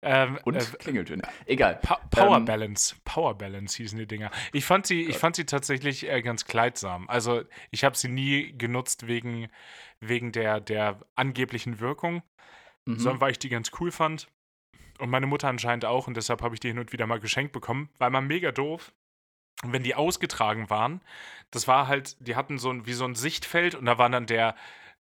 Ähm, 0.00 0.38
und 0.44 0.56
äh, 0.56 0.76
Klingeltöne. 0.78 1.22
Egal. 1.46 1.76
Pa 1.82 1.96
Power 2.10 2.36
ähm, 2.36 2.44
Balance. 2.44 2.96
Power 3.04 3.36
Balance 3.36 3.76
hießen 3.78 3.98
die 3.98 4.06
Dinger. 4.06 4.30
Ich 4.52 4.64
fand 4.64 4.86
sie, 4.86 5.02
ich 5.02 5.18
fand 5.18 5.36
sie 5.36 5.44
tatsächlich 5.44 6.08
äh, 6.08 6.22
ganz 6.22 6.44
kleidsam. 6.44 7.08
Also 7.08 7.42
ich 7.70 7.84
habe 7.84 7.96
sie 7.96 8.08
nie 8.08 8.56
genutzt 8.56 9.08
wegen, 9.08 9.48
wegen 10.00 10.30
der, 10.30 10.60
der 10.60 11.00
angeblichen 11.16 11.80
Wirkung, 11.80 12.22
mhm. 12.84 12.98
sondern 12.98 13.20
weil 13.20 13.32
ich 13.32 13.38
die 13.38 13.48
ganz 13.48 13.72
cool 13.80 13.90
fand. 13.90 14.28
Und 15.00 15.10
meine 15.10 15.26
Mutter 15.26 15.48
anscheinend 15.48 15.84
auch. 15.84 16.06
Und 16.06 16.16
deshalb 16.16 16.42
habe 16.42 16.54
ich 16.54 16.60
die 16.60 16.68
hin 16.68 16.78
und 16.78 16.92
wieder 16.92 17.06
mal 17.06 17.20
geschenkt 17.20 17.52
bekommen. 17.52 17.88
War 17.98 18.10
mal 18.10 18.20
mega 18.20 18.52
doof. 18.52 18.92
Und 19.64 19.72
wenn 19.72 19.82
die 19.82 19.96
ausgetragen 19.96 20.70
waren, 20.70 21.00
das 21.50 21.66
war 21.66 21.88
halt, 21.88 22.16
die 22.20 22.36
hatten 22.36 22.58
so 22.58 22.70
ein, 22.70 22.86
wie 22.86 22.92
so 22.92 23.04
ein 23.04 23.16
Sichtfeld 23.16 23.74
und 23.74 23.86
da 23.86 23.98
war 23.98 24.08
dann 24.08 24.26
der, 24.26 24.54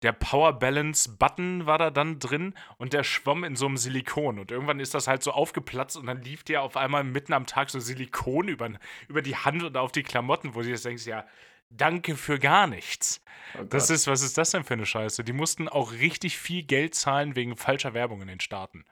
der 0.01 0.11
Power 0.11 0.53
Balance 0.53 1.09
Button 1.17 1.65
war 1.65 1.77
da 1.77 1.89
dann 1.89 2.19
drin 2.19 2.53
und 2.77 2.93
der 2.93 3.03
schwamm 3.03 3.43
in 3.43 3.55
so 3.55 3.65
einem 3.65 3.77
Silikon. 3.77 4.39
Und 4.39 4.51
irgendwann 4.51 4.79
ist 4.79 4.93
das 4.93 5.07
halt 5.07 5.23
so 5.23 5.31
aufgeplatzt 5.31 5.97
und 5.97 6.05
dann 6.05 6.21
lief 6.21 6.43
dir 6.43 6.61
auf 6.61 6.77
einmal 6.77 7.03
mitten 7.03 7.33
am 7.33 7.45
Tag 7.45 7.69
so 7.69 7.79
Silikon 7.79 8.47
über, 8.47 8.69
über 9.07 9.21
die 9.21 9.35
Hand 9.35 9.63
und 9.63 9.77
auf 9.77 9.91
die 9.91 10.03
Klamotten, 10.03 10.53
wo 10.53 10.61
du 10.61 10.69
jetzt 10.69 10.85
denkst, 10.85 11.05
ja, 11.05 11.25
danke 11.69 12.15
für 12.15 12.39
gar 12.39 12.67
nichts. 12.67 13.23
Oh 13.57 13.63
das 13.63 13.89
ist, 13.89 14.07
was 14.07 14.21
ist 14.21 14.37
das 14.37 14.51
denn 14.51 14.63
für 14.63 14.73
eine 14.73 14.85
Scheiße? 14.85 15.23
Die 15.23 15.33
mussten 15.33 15.67
auch 15.67 15.93
richtig 15.93 16.37
viel 16.37 16.63
Geld 16.63 16.95
zahlen 16.95 17.35
wegen 17.35 17.55
falscher 17.55 17.93
Werbung 17.93 18.21
in 18.21 18.27
den 18.27 18.39
Staaten. 18.39 18.85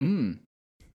Mm. 0.00 0.34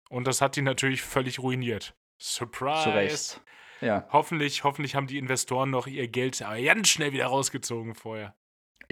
Und 0.09 0.27
das 0.27 0.41
hat 0.41 0.55
die 0.55 0.61
natürlich 0.61 1.01
völlig 1.01 1.39
ruiniert. 1.39 1.95
Surprise. 2.19 2.83
Zu 2.83 2.89
Recht. 2.89 3.41
Ja. 3.81 4.07
Hoffentlich, 4.11 4.63
hoffentlich 4.63 4.95
haben 4.95 5.07
die 5.07 5.17
Investoren 5.17 5.69
noch 5.69 5.87
ihr 5.87 6.07
Geld 6.07 6.39
ganz 6.39 6.89
schnell 6.89 7.11
wieder 7.11 7.25
rausgezogen 7.25 7.95
vorher. 7.95 8.35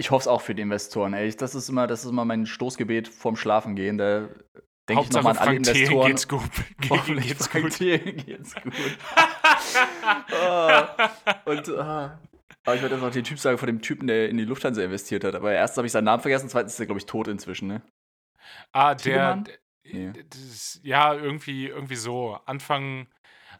Ich 0.02 0.10
hoffe 0.10 0.22
es 0.22 0.26
auch 0.26 0.40
für 0.40 0.52
die 0.52 0.62
Investoren, 0.62 1.14
ey. 1.14 1.32
Das 1.32 1.54
ist 1.54 1.68
immer, 1.68 1.86
das 1.86 2.02
ist 2.02 2.10
immer 2.10 2.24
mein 2.24 2.44
Stoßgebet 2.44 3.06
vorm 3.06 3.36
Schlafengehen. 3.36 3.98
Da 3.98 4.28
denke 4.88 5.04
ich 5.04 5.10
nochmal 5.12 5.38
an 5.38 5.46
alle 5.46 5.56
Investoren. 5.58 6.08
geht's 6.08 6.26
gut. 6.26 6.42
Hoffentlich 6.90 7.28
geht's 7.28 7.46
Frank 7.46 7.66
gut. 7.66 7.78
geht's 7.78 8.52
gut. 8.56 8.74
oh. 10.32 10.80
Und 11.48 11.68
oh. 11.68 11.78
aber 11.78 12.18
ich 12.74 12.82
wollte 12.82 12.96
jetzt 12.96 13.00
noch 13.00 13.12
den 13.12 13.22
Typ 13.22 13.38
sagen 13.38 13.58
von 13.58 13.68
dem 13.68 13.80
Typen, 13.80 14.08
der 14.08 14.28
in 14.28 14.38
die 14.38 14.44
Lufthansa 14.44 14.82
investiert 14.82 15.22
hat. 15.22 15.36
Aber 15.36 15.52
erstens 15.52 15.76
habe 15.76 15.86
ich 15.86 15.92
seinen 15.92 16.06
Namen 16.06 16.20
vergessen, 16.20 16.48
zweitens 16.48 16.72
ist 16.72 16.80
er, 16.80 16.86
glaube 16.86 16.98
ich, 16.98 17.06
tot 17.06 17.28
inzwischen, 17.28 17.68
ne? 17.68 17.82
Ah, 18.72 18.96
der. 18.96 19.44
Nee. 19.84 20.12
Das, 20.30 20.80
ja, 20.82 21.14
irgendwie, 21.14 21.68
irgendwie 21.68 21.94
so. 21.94 22.40
Anfang, 22.44 23.06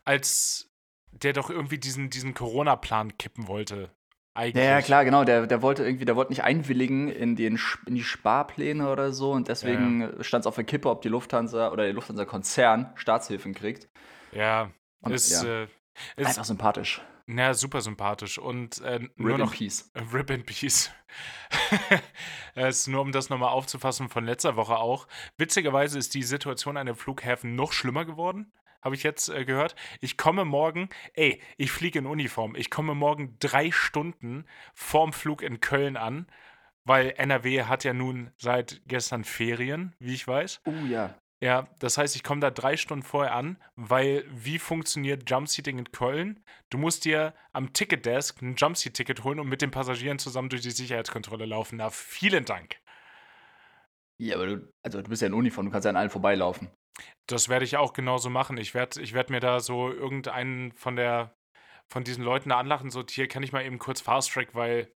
als 0.05 0.73
der 1.13 1.35
doch 1.35 1.51
irgendwie 1.51 1.79
diesen, 1.79 2.11
diesen 2.11 2.35
Corona-Plan 2.35 3.17
kippen 3.17 3.47
wollte. 3.47 3.93
Eigentlich. 4.35 4.65
Ja, 4.65 4.81
klar, 4.81 5.05
genau. 5.05 5.25
Der, 5.25 5.47
der 5.47 5.61
wollte 5.61 5.85
irgendwie, 5.85 6.07
der 6.07 6.17
wollte 6.17 6.33
nicht 6.33 6.43
einwilligen 6.43 7.09
in, 7.09 7.37
den, 7.37 7.61
in 7.87 7.95
die 7.95 8.03
Sparpläne 8.03 8.91
oder 8.91 9.13
so 9.13 9.33
und 9.33 9.49
deswegen 9.49 10.01
ja. 10.01 10.25
stand 10.25 10.43
es 10.43 10.47
auf 10.47 10.55
der 10.55 10.65
Kippe, 10.65 10.89
ob 10.89 11.03
die 11.03 11.09
Lufthansa 11.09 11.71
oder 11.71 11.85
der 11.85 11.93
Lufthansa-Konzern 11.93 12.93
Staatshilfen 12.95 13.55
kriegt. 13.55 13.91
Ja, 14.33 14.71
und, 15.03 15.13
ist, 15.13 15.43
ja. 15.43 15.65
Äh, 15.65 15.69
ist 16.17 16.29
einfach 16.29 16.45
sympathisch. 16.45 17.03
Ja, 17.27 17.53
super 17.55 17.83
sympathisch. 17.83 18.39
Und 18.39 18.81
äh, 18.81 19.01
nur 19.17 19.33
Rip 19.33 19.39
noch, 19.39 19.53
in 19.53 19.59
Peace. 19.59 19.91
Äh, 19.95 20.03
Rip 20.13 20.31
in 20.31 20.45
Peace. 20.45 20.91
es 22.55 22.87
nur 22.87 23.03
um 23.03 23.13
das 23.13 23.29
nochmal 23.29 23.51
aufzufassen 23.51 24.09
von 24.09 24.25
letzter 24.25 24.57
Woche 24.57 24.77
auch. 24.77 25.07
Witzigerweise 25.37 25.99
ist 25.99 26.15
die 26.15 26.23
Situation 26.23 26.77
an 26.79 26.87
den 26.87 26.97
Flughäfen 26.97 27.55
noch 27.55 27.73
schlimmer 27.73 28.05
geworden 28.07 28.53
habe 28.83 28.95
ich 28.95 29.03
jetzt 29.03 29.29
äh, 29.29 29.45
gehört. 29.45 29.75
Ich 30.01 30.17
komme 30.17 30.45
morgen, 30.45 30.89
ey, 31.15 31.41
ich 31.57 31.73
fliege 31.73 31.99
in 31.99 32.07
Uniform. 32.07 32.55
Ich 32.57 32.71
komme 32.71 32.95
morgen 32.95 33.37
drei 33.39 33.71
Stunden 33.71 34.45
vorm 34.75 35.13
Flug 35.13 35.43
in 35.43 35.61
Köln 35.61 35.97
an, 35.97 36.27
weil 36.85 37.15
NRW 37.17 37.65
hat 37.65 37.85
ja 37.85 37.93
nun 37.93 38.31
seit 38.37 38.83
gestern 38.87 39.25
Ferien, 39.25 39.95
wie 39.99 40.15
ich 40.15 40.27
weiß. 40.27 40.61
Oh 40.65 40.71
uh, 40.71 40.87
ja. 40.87 41.15
Ja, 41.43 41.67
das 41.81 41.99
heißt, 41.99 42.15
ich 42.15 42.23
komme 42.23 42.41
da 42.41 42.53
drei 42.53 42.77
Stunden 42.77 43.03
vorher 43.03 43.35
an, 43.35 43.57
weil 43.75 44.25
wie 44.31 44.61
funktioniert 44.61 45.29
Jumpseating 45.29 45.77
in 45.77 45.91
Köln? 45.91 46.45
Du 46.71 46.79
musst 46.79 47.05
dir 47.05 47.35
am 47.53 47.73
Ticketdesk 47.73 48.41
ein 48.43 48.55
Jumpseat-Ticket 48.55 49.25
holen 49.25 49.41
und 49.41 49.49
mit 49.49 49.61
den 49.61 49.73
Passagieren 49.73 50.21
zusammen 50.21 50.51
durch 50.51 50.63
die 50.63 50.71
Sicherheitskontrolle 50.71 51.45
laufen. 51.45 51.79
Na, 51.79 51.91
vielen 51.91 52.45
Dank. 52.45 52.77
Ja, 54.19 54.37
aber 54.37 54.47
du, 54.47 54.73
also 54.85 55.03
du 55.03 55.11
bist 55.11 55.21
ja 55.23 55.27
in 55.27 55.35
Uniform, 55.35 55.67
du 55.67 55.73
kannst 55.73 55.85
ja 55.85 55.91
an 55.91 55.97
allen 55.97 56.11
vorbeilaufen. 56.11 56.71
Das 57.27 57.49
werde 57.49 57.65
ich 57.65 57.77
auch 57.77 57.93
genauso 57.93 58.31
machen. 58.31 58.57
Ich 58.57 58.75
werde 58.75 59.01
ich 59.01 59.15
werd 59.15 59.31
mir 59.31 59.41
da 59.41 59.61
so 59.61 59.91
irgendeinen 59.91 60.73
von 60.73 60.97
der 60.97 61.35
von 61.93 62.05
diesen 62.05 62.25
Leuten 62.25 62.49
da 62.49 62.59
anlachen, 62.59 62.91
so 62.91 63.05
hier 63.09 63.29
kann 63.29 63.43
ich 63.43 63.53
mal 63.53 63.65
eben 63.65 63.79
kurz 63.79 64.01
Fast 64.01 64.33
Track, 64.33 64.55
weil 64.55 64.91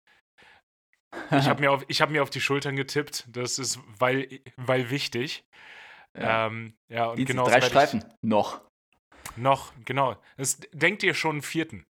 ich 1.31 1.49
habe 1.49 1.61
mir, 1.61 1.73
auf, 1.73 1.83
hab 1.83 2.11
mir 2.11 2.23
auf 2.23 2.31
die 2.31 2.41
Schultern 2.41 2.77
getippt. 2.77 3.27
Das 3.29 3.59
ist 3.59 3.81
weil, 3.99 4.41
weil 4.57 4.91
wichtig. 4.91 5.45
Ja, 6.17 6.47
ähm, 6.47 6.75
ja 6.89 7.07
und 7.07 7.25
genau. 7.25 7.49
Drei 7.49 7.61
Streifen. 7.61 8.05
Noch. 8.21 8.61
Noch, 9.37 9.73
genau. 9.85 10.17
Das 10.37 10.61
denkt 10.73 11.03
ihr 11.03 11.15
schon 11.15 11.37
einen 11.37 11.43
vierten. 11.43 11.87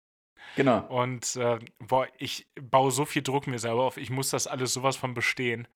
Genau. 0.56 0.80
Und 0.88 1.36
äh, 1.36 1.60
boah, 1.80 2.08
ich 2.18 2.48
baue 2.60 2.92
so 2.92 3.06
viel 3.06 3.22
Druck 3.22 3.48
mir 3.48 3.60
selber 3.60 3.84
auf. 3.84 3.98
Ich 3.98 4.10
muss 4.10 4.30
das 4.30 4.48
alles 4.48 4.74
sowas 4.74 4.98
von 4.98 5.14
bestehen. 5.14 5.68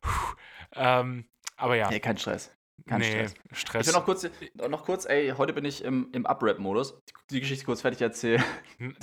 Puh, 0.00 0.34
ähm, 0.74 1.28
aber 1.56 1.76
ja. 1.76 1.88
Nee, 1.88 2.00
kein 2.00 2.18
Stress. 2.18 2.54
Kein 2.86 3.00
nee, 3.00 3.10
Stress. 3.10 3.34
Stress. 3.52 3.86
Ich 3.86 3.92
will 3.92 3.98
noch 3.98 4.04
kurz, 4.04 4.28
noch 4.68 4.84
kurz, 4.84 5.06
ey, 5.06 5.32
heute 5.36 5.52
bin 5.52 5.64
ich 5.64 5.84
im, 5.84 6.08
im 6.12 6.26
Up-Rap-Modus. 6.26 6.98
Die 7.30 7.40
Geschichte 7.40 7.64
kurz 7.64 7.80
fertig 7.80 8.00
erzählen. 8.00 8.42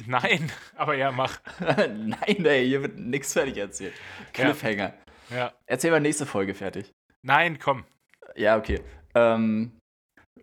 Nein, 0.05 0.51
aber 0.75 0.95
ja, 0.95 1.11
mach. 1.11 1.39
Nein, 1.59 2.45
ey, 2.45 2.67
hier 2.67 2.81
wird 2.81 2.97
nichts 2.97 3.33
fertig 3.33 3.57
erzählt. 3.57 3.93
Cliffhanger. 4.33 4.93
Ja. 5.29 5.37
ja. 5.37 5.53
Erzähl 5.65 5.91
mal 5.91 6.01
nächste 6.01 6.25
Folge 6.25 6.53
fertig. 6.53 6.91
Nein, 7.21 7.59
komm. 7.59 7.85
Ja, 8.35 8.57
okay. 8.57 8.81
Ähm, 9.15 9.71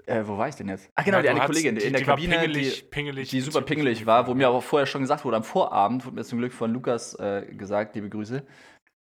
äh, 0.06 0.22
wo 0.24 0.38
war 0.38 0.48
ich 0.48 0.54
denn 0.54 0.68
jetzt? 0.68 0.90
Ach 0.94 1.04
genau, 1.04 1.18
ja, 1.18 1.22
die 1.22 1.28
eine 1.30 1.40
Kollegin 1.40 1.76
die, 1.76 1.82
in 1.82 1.92
der 1.92 2.00
die 2.00 2.06
Kabine, 2.06 2.38
pingelig, 2.38 2.80
die, 2.80 2.88
pingelig, 2.88 3.28
die 3.30 3.40
super 3.40 3.62
pingelig 3.62 4.06
war, 4.06 4.26
wo 4.26 4.34
mir 4.34 4.48
aber 4.48 4.62
vorher 4.62 4.86
schon 4.86 5.02
gesagt 5.02 5.24
wurde, 5.24 5.36
am 5.36 5.44
Vorabend 5.44 6.04
wurde 6.04 6.16
mir 6.16 6.24
zum 6.24 6.38
Glück 6.38 6.52
von 6.52 6.72
Lukas 6.72 7.14
äh, 7.18 7.46
gesagt, 7.52 7.94
liebe 7.94 8.08
Grüße, 8.08 8.46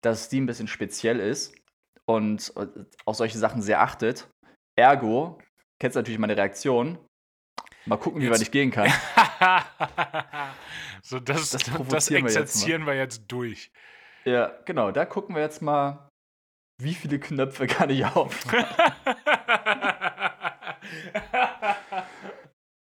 dass 0.01 0.29
die 0.29 0.39
ein 0.39 0.45
bisschen 0.45 0.67
speziell 0.67 1.19
ist 1.19 1.55
und 2.13 2.53
auf 3.05 3.15
solche 3.15 3.37
Sachen 3.37 3.61
sehr 3.61 3.81
achtet. 3.81 4.29
Ergo, 4.77 5.39
kennst 5.79 5.95
du 5.95 5.99
natürlich 5.99 6.19
meine 6.19 6.37
Reaktion. 6.37 6.97
Mal 7.85 7.97
gucken, 7.97 8.21
wie 8.21 8.29
weit 8.29 8.41
ich 8.41 8.51
gehen 8.51 8.69
kann. 8.69 8.89
so, 11.01 11.19
das, 11.19 11.49
das, 11.49 11.63
das 11.89 12.11
exerzieren 12.11 12.85
wir 12.85 12.95
jetzt, 12.95 12.95
wir 12.95 12.95
jetzt 12.95 13.23
durch. 13.27 13.71
Ja, 14.23 14.53
genau. 14.65 14.91
Da 14.91 15.05
gucken 15.05 15.35
wir 15.35 15.41
jetzt 15.41 15.61
mal, 15.61 16.09
wie 16.79 16.93
viele 16.93 17.19
Knöpfe 17.19 17.67
kann 17.67 17.89
ich 17.89 18.05
auf. 18.05 18.39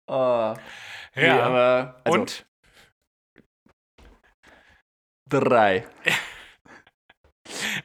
oh. 0.08 0.56
Nee, 1.16 1.28
ja, 1.28 1.44
aber. 1.44 2.02
Also, 2.06 2.20
Und? 2.20 2.48
Drei. 5.30 5.88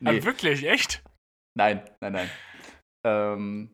nee. 0.01 0.25
wirklich, 0.25 0.64
echt? 0.64 1.03
Nein, 1.59 1.83
nein, 2.01 2.12
nein. 2.12 2.31
Ähm, 3.05 3.73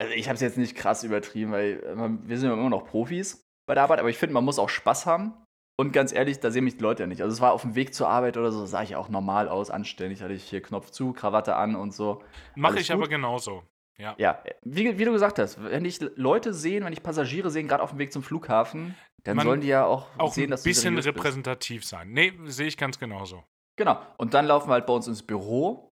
also 0.00 0.12
ich 0.12 0.26
habe 0.26 0.34
es 0.34 0.40
jetzt 0.40 0.58
nicht 0.58 0.74
krass 0.74 1.04
übertrieben, 1.04 1.52
weil 1.52 1.82
äh, 1.84 2.28
wir 2.28 2.38
sind 2.38 2.48
ja 2.48 2.54
immer 2.54 2.68
noch 2.68 2.84
Profis 2.84 3.44
bei 3.66 3.74
der 3.74 3.84
Arbeit, 3.84 4.00
aber 4.00 4.10
ich 4.10 4.18
finde, 4.18 4.34
man 4.34 4.44
muss 4.44 4.58
auch 4.58 4.68
Spaß 4.68 5.06
haben. 5.06 5.34
Und 5.78 5.92
ganz 5.92 6.12
ehrlich, 6.12 6.40
da 6.40 6.50
sehen 6.50 6.64
mich 6.64 6.76
die 6.76 6.82
Leute 6.82 7.04
ja 7.04 7.06
nicht. 7.06 7.22
Also 7.22 7.32
es 7.32 7.40
war 7.40 7.52
auf 7.52 7.62
dem 7.62 7.74
Weg 7.74 7.94
zur 7.94 8.08
Arbeit 8.08 8.36
oder 8.36 8.52
so, 8.52 8.66
sah 8.66 8.82
ich 8.82 8.96
auch 8.96 9.08
normal 9.08 9.48
aus, 9.48 9.70
anständig. 9.70 10.20
Hatte 10.20 10.34
ich 10.34 10.44
hier 10.44 10.60
Knopf 10.60 10.90
zu, 10.90 11.12
Krawatte 11.12 11.56
an 11.56 11.76
und 11.76 11.94
so. 11.94 12.22
Mache 12.54 12.80
ich 12.80 12.88
gut. 12.88 12.96
aber 12.96 13.08
genauso. 13.08 13.62
Ja. 13.96 14.14
Ja, 14.18 14.42
wie, 14.62 14.98
wie, 14.98 15.04
du 15.04 15.12
gesagt 15.12 15.38
hast, 15.38 15.62
wenn 15.62 15.84
ich 15.84 16.00
Leute 16.16 16.54
sehen, 16.54 16.84
wenn 16.84 16.92
ich 16.92 17.02
Passagiere 17.02 17.50
sehen, 17.50 17.68
gerade 17.68 17.82
auf 17.82 17.90
dem 17.90 17.98
Weg 17.98 18.12
zum 18.12 18.22
Flughafen, 18.22 18.94
dann 19.24 19.36
Man 19.36 19.46
sollen 19.46 19.60
die 19.60 19.68
ja 19.68 19.84
auch, 19.84 20.06
auch 20.18 20.32
sehen, 20.32 20.50
dass 20.50 20.62
du 20.62 20.68
ein 20.68 20.72
bisschen 20.72 20.98
repräsentativ 20.98 21.82
bist. 21.82 21.90
sein. 21.90 22.10
Nee, 22.10 22.32
sehe 22.46 22.66
ich 22.66 22.78
ganz 22.78 22.98
genauso. 22.98 23.44
Genau. 23.76 24.00
Und 24.16 24.34
dann 24.34 24.46
laufen 24.46 24.68
wir 24.68 24.74
halt 24.74 24.86
bei 24.86 24.92
uns 24.94 25.06
ins 25.06 25.22
Büro 25.22 25.89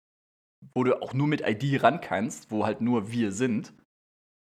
wo 0.74 0.84
du 0.84 1.02
auch 1.02 1.14
nur 1.14 1.28
mit 1.28 1.42
ID 1.42 1.84
ran 1.84 2.02
kannst, 2.02 2.52
wo 2.52 2.66
halt 2.66 2.82
nur 2.82 3.12
wir 3.12 3.32
sind. 3.32 3.74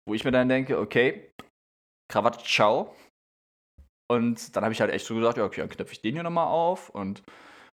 Wo 0.08 0.14
ich 0.14 0.24
mir 0.24 0.32
dann 0.32 0.50
denke, 0.50 0.80
okay, 0.80 1.32
Krawatte, 2.12 2.44
ciao. 2.44 2.96
Und 4.12 4.56
dann 4.56 4.64
habe 4.64 4.74
ich 4.74 4.82
halt 4.82 4.92
echt 4.92 5.06
so 5.06 5.16
gesagt, 5.16 5.38
ja, 5.38 5.46
okay, 5.46 5.62
dann 5.62 5.70
knöpfe 5.70 5.94
ich 5.94 6.02
den 6.02 6.16
hier 6.16 6.24
nochmal 6.24 6.48
auf 6.48 6.90
und 6.90 7.22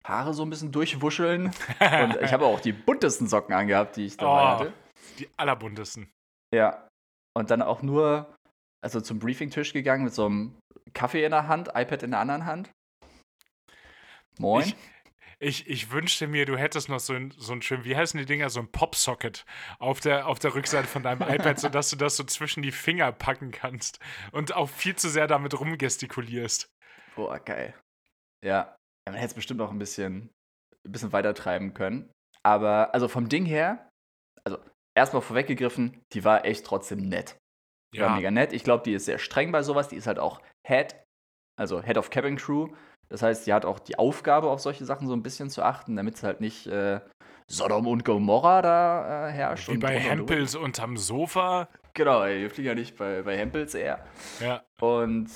Haare 0.06 0.34
so 0.34 0.44
ein 0.44 0.50
bisschen 0.50 0.72
durchwuscheln. 0.72 1.46
und 1.80 2.22
ich 2.22 2.34
habe 2.34 2.46
auch 2.46 2.60
die 2.60 2.74
buntesten 2.74 3.28
Socken 3.28 3.54
angehabt, 3.54 3.96
die 3.96 4.06
ich 4.06 4.18
dabei 4.18 4.42
oh, 4.42 4.48
hatte. 4.48 4.74
Die 5.20 5.30
allerbuntesten. 5.38 6.12
Ja. 6.54 6.88
Und 7.38 7.52
dann 7.52 7.62
auch 7.62 7.82
nur, 7.82 8.34
also 8.84 9.00
zum 9.00 9.20
Briefingtisch 9.20 9.74
gegangen 9.74 10.04
mit 10.04 10.14
so 10.14 10.26
einem 10.26 10.58
Kaffee 10.94 11.24
in 11.24 11.32
der 11.32 11.48
Hand, 11.48 11.70
iPad 11.70 12.04
in 12.04 12.12
der 12.12 12.20
anderen 12.20 12.46
Hand. 12.46 12.72
Moin. 14.40 14.66
Ich, 14.66 14.76
ich, 15.44 15.68
ich 15.68 15.92
wünschte 15.92 16.28
mir, 16.28 16.46
du 16.46 16.58
hättest 16.58 16.90
noch 16.90 17.00
so 17.00 17.14
ein, 17.14 17.34
so 17.38 17.54
ein 17.54 17.62
schön, 17.62 17.84
wie 17.84 17.96
heißen 17.96 18.18
die 18.18 18.26
Dinger, 18.26 18.50
so 18.50 18.60
ein 18.60 18.72
Popsocket 18.72 19.46
auf 19.80 20.00
der, 20.00 20.28
auf 20.28 20.40
der 20.40 20.56
Rückseite 20.56 20.88
von 20.88 21.04
deinem 21.04 21.22
iPad, 21.28 21.60
sodass 21.60 21.90
du 21.90 21.96
das 21.96 22.16
so 22.18 22.24
zwischen 22.24 22.64
die 22.64 22.72
Finger 22.72 23.12
packen 23.12 23.52
kannst 23.52 24.00
und 24.32 24.56
auch 24.56 24.70
viel 24.70 24.96
zu 24.96 25.10
sehr 25.10 25.28
damit 25.28 25.60
rumgestikulierst. 25.60 26.70
Boah, 27.16 27.40
geil. 27.40 27.76
Ja, 28.44 28.76
ja 29.06 29.12
man 29.12 29.16
hätte 29.16 29.28
es 29.28 29.34
bestimmt 29.36 29.62
auch 29.62 29.72
ein 29.72 29.80
bisschen, 29.80 30.30
ein 30.86 30.92
bisschen 30.92 31.12
weiter 31.12 31.34
treiben 31.34 31.74
können. 31.74 32.12
Aber, 32.44 32.94
also 32.94 33.08
vom 33.08 33.30
Ding 33.30 33.46
her, 33.46 33.90
also 34.44 34.58
erstmal 34.96 35.22
vorweggegriffen, 35.22 36.02
die 36.14 36.24
war 36.24 36.46
echt 36.46 36.66
trotzdem 36.66 37.08
nett. 37.08 37.38
Die 37.94 38.00
ja. 38.00 38.08
war 38.08 38.16
mega 38.16 38.32
nett. 38.32 38.54
Ich 38.54 38.64
glaube, 38.64 38.84
die 38.84 38.94
ist 38.94 39.06
sehr 39.06 39.20
streng 39.20 39.52
bei 39.52 39.64
sowas. 39.64 39.88
Die 39.88 39.96
ist 39.96 40.08
halt 40.08 40.20
auch 40.20 40.42
Head, 40.68 40.96
also 41.58 41.82
Head 41.82 41.98
of 41.98 42.10
Cabin 42.10 42.38
Crew. 42.38 42.70
Das 43.14 43.22
heißt, 43.22 43.46
sie 43.46 43.54
hat 43.54 43.64
auch 43.64 43.78
die 43.78 44.00
Aufgabe, 44.00 44.50
auf 44.50 44.60
solche 44.60 44.86
Sachen 44.86 45.08
so 45.08 45.14
ein 45.14 45.22
bisschen 45.22 45.48
zu 45.52 45.62
achten, 45.62 45.96
damit 45.96 46.16
es 46.16 46.24
halt 46.24 46.42
nicht 46.42 46.66
äh, 46.66 47.00
Sodom 47.46 47.86
und 47.86 48.04
Gomorra 48.04 48.64
da 48.64 49.28
äh, 49.30 49.32
herrscht. 49.32 49.70
Wie 49.70 49.78
bei 49.78 50.00
Hempels 50.00 50.56
und 50.56 50.64
unterm 50.64 50.98
Sofa. 50.98 51.70
Genau, 51.94 52.24
ey, 52.24 52.42
wir 52.42 52.50
fliegen 52.50 52.70
ja 52.70 52.74
nicht 52.74 52.98
bei, 52.98 53.22
bei 53.22 53.38
Hempels 53.38 53.76
eher. 53.76 54.04
Ja. 54.40 54.64
Und 54.82 55.30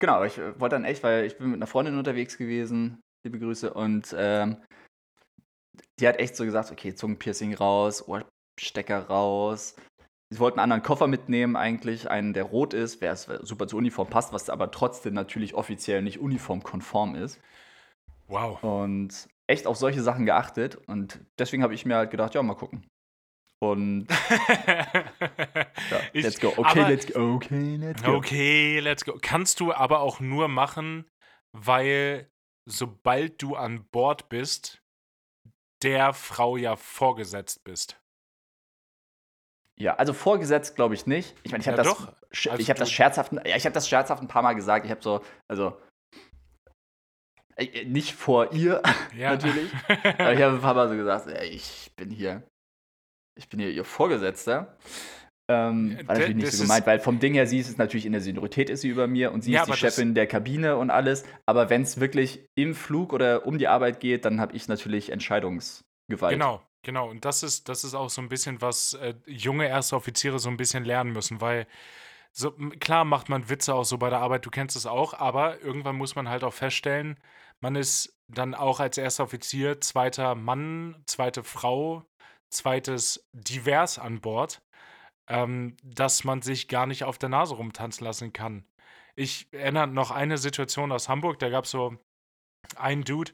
genau, 0.00 0.24
ich 0.24 0.36
äh, 0.36 0.58
wollte 0.58 0.74
dann 0.74 0.84
echt, 0.84 1.04
weil 1.04 1.24
ich 1.24 1.38
bin 1.38 1.50
mit 1.50 1.58
einer 1.58 1.68
Freundin 1.68 1.96
unterwegs 1.96 2.36
gewesen, 2.38 3.00
liebe 3.24 3.38
Grüße, 3.38 3.72
und 3.72 4.12
ähm, 4.18 4.56
die 6.00 6.08
hat 6.08 6.18
echt 6.18 6.34
so 6.34 6.44
gesagt, 6.44 6.72
okay, 6.72 6.92
Zungenpiercing 6.92 7.54
raus, 7.54 8.04
Ohrstecker 8.08 9.06
raus, 9.06 9.76
sie 10.30 10.38
wollten 10.38 10.58
einen 10.58 10.72
anderen 10.72 10.82
Koffer 10.82 11.06
mitnehmen, 11.06 11.56
eigentlich, 11.56 12.10
einen, 12.10 12.32
der 12.32 12.44
rot 12.44 12.74
ist, 12.74 13.00
wer 13.00 13.16
super 13.16 13.68
zur 13.68 13.78
Uniform 13.78 14.08
passt, 14.08 14.32
was 14.32 14.50
aber 14.50 14.70
trotzdem 14.70 15.14
natürlich 15.14 15.54
offiziell 15.54 16.02
nicht 16.02 16.18
uniformkonform 16.18 17.14
ist. 17.14 17.40
Wow. 18.28 18.62
Und 18.62 19.28
echt 19.46 19.66
auf 19.66 19.76
solche 19.76 20.02
Sachen 20.02 20.26
geachtet. 20.26 20.76
Und 20.86 21.20
deswegen 21.38 21.62
habe 21.62 21.74
ich 21.74 21.86
mir 21.86 21.96
halt 21.96 22.10
gedacht, 22.10 22.34
ja, 22.34 22.42
mal 22.42 22.54
gucken. 22.54 22.86
Und 23.58 24.08
ja, 24.38 25.04
let's 26.12 26.40
go. 26.40 26.52
Okay, 26.56 26.88
let's 26.88 27.06
go. 27.06 27.34
Okay, 27.34 27.76
let's 27.76 28.02
go. 28.02 28.12
Okay, 28.16 28.80
let's 28.80 29.04
go. 29.04 29.18
Kannst 29.20 29.60
du 29.60 29.72
aber 29.72 30.00
auch 30.00 30.20
nur 30.20 30.48
machen, 30.48 31.06
weil 31.52 32.30
sobald 32.66 33.40
du 33.40 33.54
an 33.54 33.84
Bord 33.90 34.28
bist, 34.28 34.82
der 35.82 36.12
Frau 36.12 36.56
ja 36.56 36.76
vorgesetzt 36.76 37.64
bist. 37.64 37.98
Ja, 39.78 39.96
also 39.96 40.12
vorgesetzt 40.12 40.74
glaube 40.74 40.94
ich 40.94 41.06
nicht. 41.06 41.34
Ich 41.42 41.52
meine, 41.52 41.60
ich 41.60 41.68
habe 41.68 41.76
ja, 41.76 41.84
das, 41.84 42.48
also 42.48 42.60
ich 42.60 42.70
habe 42.70 42.78
das 42.78 42.90
scherzhaft, 42.90 43.32
ja, 43.32 43.56
ich 43.56 43.64
habe 43.64 43.74
das 43.74 43.88
scherzhaft 43.88 44.22
ein 44.22 44.28
paar 44.28 44.42
Mal 44.42 44.54
gesagt. 44.54 44.86
Ich 44.86 44.90
habe 44.90 45.02
so, 45.02 45.22
also 45.48 45.76
äh, 47.56 47.84
nicht 47.84 48.14
vor 48.14 48.52
ihr 48.52 48.82
ja. 49.16 49.32
natürlich, 49.32 49.70
aber 50.18 50.32
ich 50.32 50.42
habe 50.42 50.54
ein 50.54 50.60
paar 50.60 50.74
Mal 50.74 50.88
so 50.88 50.96
gesagt, 50.96 51.26
ey, 51.28 51.48
ich 51.48 51.92
bin 51.94 52.10
hier, 52.10 52.42
ich 53.38 53.48
bin 53.48 53.60
hier 53.60 53.70
ihr 53.70 53.84
Vorgesetzter. 53.84 54.76
Ähm, 55.48 55.98
war 56.06 56.16
natürlich 56.16 56.36
nicht 56.36 56.52
so 56.52 56.64
gemeint, 56.64 56.86
weil 56.86 56.98
vom 56.98 57.20
Ding 57.20 57.34
her, 57.34 57.46
sie 57.46 57.60
ist 57.60 57.68
es 57.68 57.78
natürlich 57.78 58.04
in 58.04 58.12
der 58.12 58.20
Seniorität 58.20 58.68
ist 58.68 58.80
sie 58.80 58.88
über 58.88 59.06
mir 59.06 59.30
und 59.30 59.44
sie 59.44 59.52
ja, 59.52 59.62
ist 59.62 59.68
die 59.68 59.76
Chefin 59.76 60.14
der 60.14 60.26
Kabine 60.26 60.76
und 60.76 60.90
alles. 60.90 61.24
Aber 61.46 61.70
wenn 61.70 61.82
es 61.82 62.00
wirklich 62.00 62.48
im 62.56 62.74
Flug 62.74 63.12
oder 63.12 63.46
um 63.46 63.56
die 63.56 63.68
Arbeit 63.68 64.00
geht, 64.00 64.24
dann 64.24 64.40
habe 64.40 64.56
ich 64.56 64.66
natürlich 64.66 65.10
Entscheidungsgewalt. 65.12 66.32
Genau, 66.32 66.62
genau. 66.86 67.10
Und 67.10 67.26
das 67.26 67.42
ist, 67.42 67.68
das 67.68 67.84
ist 67.84 67.94
auch 67.94 68.08
so 68.08 68.22
ein 68.22 68.30
bisschen, 68.30 68.62
was 68.62 68.94
äh, 68.94 69.14
junge 69.26 69.68
erste 69.68 69.96
Offiziere 69.96 70.38
so 70.38 70.48
ein 70.48 70.56
bisschen 70.56 70.84
lernen 70.84 71.12
müssen, 71.12 71.40
weil 71.42 71.66
so, 72.32 72.52
klar 72.80 73.04
macht 73.04 73.28
man 73.28 73.48
Witze 73.50 73.74
auch 73.74 73.84
so 73.84 73.98
bei 73.98 74.10
der 74.10 74.20
Arbeit, 74.20 74.46
du 74.46 74.50
kennst 74.50 74.76
es 74.76 74.86
auch, 74.86 75.14
aber 75.14 75.60
irgendwann 75.60 75.96
muss 75.96 76.16
man 76.16 76.28
halt 76.28 76.44
auch 76.44 76.54
feststellen, 76.54 77.18
man 77.60 77.76
ist 77.76 78.18
dann 78.28 78.54
auch 78.54 78.80
als 78.80 78.98
erster 78.98 79.24
Offizier 79.24 79.80
zweiter 79.80 80.34
Mann, 80.34 81.02
zweite 81.06 81.44
Frau, 81.44 82.04
zweites 82.50 83.28
Divers 83.32 83.98
an 83.98 84.20
Bord 84.20 84.62
ähm, 85.28 85.76
dass 85.82 86.24
man 86.24 86.42
sich 86.42 86.68
gar 86.68 86.86
nicht 86.86 87.04
auf 87.04 87.18
der 87.18 87.28
Nase 87.28 87.54
rumtanzen 87.54 88.04
lassen 88.04 88.32
kann. 88.32 88.64
Ich 89.14 89.52
erinnere 89.52 89.86
noch 89.86 90.10
eine 90.10 90.38
Situation 90.38 90.92
aus 90.92 91.08
Hamburg, 91.08 91.38
da 91.38 91.48
gab 91.48 91.64
es 91.64 91.70
so 91.70 91.96
einen 92.76 93.04
Dude 93.04 93.32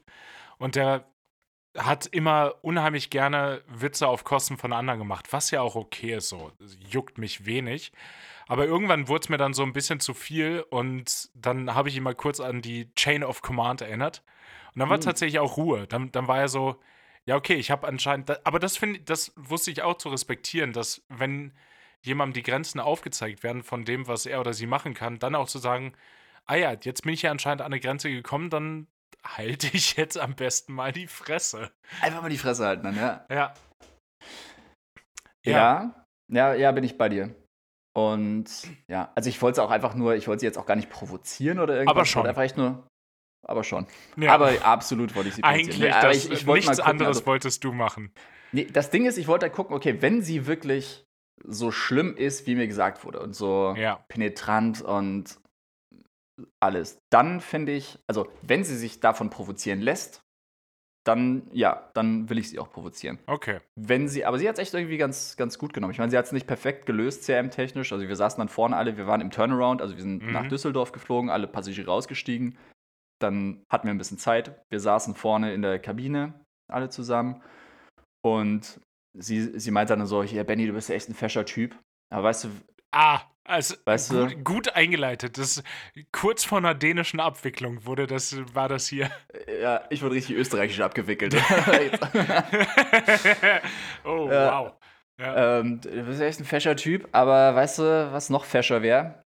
und 0.57 0.75
der 0.75 1.11
hat 1.77 2.05
immer 2.07 2.55
unheimlich 2.61 3.09
gerne 3.09 3.61
Witze 3.67 4.07
auf 4.07 4.23
Kosten 4.23 4.57
von 4.57 4.73
anderen 4.73 4.99
gemacht, 4.99 5.27
was 5.31 5.51
ja 5.51 5.61
auch 5.61 5.75
okay 5.75 6.15
ist, 6.15 6.29
so 6.29 6.51
juckt 6.89 7.17
mich 7.17 7.45
wenig. 7.45 7.91
Aber 8.47 8.65
irgendwann 8.65 9.07
wurde 9.07 9.23
es 9.23 9.29
mir 9.29 9.37
dann 9.37 9.53
so 9.53 9.63
ein 9.63 9.73
bisschen 9.73 9.99
zu 9.99 10.13
viel 10.13 10.65
und 10.69 11.29
dann 11.33 11.73
habe 11.73 11.89
ich 11.89 11.95
ihn 11.95 12.03
mal 12.03 12.15
kurz 12.15 12.39
an 12.39 12.61
die 12.61 12.93
Chain 12.95 13.23
of 13.23 13.41
Command 13.41 13.81
erinnert. 13.81 14.21
Und 14.75 14.79
dann 14.79 14.89
war 14.89 14.97
mhm. 14.97 15.01
tatsächlich 15.01 15.39
auch 15.39 15.57
Ruhe. 15.57 15.87
Dann, 15.87 16.11
dann 16.11 16.27
war 16.27 16.39
er 16.39 16.49
so, 16.49 16.79
ja, 17.25 17.35
okay, 17.35 17.55
ich 17.55 17.71
habe 17.71 17.87
anscheinend, 17.87 18.45
aber 18.45 18.59
das 18.59 18.77
finde 18.77 18.99
das 18.99 19.31
wusste 19.35 19.71
ich 19.71 19.81
auch 19.81 19.97
zu 19.97 20.09
respektieren, 20.09 20.73
dass 20.73 21.03
wenn 21.09 21.53
jemandem 22.01 22.33
die 22.33 22.43
Grenzen 22.43 22.79
aufgezeigt 22.79 23.43
werden 23.43 23.63
von 23.63 23.85
dem, 23.85 24.07
was 24.07 24.25
er 24.25 24.41
oder 24.41 24.53
sie 24.53 24.67
machen 24.67 24.93
kann, 24.93 25.19
dann 25.19 25.35
auch 25.35 25.47
zu 25.47 25.57
sagen, 25.57 25.93
ah 26.45 26.55
ja, 26.55 26.75
jetzt 26.81 27.03
bin 27.03 27.13
ich 27.13 27.21
ja 27.21 27.31
anscheinend 27.31 27.61
an 27.61 27.71
eine 27.71 27.79
Grenze 27.79 28.09
gekommen, 28.09 28.49
dann 28.49 28.87
halte 29.25 29.67
ich 29.73 29.95
jetzt 29.95 30.17
am 30.17 30.35
besten 30.35 30.73
mal 30.73 30.91
die 30.91 31.07
Fresse. 31.07 31.71
Einfach 32.01 32.21
mal 32.21 32.29
die 32.29 32.37
Fresse 32.37 32.65
halten 32.65 32.83
dann, 32.83 32.95
ja. 32.95 33.25
Ja. 33.29 33.53
Ja, 35.45 36.05
ja, 36.31 36.53
ja, 36.53 36.71
bin 36.71 36.83
ich 36.83 36.97
bei 36.97 37.09
dir. 37.09 37.35
Und 37.95 38.45
ja, 38.87 39.11
also 39.15 39.29
ich 39.29 39.41
wollte 39.41 39.59
es 39.61 39.65
auch 39.65 39.71
einfach 39.71 39.93
nur, 39.93 40.15
ich 40.15 40.27
wollte 40.27 40.41
sie 40.41 40.45
jetzt 40.45 40.57
auch 40.57 40.65
gar 40.65 40.75
nicht 40.75 40.89
provozieren 40.89 41.59
oder 41.59 41.75
irgendwas. 41.75 41.95
Aber 41.95 42.05
schon. 42.05 42.25
Einfach 42.25 42.41
echt 42.41 42.57
nur, 42.57 42.87
aber 43.45 43.63
schon. 43.63 43.85
Ja. 44.17 44.33
Aber 44.33 44.51
absolut 44.63 45.15
wollte 45.15 45.29
ich 45.29 45.35
sie 45.35 45.41
provozieren. 45.41 45.65
Eigentlich, 45.65 45.79
nee, 45.79 45.89
das, 45.89 46.17
ich, 46.17 46.31
ich 46.31 46.45
nichts 46.45 46.69
gucken, 46.69 46.83
anderes 46.83 47.17
also, 47.17 47.25
wolltest 47.27 47.63
du 47.63 47.71
machen. 47.71 48.11
Nee, 48.51 48.65
das 48.65 48.89
Ding 48.89 49.05
ist, 49.05 49.17
ich 49.17 49.27
wollte 49.27 49.45
halt 49.45 49.53
gucken, 49.53 49.75
okay, 49.75 50.01
wenn 50.01 50.21
sie 50.21 50.47
wirklich 50.47 51.05
so 51.43 51.71
schlimm 51.71 52.15
ist, 52.15 52.47
wie 52.47 52.55
mir 52.55 52.67
gesagt 52.67 53.03
wurde 53.03 53.19
und 53.19 53.35
so 53.35 53.75
ja. 53.77 54.03
penetrant 54.07 54.81
und 54.81 55.39
alles, 56.59 56.99
dann 57.11 57.41
finde 57.41 57.73
ich, 57.73 57.99
also 58.07 58.27
wenn 58.41 58.63
sie 58.63 58.75
sich 58.75 58.99
davon 58.99 59.29
provozieren 59.29 59.81
lässt, 59.81 60.23
dann 61.05 61.43
ja, 61.51 61.89
dann 61.93 62.29
will 62.29 62.37
ich 62.37 62.49
sie 62.49 62.59
auch 62.59 62.71
provozieren. 62.71 63.19
Okay. 63.27 63.59
Wenn 63.75 64.07
sie, 64.07 64.23
aber 64.25 64.39
sie 64.39 64.47
hat 64.47 64.55
es 64.55 64.61
echt 64.61 64.73
irgendwie 64.73 64.97
ganz, 64.97 65.35
ganz 65.35 65.57
gut 65.57 65.73
genommen. 65.73 65.91
Ich 65.91 65.99
meine, 65.99 66.09
sie 66.09 66.17
hat 66.17 66.25
es 66.25 66.31
nicht 66.31 66.47
perfekt 66.47 66.85
gelöst, 66.85 67.25
CRM-technisch. 67.25 67.91
Also 67.91 68.07
wir 68.07 68.15
saßen 68.15 68.39
dann 68.39 68.47
vorne 68.47 68.77
alle, 68.77 68.95
wir 68.95 69.05
waren 69.05 69.19
im 69.19 69.31
Turnaround, 69.31 69.81
also 69.81 69.95
wir 69.95 70.01
sind 70.01 70.23
mhm. 70.23 70.31
nach 70.31 70.47
Düsseldorf 70.47 70.93
geflogen, 70.93 71.29
alle 71.29 71.47
Passagiere 71.47 71.87
rausgestiegen. 71.87 72.57
Dann 73.19 73.63
hatten 73.69 73.87
wir 73.87 73.93
ein 73.93 73.97
bisschen 73.97 74.17
Zeit. 74.17 74.63
Wir 74.69 74.79
saßen 74.79 75.15
vorne 75.15 75.53
in 75.53 75.61
der 75.61 75.79
Kabine, 75.79 76.45
alle 76.71 76.89
zusammen. 76.89 77.41
Und 78.25 78.79
sie, 79.13 79.59
sie 79.59 79.71
meint 79.71 79.89
dann 79.89 80.05
so, 80.05 80.23
hier, 80.23 80.43
Benny, 80.45 80.67
du 80.67 80.73
bist 80.73 80.89
ja 80.89 80.95
echt 80.95 81.09
ein 81.09 81.15
fescher 81.15 81.45
Typ. 81.45 81.77
Aber 82.09 82.23
weißt 82.23 82.45
du. 82.45 82.49
Ah, 82.91 83.21
also 83.45 83.75
weißt 83.85 84.11
gut, 84.11 84.31
du, 84.31 84.37
gut 84.43 84.69
eingeleitet. 84.75 85.37
Das, 85.37 85.61
kurz 86.11 86.45
vor 86.45 86.59
einer 86.59 86.73
dänischen 86.73 87.19
Abwicklung 87.19 87.85
wurde 87.85 88.07
das, 88.07 88.37
war 88.55 88.69
das 88.69 88.87
hier. 88.87 89.11
Ja, 89.61 89.85
ich 89.89 90.01
wurde 90.01 90.15
richtig 90.15 90.37
österreichisch 90.37 90.79
abgewickelt. 90.79 91.35
oh, 94.05 94.29
wow. 94.29 94.73
Ja. 95.19 95.59
Ähm, 95.59 95.81
du 95.81 96.03
bist 96.05 96.21
ja 96.21 96.25
echt 96.25 96.39
ein 96.39 96.45
fescher 96.45 96.75
Typ, 96.75 97.09
aber 97.11 97.53
weißt 97.55 97.79
du, 97.79 98.11
was 98.11 98.29
noch 98.29 98.45
fescher 98.45 98.81
wäre? 98.81 99.23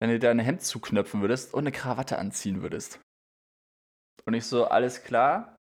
Wenn 0.00 0.10
du 0.10 0.18
dein 0.18 0.38
Hemd 0.38 0.60
zuknöpfen 0.60 1.22
würdest 1.22 1.54
und 1.54 1.60
eine 1.60 1.72
Krawatte 1.72 2.18
anziehen 2.18 2.60
würdest. 2.62 3.00
Und 4.26 4.34
ich 4.34 4.44
so, 4.44 4.66
alles 4.66 5.02
klar. 5.02 5.56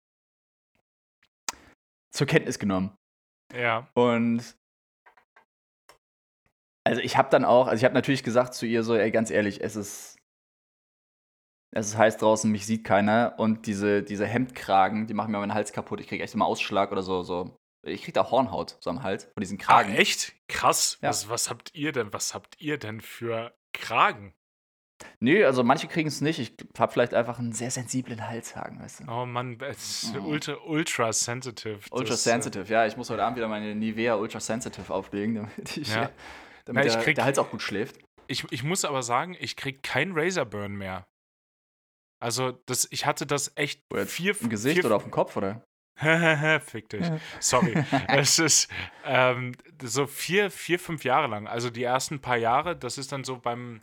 Zur 2.13 2.27
Kenntnis 2.27 2.59
genommen. 2.59 2.97
Ja. 3.53 3.89
Und 3.95 4.57
also 6.85 7.01
ich 7.01 7.17
habe 7.17 7.31
dann 7.31 7.45
auch, 7.45 7.67
also 7.67 7.81
ich 7.81 7.85
habe 7.85 7.95
natürlich 7.95 8.23
gesagt 8.23 8.55
zu 8.55 8.67
ihr 8.67 8.83
so, 8.83 8.95
ey, 8.95 9.11
ganz 9.11 9.31
ehrlich, 9.31 9.63
es 9.63 9.77
ist 9.77 10.17
es 11.77 11.89
ist 11.89 11.99
heiß 11.99 12.19
draußen, 12.19 12.51
mich 12.51 12.67
sieht 12.67 12.85
keiner 12.85 13.35
und 13.37 13.67
diese, 13.67 14.05
diese 14.05 14.27
Hemdkragen, 14.27 15.09
die 15.09 15.15
machen 15.15 15.33
mir 15.33 15.39
meinen 15.39 15.55
Hals 15.55 15.73
kaputt. 15.73 16.01
Ich 16.01 16.07
kriege 16.07 16.23
echt 16.23 16.33
immer 16.33 16.47
Ausschlag 16.47 16.93
oder 16.93 17.03
so, 17.03 17.23
so. 17.23 17.57
Ich 17.85 18.03
kriege 18.03 18.13
da 18.13 18.31
Hornhaut 18.31 18.77
so 18.81 18.91
am 18.91 19.03
Hals 19.03 19.25
von 19.25 19.41
diesen 19.41 19.59
Kragen. 19.59 19.93
Ah, 19.93 19.97
echt? 19.97 20.35
Krass. 20.49 20.99
Ja. 21.03 21.09
Was, 21.09 21.29
was 21.29 21.51
habt 21.51 21.75
ihr 21.75 21.91
denn? 21.91 22.13
Was 22.13 22.33
habt 22.33 22.61
ihr 22.61 22.79
denn 22.79 23.01
für 23.01 23.53
Kragen? 23.73 24.35
Nö, 25.19 25.45
also 25.45 25.65
manche 25.65 25.89
kriegen 25.89 26.09
es 26.09 26.21
nicht. 26.21 26.39
Ich 26.39 26.55
habe 26.79 26.93
vielleicht 26.93 27.13
einfach 27.13 27.41
einen 27.41 27.53
sehr 27.53 27.73
sensiblen 27.73 28.27
Halshaken, 28.27 28.81
weißt 28.81 29.01
du. 29.01 29.05
Oh 29.11 29.27
Mann, 29.27 29.59
es 29.61 30.05
ist 30.05 30.17
oh. 30.17 30.23
ultra, 30.23 30.57
ultra 30.65 31.13
sensitive. 31.13 31.81
Ultra 31.91 32.13
das, 32.13 32.23
sensitive, 32.23 32.73
ja. 32.73 32.87
Ich 32.87 32.97
muss 32.97 33.11
heute 33.11 33.25
Abend 33.25 33.37
wieder 33.37 33.49
meine 33.49 33.75
Nivea 33.75 34.15
Ultra 34.15 34.39
Sensitive 34.39 34.95
auflegen, 34.95 35.35
damit, 35.35 35.77
ich, 35.77 35.93
ja. 35.93 36.09
Damit 36.65 36.85
Na, 36.85 36.93
der, 36.93 37.03
krieg, 37.03 37.17
der, 37.17 37.25
Hals 37.25 37.39
auch 37.39 37.51
gut 37.51 37.63
schläft. 37.63 37.99
Ich, 38.27 38.51
ich 38.51 38.63
muss 38.63 38.85
aber 38.85 39.03
sagen, 39.03 39.37
ich 39.39 39.57
krieg 39.57 39.83
keinen 39.83 40.13
Razorburn 40.17 40.75
mehr. 40.75 41.07
Also, 42.21 42.53
das, 42.67 42.89
ich 42.91 43.07
hatte 43.07 43.27
das 43.27 43.53
echt 43.57 43.83
vier 44.07 44.41
Im 44.41 44.49
Gesicht 44.49 44.77
vier, 44.77 44.87
oder 44.87 44.97
auf 44.97 45.03
dem 45.03 45.11
Kopf, 45.11 45.37
oder? 45.37 45.63
Fick 46.65 46.89
dich. 46.89 47.07
Sorry. 47.41 47.75
es 48.09 48.39
ist 48.39 48.71
ähm, 49.05 49.53
so 49.83 50.07
vier, 50.07 50.51
vier, 50.51 50.79
fünf 50.79 51.05
Jahre 51.05 51.29
lang. 51.29 51.47
Also 51.47 51.71
die 51.71 51.85
ersten 51.85 52.21
paar 52.21 52.37
Jahre, 52.37 52.77
das 52.77 52.99
ist 52.99 53.13
dann 53.13 53.25
so 53.25 53.39
beim 53.39 53.81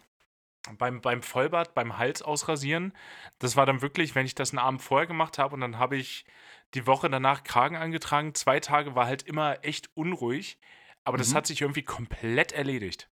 beim, 0.77 1.01
beim 1.01 1.23
Vollbart, 1.23 1.73
beim 1.73 1.97
Hals 1.97 2.21
ausrasieren. 2.21 2.93
Das 3.39 3.55
war 3.55 3.65
dann 3.65 3.81
wirklich, 3.81 4.15
wenn 4.15 4.25
ich 4.25 4.35
das 4.35 4.51
einen 4.51 4.59
Abend 4.59 4.81
vorher 4.81 5.07
gemacht 5.07 5.37
habe 5.37 5.55
und 5.55 5.61
dann 5.61 5.79
habe 5.79 5.97
ich 5.97 6.25
die 6.73 6.87
Woche 6.87 7.09
danach 7.09 7.43
Kragen 7.43 7.75
angetragen. 7.75 8.35
Zwei 8.35 8.59
Tage 8.59 8.95
war 8.95 9.05
halt 9.05 9.23
immer 9.23 9.63
echt 9.63 9.89
unruhig, 9.95 10.59
aber 11.05 11.17
das 11.17 11.31
mhm. 11.31 11.35
hat 11.35 11.47
sich 11.47 11.61
irgendwie 11.61 11.83
komplett 11.83 12.51
erledigt. 12.51 13.09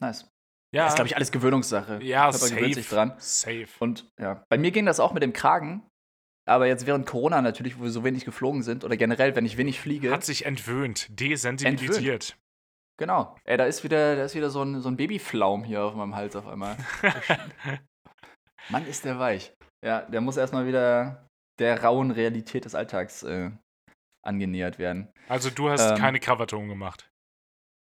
Nice. 0.00 0.30
Ja. 0.74 0.84
Das 0.84 0.92
ist, 0.92 0.96
glaube 0.96 1.08
ich, 1.08 1.16
alles 1.16 1.32
Gewöhnungssache. 1.32 2.02
Ja, 2.02 2.30
safe. 2.32 2.54
gewöhnt 2.54 2.74
sich 2.74 2.88
dran. 2.88 3.14
Safe. 3.18 3.68
Und 3.80 4.08
ja, 4.20 4.44
bei 4.48 4.56
mir 4.56 4.70
ging 4.70 4.86
das 4.86 5.00
auch 5.00 5.12
mit 5.12 5.22
dem 5.22 5.32
Kragen. 5.32 5.86
Aber 6.48 6.66
jetzt 6.66 6.86
während 6.86 7.06
Corona 7.06 7.42
natürlich, 7.42 7.78
wo 7.78 7.82
wir 7.82 7.90
so 7.90 8.02
wenig 8.02 8.24
geflogen 8.24 8.62
sind, 8.62 8.84
oder 8.84 8.96
generell, 8.96 9.36
wenn 9.36 9.46
ich 9.46 9.56
wenig 9.56 9.80
fliege. 9.80 10.10
Hat 10.10 10.24
sich 10.24 10.46
entwöhnt, 10.46 11.06
desensibilisiert. 11.10 11.96
Entwöhnt. 11.96 12.36
Genau. 12.98 13.36
Ey, 13.44 13.56
da 13.56 13.64
ist 13.64 13.84
wieder, 13.84 14.16
da 14.16 14.24
ist 14.24 14.34
wieder 14.34 14.50
so 14.50 14.62
ein, 14.62 14.80
so 14.80 14.88
ein 14.88 14.96
Babyflaum 14.96 15.64
hier 15.64 15.84
auf 15.84 15.94
meinem 15.94 16.16
Hals 16.16 16.36
auf 16.36 16.46
einmal. 16.46 16.76
Mann, 18.68 18.86
ist 18.86 19.04
der 19.04 19.18
weich. 19.18 19.54
Ja, 19.84 20.02
der 20.02 20.20
muss 20.20 20.36
erstmal 20.36 20.66
wieder 20.66 21.26
der 21.58 21.82
rauen 21.82 22.10
Realität 22.10 22.64
des 22.64 22.74
Alltags 22.74 23.22
äh, 23.22 23.50
angenähert 24.22 24.78
werden. 24.78 25.08
Also 25.28 25.50
du 25.50 25.70
hast 25.70 25.92
ähm, 25.92 25.96
keine 25.96 26.20
Krawatte 26.20 26.56
umgemacht. 26.56 27.09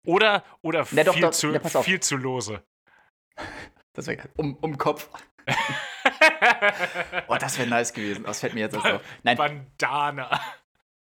Oder, 0.05 0.43
oder 0.61 0.85
viel, 0.85 1.03
doch, 1.03 1.19
doch, 1.19 1.31
zu, 1.31 1.51
ja, 1.51 1.59
viel 1.59 1.99
zu 1.99 2.17
lose. 2.17 2.63
Das 3.93 4.07
wäre 4.07 4.29
um, 4.37 4.55
um 4.61 4.77
Kopf. 4.77 5.09
Boah, 7.27 7.37
das 7.39 7.57
wäre 7.57 7.67
nice 7.67 7.91
gewesen. 7.91 8.23
Das 8.23 8.39
fällt 8.39 8.53
mir 8.53 8.61
jetzt 8.61 8.75
erst 8.75 8.85
auf. 8.85 9.01
Nein. 9.23 9.35
Bandana. 9.35 10.39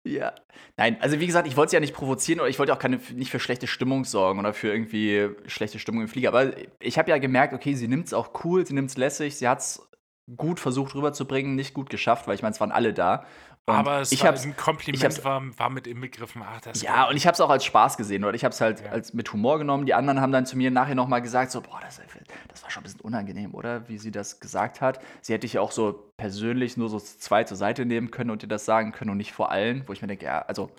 Ja. 0.04 0.34
Nein, 0.76 0.96
also 1.00 1.20
wie 1.20 1.26
gesagt, 1.26 1.46
ich 1.46 1.56
wollte 1.56 1.68
es 1.68 1.72
ja 1.72 1.80
nicht 1.80 1.94
provozieren 1.94 2.40
oder 2.40 2.48
ich 2.48 2.58
wollte 2.58 2.72
auch 2.72 2.78
keine, 2.78 2.96
nicht 3.12 3.30
für 3.30 3.40
schlechte 3.40 3.66
Stimmung 3.66 4.04
sorgen 4.04 4.38
oder 4.38 4.54
für 4.54 4.68
irgendwie 4.68 5.30
schlechte 5.46 5.78
Stimmung 5.78 6.02
im 6.02 6.08
Flieger. 6.08 6.28
Aber 6.28 6.52
ich 6.80 6.98
habe 6.98 7.10
ja 7.10 7.18
gemerkt, 7.18 7.52
okay, 7.52 7.74
sie 7.74 7.88
nimmt 7.88 8.06
es 8.06 8.14
auch 8.14 8.44
cool, 8.44 8.66
sie 8.66 8.74
nimmt 8.74 8.90
es 8.90 8.96
lässig, 8.96 9.36
sie 9.36 9.48
hat 9.48 9.58
es 9.58 9.88
gut 10.36 10.60
versucht 10.60 10.94
rüberzubringen, 10.94 11.54
nicht 11.54 11.74
gut 11.74 11.90
geschafft, 11.90 12.26
weil 12.26 12.34
ich 12.34 12.42
meine, 12.42 12.52
es 12.52 12.60
waren 12.60 12.72
alle 12.72 12.94
da. 12.94 13.26
Und 13.68 13.74
aber 13.74 14.00
es 14.00 14.12
ich 14.12 14.24
war, 14.24 14.32
ein 14.32 14.56
Kompliment 14.56 15.24
war, 15.24 15.42
war 15.58 15.68
mit 15.68 15.86
inbegriffen. 15.86 16.42
Ach, 16.42 16.58
das 16.62 16.80
ja, 16.80 17.06
und 17.06 17.16
ich 17.16 17.26
habe 17.26 17.34
es 17.34 17.40
auch 17.42 17.50
als 17.50 17.66
Spaß 17.66 17.98
gesehen, 17.98 18.24
oder 18.24 18.34
ich 18.34 18.42
habe 18.42 18.54
es 18.54 18.62
halt 18.62 18.82
ja. 18.82 18.90
als 18.90 19.12
mit 19.12 19.30
Humor 19.30 19.58
genommen. 19.58 19.84
Die 19.84 19.92
anderen 19.92 20.22
haben 20.22 20.32
dann 20.32 20.46
zu 20.46 20.56
mir 20.56 20.70
nachher 20.70 20.94
nochmal 20.94 21.20
gesagt, 21.20 21.50
so, 21.50 21.60
boah, 21.60 21.78
das, 21.82 22.00
das, 22.48 22.62
war 22.62 22.70
schon 22.70 22.80
ein 22.80 22.84
bisschen 22.84 23.02
unangenehm, 23.02 23.54
oder? 23.54 23.86
Wie 23.86 23.98
sie 23.98 24.10
das 24.10 24.40
gesagt 24.40 24.80
hat. 24.80 25.00
Sie 25.20 25.34
hätte 25.34 25.44
ich 25.44 25.52
ja 25.52 25.60
auch 25.60 25.72
so 25.72 26.12
persönlich 26.16 26.78
nur 26.78 26.88
so 26.88 26.98
zwei 26.98 27.44
zur 27.44 27.58
Seite 27.58 27.84
nehmen 27.84 28.10
können 28.10 28.30
und 28.30 28.40
dir 28.40 28.48
das 28.48 28.64
sagen 28.64 28.92
können 28.92 29.10
und 29.10 29.18
nicht 29.18 29.32
vor 29.32 29.50
allen, 29.50 29.86
wo 29.86 29.92
ich 29.92 30.00
mir 30.00 30.08
denke, 30.08 30.24
ja, 30.24 30.40
also 30.40 30.70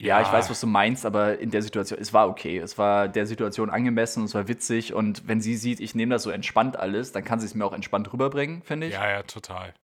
ja, 0.00 0.20
ja, 0.20 0.22
ich 0.22 0.32
weiß, 0.32 0.48
was 0.48 0.60
du 0.60 0.66
meinst, 0.66 1.04
aber 1.04 1.38
in 1.38 1.50
der 1.50 1.62
Situation, 1.62 2.00
es 2.00 2.14
war 2.14 2.28
okay. 2.28 2.58
Es 2.58 2.78
war 2.78 3.08
der 3.08 3.26
Situation 3.26 3.68
angemessen 3.68 4.20
und 4.20 4.26
es 4.26 4.34
war 4.34 4.48
witzig. 4.48 4.94
Und 4.94 5.28
wenn 5.28 5.42
sie 5.42 5.56
sieht, 5.56 5.80
ich 5.80 5.94
nehme 5.94 6.14
das 6.14 6.22
so 6.22 6.30
entspannt 6.30 6.76
alles, 6.76 7.12
dann 7.12 7.24
kann 7.24 7.40
sie 7.40 7.46
es 7.46 7.54
mir 7.54 7.64
auch 7.64 7.74
entspannt 7.74 8.12
rüberbringen, 8.12 8.62
finde 8.62 8.86
ich. 8.88 8.94
Ja, 8.94 9.08
ja, 9.08 9.22
total. 9.22 9.74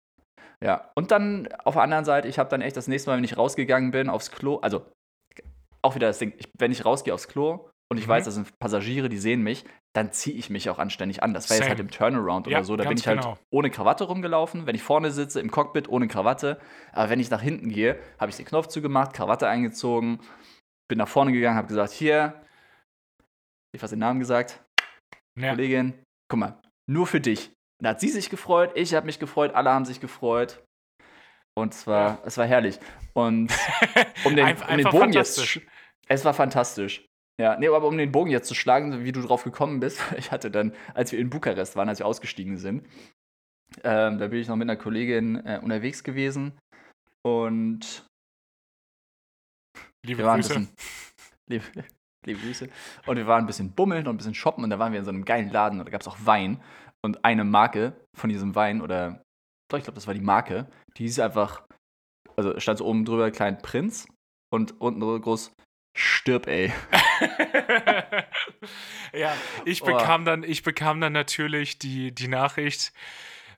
Ja, 0.62 0.90
und 0.94 1.10
dann 1.10 1.48
auf 1.64 1.74
der 1.74 1.82
anderen 1.82 2.04
Seite, 2.04 2.28
ich 2.28 2.38
habe 2.38 2.50
dann 2.50 2.60
echt 2.60 2.76
das 2.76 2.86
nächste 2.86 3.10
Mal, 3.10 3.16
wenn 3.16 3.24
ich 3.24 3.36
rausgegangen 3.36 3.90
bin, 3.92 4.10
aufs 4.10 4.30
Klo, 4.30 4.58
also 4.58 4.86
auch 5.82 5.94
wieder 5.94 6.08
das 6.08 6.18
Ding, 6.18 6.34
ich, 6.36 6.46
wenn 6.58 6.70
ich 6.70 6.84
rausgehe 6.84 7.14
aufs 7.14 7.28
Klo 7.28 7.70
und 7.90 7.98
ich 7.98 8.06
mhm. 8.06 8.10
weiß, 8.10 8.24
das 8.24 8.34
sind 8.34 8.58
Passagiere, 8.58 9.08
die 9.08 9.18
sehen 9.18 9.42
mich, 9.42 9.64
dann 9.94 10.12
ziehe 10.12 10.36
ich 10.36 10.50
mich 10.50 10.70
auch 10.70 10.78
anständig 10.78 11.22
an. 11.22 11.34
Das 11.34 11.48
war 11.48 11.56
Same. 11.56 11.64
jetzt 11.64 11.70
halt 11.70 11.80
im 11.80 11.90
Turnaround 11.90 12.46
ja, 12.46 12.58
oder 12.58 12.64
so. 12.64 12.76
Da 12.76 12.84
bin 12.84 12.98
ich 12.98 13.06
halt 13.06 13.22
genau. 13.22 13.38
ohne 13.50 13.70
Krawatte 13.70 14.04
rumgelaufen. 14.04 14.66
Wenn 14.66 14.76
ich 14.76 14.82
vorne 14.82 15.10
sitze, 15.10 15.40
im 15.40 15.50
Cockpit 15.50 15.88
ohne 15.88 16.06
Krawatte. 16.06 16.60
Aber 16.92 17.10
wenn 17.10 17.18
ich 17.18 17.30
nach 17.30 17.42
hinten 17.42 17.70
gehe, 17.70 17.98
habe 18.18 18.30
ich 18.30 18.36
den 18.36 18.46
Knopf 18.46 18.68
zugemacht, 18.68 19.14
Krawatte 19.14 19.48
eingezogen, 19.48 20.20
bin 20.88 20.98
nach 20.98 21.08
vorne 21.08 21.32
gegangen, 21.32 21.56
habe 21.56 21.68
gesagt, 21.68 21.92
hier, 21.92 22.40
ich 23.74 23.82
habe 23.82 23.90
den 23.90 23.98
Namen 23.98 24.20
gesagt, 24.20 24.62
ja. 25.38 25.50
Kollegin, 25.50 25.94
guck 26.28 26.38
mal, 26.38 26.62
nur 26.88 27.06
für 27.06 27.20
dich. 27.20 27.52
Da 27.80 27.90
hat 27.90 28.00
sie 28.00 28.08
sich 28.08 28.30
gefreut, 28.30 28.72
ich 28.74 28.94
habe 28.94 29.06
mich 29.06 29.18
gefreut, 29.18 29.54
alle 29.54 29.70
haben 29.70 29.84
sich 29.84 30.00
gefreut. 30.00 30.62
Und 31.58 31.74
es 31.74 31.86
war, 31.86 32.08
ja. 32.08 32.22
es 32.24 32.38
war 32.38 32.46
herrlich. 32.46 32.78
Und 33.14 33.52
um 34.24 34.36
den, 34.36 34.46
um 34.46 34.76
den 34.76 34.88
Bogen 34.88 35.12
jetzt. 35.12 35.60
Es 36.08 36.24
war 36.24 36.34
fantastisch. 36.34 37.06
Ja, 37.40 37.56
nee, 37.56 37.68
aber 37.68 37.86
um 37.88 37.96
den 37.96 38.12
Bogen 38.12 38.30
jetzt 38.30 38.48
zu 38.48 38.54
schlagen, 38.54 39.02
wie 39.02 39.12
du 39.12 39.22
drauf 39.22 39.44
gekommen 39.44 39.80
bist, 39.80 40.00
ich 40.18 40.30
hatte 40.30 40.50
dann, 40.50 40.74
als 40.94 41.10
wir 41.12 41.18
in 41.18 41.30
Bukarest 41.30 41.74
waren, 41.74 41.88
als 41.88 41.98
wir 41.98 42.06
ausgestiegen 42.06 42.58
sind, 42.58 42.86
ähm, 43.82 44.18
da 44.18 44.28
bin 44.28 44.40
ich 44.40 44.48
noch 44.48 44.56
mit 44.56 44.68
einer 44.68 44.76
Kollegin 44.76 45.36
äh, 45.46 45.60
unterwegs 45.62 46.04
gewesen 46.04 46.58
und 47.24 48.04
liebe 50.04 50.22
Grüße. 50.22 50.48
Bisschen, 50.48 50.68
liebe, 51.48 51.64
liebe 52.26 52.40
Grüße. 52.40 52.68
Und 53.06 53.16
wir 53.16 53.26
waren 53.26 53.44
ein 53.44 53.46
bisschen 53.46 53.72
bummeln 53.72 54.06
und 54.06 54.14
ein 54.14 54.18
bisschen 54.18 54.34
shoppen 54.34 54.64
und 54.64 54.70
da 54.70 54.78
waren 54.78 54.92
wir 54.92 54.98
in 54.98 55.04
so 55.04 55.10
einem 55.10 55.24
geilen 55.24 55.50
Laden 55.50 55.78
und 55.78 55.86
da 55.86 55.90
gab 55.90 56.02
es 56.02 56.08
auch 56.08 56.18
Wein. 56.24 56.60
Und 57.02 57.24
eine 57.24 57.44
Marke 57.44 58.06
von 58.14 58.30
diesem 58.30 58.54
Wein, 58.54 58.80
oder 58.80 59.22
doch, 59.70 59.78
ich 59.78 59.84
glaube, 59.84 59.94
das 59.94 60.06
war 60.06 60.14
die 60.14 60.20
Marke, 60.20 60.68
die 60.96 61.04
hieß 61.04 61.20
einfach, 61.20 61.62
also 62.36 62.58
stand 62.58 62.78
so 62.78 62.86
oben 62.86 63.04
drüber 63.04 63.30
Klein 63.30 63.58
Prinz 63.62 64.06
und 64.52 64.80
unten 64.80 65.00
groß 65.20 65.52
Stirb, 65.96 66.46
ey. 66.46 66.72
ja, 69.12 69.34
ich 69.64 69.82
bekam, 69.82 70.22
oh. 70.22 70.24
dann, 70.24 70.42
ich 70.44 70.62
bekam 70.62 71.00
dann 71.00 71.12
natürlich 71.12 71.78
die, 71.78 72.14
die 72.14 72.28
Nachricht, 72.28 72.92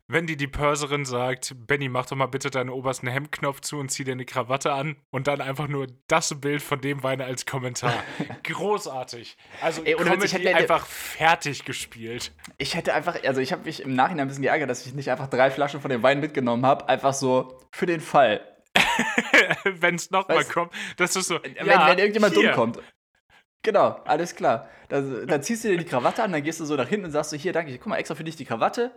wenn 0.08 0.26
die 0.26 0.36
die 0.36 0.46
Purserin 0.46 1.04
sagt, 1.04 1.54
Benny, 1.66 1.88
mach 1.88 2.06
doch 2.06 2.16
mal 2.16 2.26
bitte 2.26 2.50
deinen 2.50 2.70
obersten 2.70 3.06
Hemdknopf 3.06 3.60
zu 3.60 3.78
und 3.78 3.90
zieh 3.90 4.04
dir 4.04 4.12
eine 4.12 4.24
Krawatte 4.24 4.72
an 4.72 4.96
und 5.10 5.26
dann 5.26 5.40
einfach 5.40 5.68
nur 5.68 5.86
das 6.08 6.38
Bild 6.40 6.60
von 6.60 6.80
dem 6.80 7.02
Wein 7.02 7.20
als 7.20 7.46
Kommentar. 7.46 7.94
Großartig. 8.42 9.36
Also 9.60 9.82
Ey, 9.84 9.94
Comedy 9.94 10.26
ich 10.26 10.34
hätte, 10.34 10.54
einfach 10.54 10.86
fertig 10.86 11.64
gespielt. 11.64 12.32
Ich 12.58 12.74
hätte 12.74 12.94
einfach, 12.94 13.22
also 13.24 13.40
ich 13.40 13.52
habe 13.52 13.64
mich 13.64 13.82
im 13.82 13.94
Nachhinein 13.94 14.26
ein 14.26 14.28
bisschen 14.28 14.42
geärgert, 14.42 14.68
dass 14.68 14.86
ich 14.86 14.94
nicht 14.94 15.10
einfach 15.10 15.28
drei 15.28 15.50
Flaschen 15.50 15.80
von 15.80 15.90
dem 15.90 16.02
Wein 16.02 16.20
mitgenommen 16.20 16.66
habe, 16.66 16.88
einfach 16.88 17.14
so 17.14 17.60
für 17.70 17.86
den 17.86 18.00
Fall. 18.00 18.46
wenn 19.64 19.94
es 19.94 20.10
nochmal 20.10 20.44
kommt, 20.44 20.72
das 20.96 21.16
ist 21.16 21.28
so. 21.28 21.38
Wenn, 21.42 21.54
ja, 21.66 21.88
wenn 21.88 21.98
irgendjemand 21.98 22.34
hier. 22.34 22.48
dumm 22.48 22.54
kommt. 22.54 22.78
Genau, 23.62 24.00
alles 24.04 24.34
klar. 24.34 24.68
Dann, 24.88 25.26
dann, 25.26 25.42
ziehst 25.42 25.64
du 25.64 25.68
dir 25.68 25.78
die 25.78 25.84
Krawatte 25.84 26.22
an, 26.22 26.32
dann 26.32 26.42
gehst 26.42 26.60
du 26.60 26.64
so 26.64 26.74
nach 26.74 26.88
hinten 26.88 27.06
und 27.06 27.12
sagst 27.12 27.30
so, 27.30 27.36
hier, 27.36 27.52
danke, 27.52 27.76
guck 27.78 27.86
mal, 27.86 27.96
extra 27.96 28.14
für 28.14 28.24
dich 28.24 28.36
die 28.36 28.44
Krawatte 28.44 28.90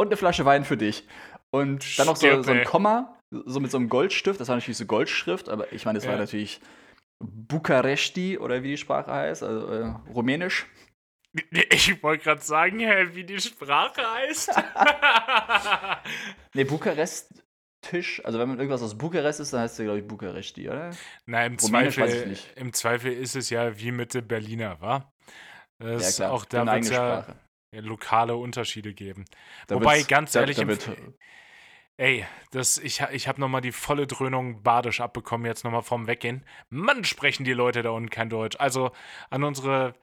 und 0.00 0.08
eine 0.08 0.16
Flasche 0.16 0.46
Wein 0.46 0.64
für 0.64 0.78
dich. 0.78 1.06
Und 1.50 1.98
dann 1.98 2.06
noch 2.06 2.16
so, 2.16 2.42
so 2.42 2.52
ein 2.52 2.64
Komma, 2.64 3.18
so 3.30 3.60
mit 3.60 3.70
so 3.70 3.76
einem 3.76 3.88
Goldstift. 3.88 4.40
Das 4.40 4.48
war 4.48 4.56
natürlich 4.56 4.78
so 4.78 4.86
Goldschrift, 4.86 5.48
aber 5.48 5.72
ich 5.72 5.84
meine, 5.84 5.98
das 5.98 6.04
ja. 6.04 6.12
war 6.12 6.18
natürlich 6.18 6.60
Bukaresti 7.22 8.38
oder 8.38 8.62
wie 8.62 8.68
die 8.68 8.76
Sprache 8.78 9.12
heißt, 9.12 9.42
also 9.42 9.66
äh, 9.66 9.94
rumänisch. 10.12 10.66
Ich 11.52 12.02
wollte 12.02 12.24
gerade 12.24 12.42
sagen, 12.42 12.80
wie 13.12 13.24
die 13.24 13.40
Sprache 13.40 14.02
heißt. 14.02 14.50
nee, 16.54 16.64
Bukarest 16.64 17.44
Tisch, 17.82 18.22
also 18.24 18.38
wenn 18.38 18.48
man 18.48 18.58
irgendwas 18.58 18.82
aus 18.82 18.98
Bukarest 18.98 19.40
ist, 19.40 19.52
dann 19.52 19.60
heißt 19.60 19.74
es 19.74 19.78
ja, 19.78 19.84
glaube 19.84 20.00
ich, 20.00 20.06
Bukaresti, 20.06 20.68
oder? 20.68 20.90
Nein, 21.26 21.52
im 21.52 21.58
Zweifel, 21.58 22.36
im 22.56 22.72
Zweifel 22.72 23.12
ist 23.12 23.36
es 23.36 23.48
ja 23.48 23.78
wie 23.78 23.92
mit 23.92 24.28
Berliner, 24.28 24.80
wa? 24.80 25.12
Das 25.78 26.18
ja, 26.18 26.26
klar. 26.26 26.34
Auch 26.34 26.44
da 26.44 26.66
wird 26.66 26.90
ja, 26.90 27.20
ja 27.20 27.26
lokale 27.72 28.36
Unterschiede 28.36 28.94
geben. 28.94 29.24
Da 29.66 29.76
Wobei, 29.76 30.02
ganz 30.02 30.34
ehrlich, 30.34 30.56
da, 30.56 30.66
ey, 31.96 32.26
das, 32.50 32.78
ich, 32.78 33.00
ich 33.12 33.28
habe 33.28 33.40
nochmal 33.40 33.60
die 33.60 33.72
volle 33.72 34.06
Dröhnung 34.06 34.62
badisch 34.62 35.00
abbekommen, 35.00 35.46
jetzt 35.46 35.64
nochmal 35.64 35.82
vorm 35.82 36.06
Weggehen. 36.06 36.44
Mann, 36.68 37.04
sprechen 37.04 37.44
die 37.44 37.52
Leute 37.52 37.82
da 37.82 37.90
unten 37.90 38.10
kein 38.10 38.30
Deutsch. 38.30 38.56
Also 38.58 38.90
an 39.28 39.44
unsere 39.44 39.94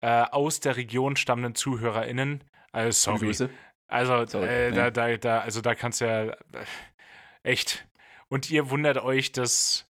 äh, 0.00 0.22
aus 0.22 0.60
der 0.60 0.76
Region 0.76 1.16
stammenden 1.16 1.54
ZuhörerInnen, 1.54 2.44
äh, 2.72 2.92
sorry. 2.92 3.34
Also, 3.88 4.26
sorry, 4.26 4.46
äh, 4.46 4.72
da, 4.72 4.90
da, 4.90 5.16
da, 5.16 5.40
also 5.40 5.60
da 5.60 5.74
kannst 5.74 6.00
du 6.00 6.04
ja 6.04 6.24
äh, 6.26 6.34
echt. 7.42 7.88
Und 8.28 8.50
ihr 8.50 8.70
wundert 8.70 8.98
euch, 8.98 9.32
dass 9.32 9.86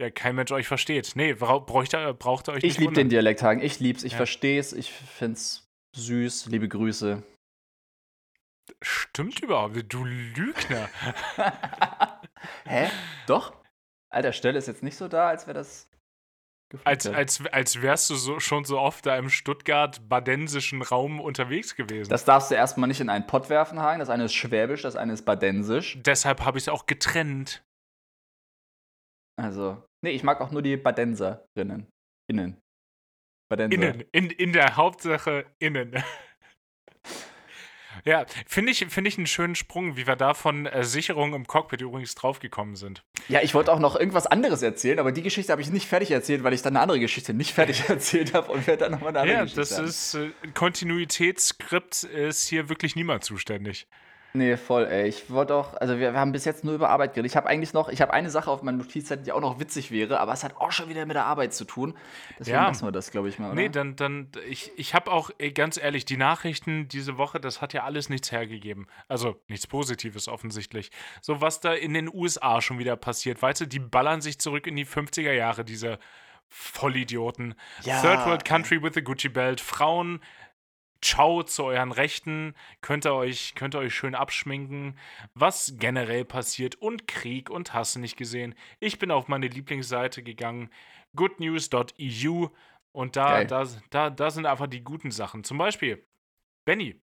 ja, 0.00 0.10
kein 0.10 0.34
Mensch 0.34 0.50
euch 0.50 0.66
versteht. 0.66 1.12
Nee, 1.14 1.34
braucht 1.34 1.92
ihr, 1.92 2.14
braucht 2.14 2.48
ihr 2.48 2.52
euch 2.52 2.62
nicht 2.62 2.72
Ich 2.72 2.78
liebe 2.78 2.94
den 2.94 3.10
Dialekthagen. 3.10 3.62
Ich 3.62 3.78
lieb's, 3.78 4.02
ich 4.02 4.12
ja. 4.12 4.16
versteh's, 4.16 4.72
ich 4.72 4.90
find's 4.90 5.63
süß. 5.94 6.46
Liebe 6.46 6.68
Grüße. 6.68 7.22
Stimmt 8.82 9.40
überhaupt, 9.40 9.92
du 9.92 10.04
Lügner. 10.04 10.88
Hä? 12.64 12.90
Doch? 13.26 13.54
Alter, 14.10 14.32
Stelle 14.32 14.58
ist 14.58 14.68
jetzt 14.68 14.82
nicht 14.82 14.96
so 14.96 15.08
da, 15.08 15.28
als 15.28 15.46
wäre 15.46 15.54
das. 15.54 15.88
Als, 16.84 17.06
als, 17.06 17.46
als 17.46 17.82
wärst 17.82 18.10
du 18.10 18.16
so, 18.16 18.40
schon 18.40 18.64
so 18.64 18.80
oft 18.80 19.06
da 19.06 19.16
im 19.16 19.28
Stuttgart-badensischen 19.28 20.82
Raum 20.82 21.20
unterwegs 21.20 21.76
gewesen. 21.76 22.10
Das 22.10 22.24
darfst 22.24 22.50
du 22.50 22.54
erstmal 22.54 22.88
nicht 22.88 23.00
in 23.00 23.10
einen 23.10 23.26
Pott 23.26 23.48
werfen, 23.48 23.80
Hagen. 23.80 24.00
Das 24.00 24.10
eine 24.10 24.24
ist 24.24 24.34
Schwäbisch, 24.34 24.82
das 24.82 24.96
eine 24.96 25.12
ist 25.12 25.24
Badensisch. 25.24 25.98
Deshalb 26.02 26.40
habe 26.40 26.58
ich 26.58 26.64
es 26.64 26.68
auch 26.68 26.86
getrennt. 26.86 27.62
Also, 29.36 29.84
nee, 30.02 30.10
ich 30.10 30.22
mag 30.22 30.40
auch 30.40 30.50
nur 30.50 30.62
die 30.62 30.76
Badenserinnen. 30.76 31.88
Innen. 32.28 32.60
Badenser. 33.48 33.74
Innen. 33.74 34.04
In, 34.12 34.30
in 34.30 34.52
der 34.52 34.76
Hauptsache 34.76 35.46
innen. 35.58 35.94
Ja, 38.04 38.26
finde 38.46 38.72
ich, 38.72 38.84
find 38.88 39.06
ich 39.06 39.16
einen 39.16 39.26
schönen 39.26 39.54
Sprung, 39.54 39.96
wie 39.96 40.06
wir 40.06 40.16
da 40.16 40.34
von 40.34 40.66
äh, 40.66 40.84
Sicherung 40.84 41.32
im 41.32 41.46
Cockpit 41.46 41.80
übrigens 41.80 42.14
draufgekommen 42.14 42.76
sind. 42.76 43.02
Ja, 43.28 43.40
ich 43.40 43.54
wollte 43.54 43.72
auch 43.72 43.78
noch 43.78 43.96
irgendwas 43.96 44.26
anderes 44.26 44.62
erzählen, 44.62 44.98
aber 44.98 45.10
die 45.10 45.22
Geschichte 45.22 45.52
habe 45.52 45.62
ich 45.62 45.70
nicht 45.70 45.86
fertig 45.86 46.10
erzählt, 46.10 46.44
weil 46.44 46.52
ich 46.52 46.60
dann 46.60 46.74
eine 46.74 46.82
andere 46.82 47.00
Geschichte 47.00 47.32
nicht 47.32 47.54
fertig 47.54 47.84
erzählt 47.88 48.34
habe 48.34 48.52
und 48.52 48.66
werde 48.66 48.84
dann 48.84 48.92
nochmal 48.92 49.10
eine 49.10 49.20
andere 49.20 49.36
ja, 49.36 49.42
Geschichte 49.44 49.60
das 49.60 49.78
haben. 49.78 49.86
ist, 49.86 50.14
äh, 50.14 50.50
Kontinuitätsskript 50.52 52.04
ist 52.04 52.46
hier 52.46 52.68
wirklich 52.68 52.94
niemand 52.94 53.24
zuständig. 53.24 53.86
Nee, 54.36 54.56
voll, 54.56 54.86
ey. 54.86 55.06
Ich 55.06 55.30
wollte 55.30 55.54
auch, 55.54 55.74
also 55.74 56.00
wir, 56.00 56.12
wir, 56.12 56.18
haben 56.18 56.32
bis 56.32 56.44
jetzt 56.44 56.64
nur 56.64 56.74
über 56.74 56.90
Arbeit 56.90 57.14
geredet. 57.14 57.30
Ich 57.30 57.36
habe 57.36 57.48
eigentlich 57.48 57.72
noch, 57.72 57.88
ich 57.88 58.02
habe 58.02 58.12
eine 58.12 58.30
Sache 58.30 58.50
auf 58.50 58.64
meiner 58.64 58.78
Notizzettel, 58.78 59.24
die 59.24 59.30
auch 59.30 59.40
noch 59.40 59.60
witzig 59.60 59.92
wäre, 59.92 60.18
aber 60.18 60.32
es 60.32 60.42
hat 60.42 60.56
auch 60.56 60.72
schon 60.72 60.88
wieder 60.88 61.06
mit 61.06 61.14
der 61.14 61.24
Arbeit 61.24 61.54
zu 61.54 61.64
tun. 61.64 61.94
Deswegen 62.40 62.56
ja. 62.56 62.66
lassen 62.66 62.84
wir 62.84 62.90
das, 62.90 63.12
glaube 63.12 63.28
ich 63.28 63.38
mal. 63.38 63.52
Oder? 63.52 63.54
Nee, 63.54 63.68
dann, 63.68 63.94
dann, 63.94 64.32
ich, 64.48 64.72
ich 64.76 64.92
habe 64.92 65.12
auch, 65.12 65.30
ganz 65.54 65.76
ehrlich, 65.76 66.04
die 66.04 66.16
Nachrichten 66.16 66.88
diese 66.88 67.16
Woche, 67.16 67.38
das 67.38 67.62
hat 67.62 67.74
ja 67.74 67.84
alles 67.84 68.08
nichts 68.08 68.32
hergegeben. 68.32 68.88
Also 69.06 69.40
nichts 69.46 69.68
Positives 69.68 70.26
offensichtlich. 70.26 70.90
So, 71.20 71.40
was 71.40 71.60
da 71.60 71.72
in 71.72 71.94
den 71.94 72.12
USA 72.12 72.60
schon 72.60 72.80
wieder 72.80 72.96
passiert, 72.96 73.40
weißt 73.40 73.60
du, 73.60 73.66
die 73.66 73.78
ballern 73.78 74.20
sich 74.20 74.40
zurück 74.40 74.66
in 74.66 74.74
die 74.74 74.86
50er 74.86 75.32
Jahre, 75.32 75.64
diese 75.64 76.00
Vollidioten. 76.48 77.54
Ja. 77.82 78.00
Third 78.00 78.26
World 78.26 78.44
Country 78.44 78.82
with 78.82 78.96
a 78.96 79.00
Gucci 79.00 79.28
Belt, 79.28 79.60
Frauen 79.60 80.20
Ciao 81.04 81.42
zu 81.42 81.64
euren 81.64 81.92
Rechten, 81.92 82.54
könnt 82.80 83.04
ihr 83.04 83.12
euch, 83.12 83.54
könnt 83.54 83.74
ihr 83.74 83.80
euch 83.80 83.94
schön 83.94 84.14
abschminken, 84.14 84.98
was 85.34 85.74
generell 85.76 86.24
passiert 86.24 86.76
und 86.76 87.06
Krieg 87.06 87.50
und 87.50 87.74
Hass 87.74 87.96
nicht 87.96 88.16
gesehen. 88.16 88.54
Ich 88.80 88.98
bin 88.98 89.10
auf 89.10 89.28
meine 89.28 89.48
Lieblingsseite 89.48 90.22
gegangen, 90.22 90.70
goodnews.eu 91.14 92.46
und 92.92 93.16
da, 93.16 93.44
da, 93.44 93.66
da, 93.90 94.08
da 94.08 94.30
sind 94.30 94.46
einfach 94.46 94.66
die 94.66 94.82
guten 94.82 95.10
Sachen. 95.10 95.44
Zum 95.44 95.58
Beispiel, 95.58 96.02
Benny, 96.64 96.98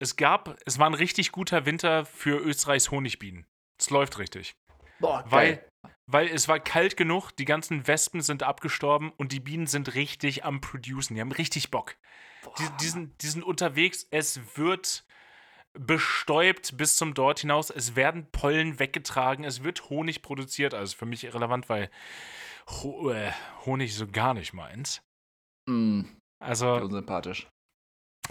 es 0.00 0.16
gab, 0.16 0.58
es 0.66 0.80
war 0.80 0.88
ein 0.88 0.94
richtig 0.94 1.30
guter 1.30 1.66
Winter 1.66 2.04
für 2.04 2.40
Österreichs 2.40 2.90
Honigbienen. 2.90 3.46
Es 3.78 3.90
läuft 3.90 4.18
richtig. 4.18 4.56
Boah, 4.98 5.24
weil, 5.28 5.64
weil 6.06 6.26
es 6.26 6.48
war 6.48 6.58
kalt 6.58 6.96
genug, 6.96 7.30
die 7.36 7.44
ganzen 7.44 7.86
Wespen 7.86 8.20
sind 8.20 8.42
abgestorben 8.42 9.12
und 9.16 9.30
die 9.30 9.38
Bienen 9.38 9.68
sind 9.68 9.94
richtig 9.94 10.44
am 10.44 10.60
Producen. 10.60 11.14
Die 11.14 11.20
haben 11.20 11.30
richtig 11.30 11.70
Bock. 11.70 11.94
Die, 12.58 12.68
die, 12.80 12.88
sind, 12.88 13.22
die 13.22 13.28
sind 13.28 13.42
unterwegs, 13.42 14.06
es 14.10 14.40
wird 14.56 15.04
bestäubt 15.74 16.76
bis 16.76 16.96
zum 16.96 17.14
dort 17.14 17.40
hinaus. 17.40 17.70
Es 17.70 17.96
werden 17.96 18.30
Pollen 18.30 18.78
weggetragen, 18.78 19.44
es 19.44 19.64
wird 19.64 19.90
Honig 19.90 20.22
produziert. 20.22 20.72
Also 20.72 20.96
für 20.96 21.06
mich 21.06 21.24
irrelevant, 21.24 21.68
weil 21.68 21.90
Ho 22.68 23.10
äh, 23.10 23.32
Honig 23.66 23.94
so 23.94 24.06
gar 24.06 24.34
nicht 24.34 24.52
meins. 24.52 25.02
Mm, 25.68 26.02
also 26.38 26.74
unsympathisch. 26.74 27.48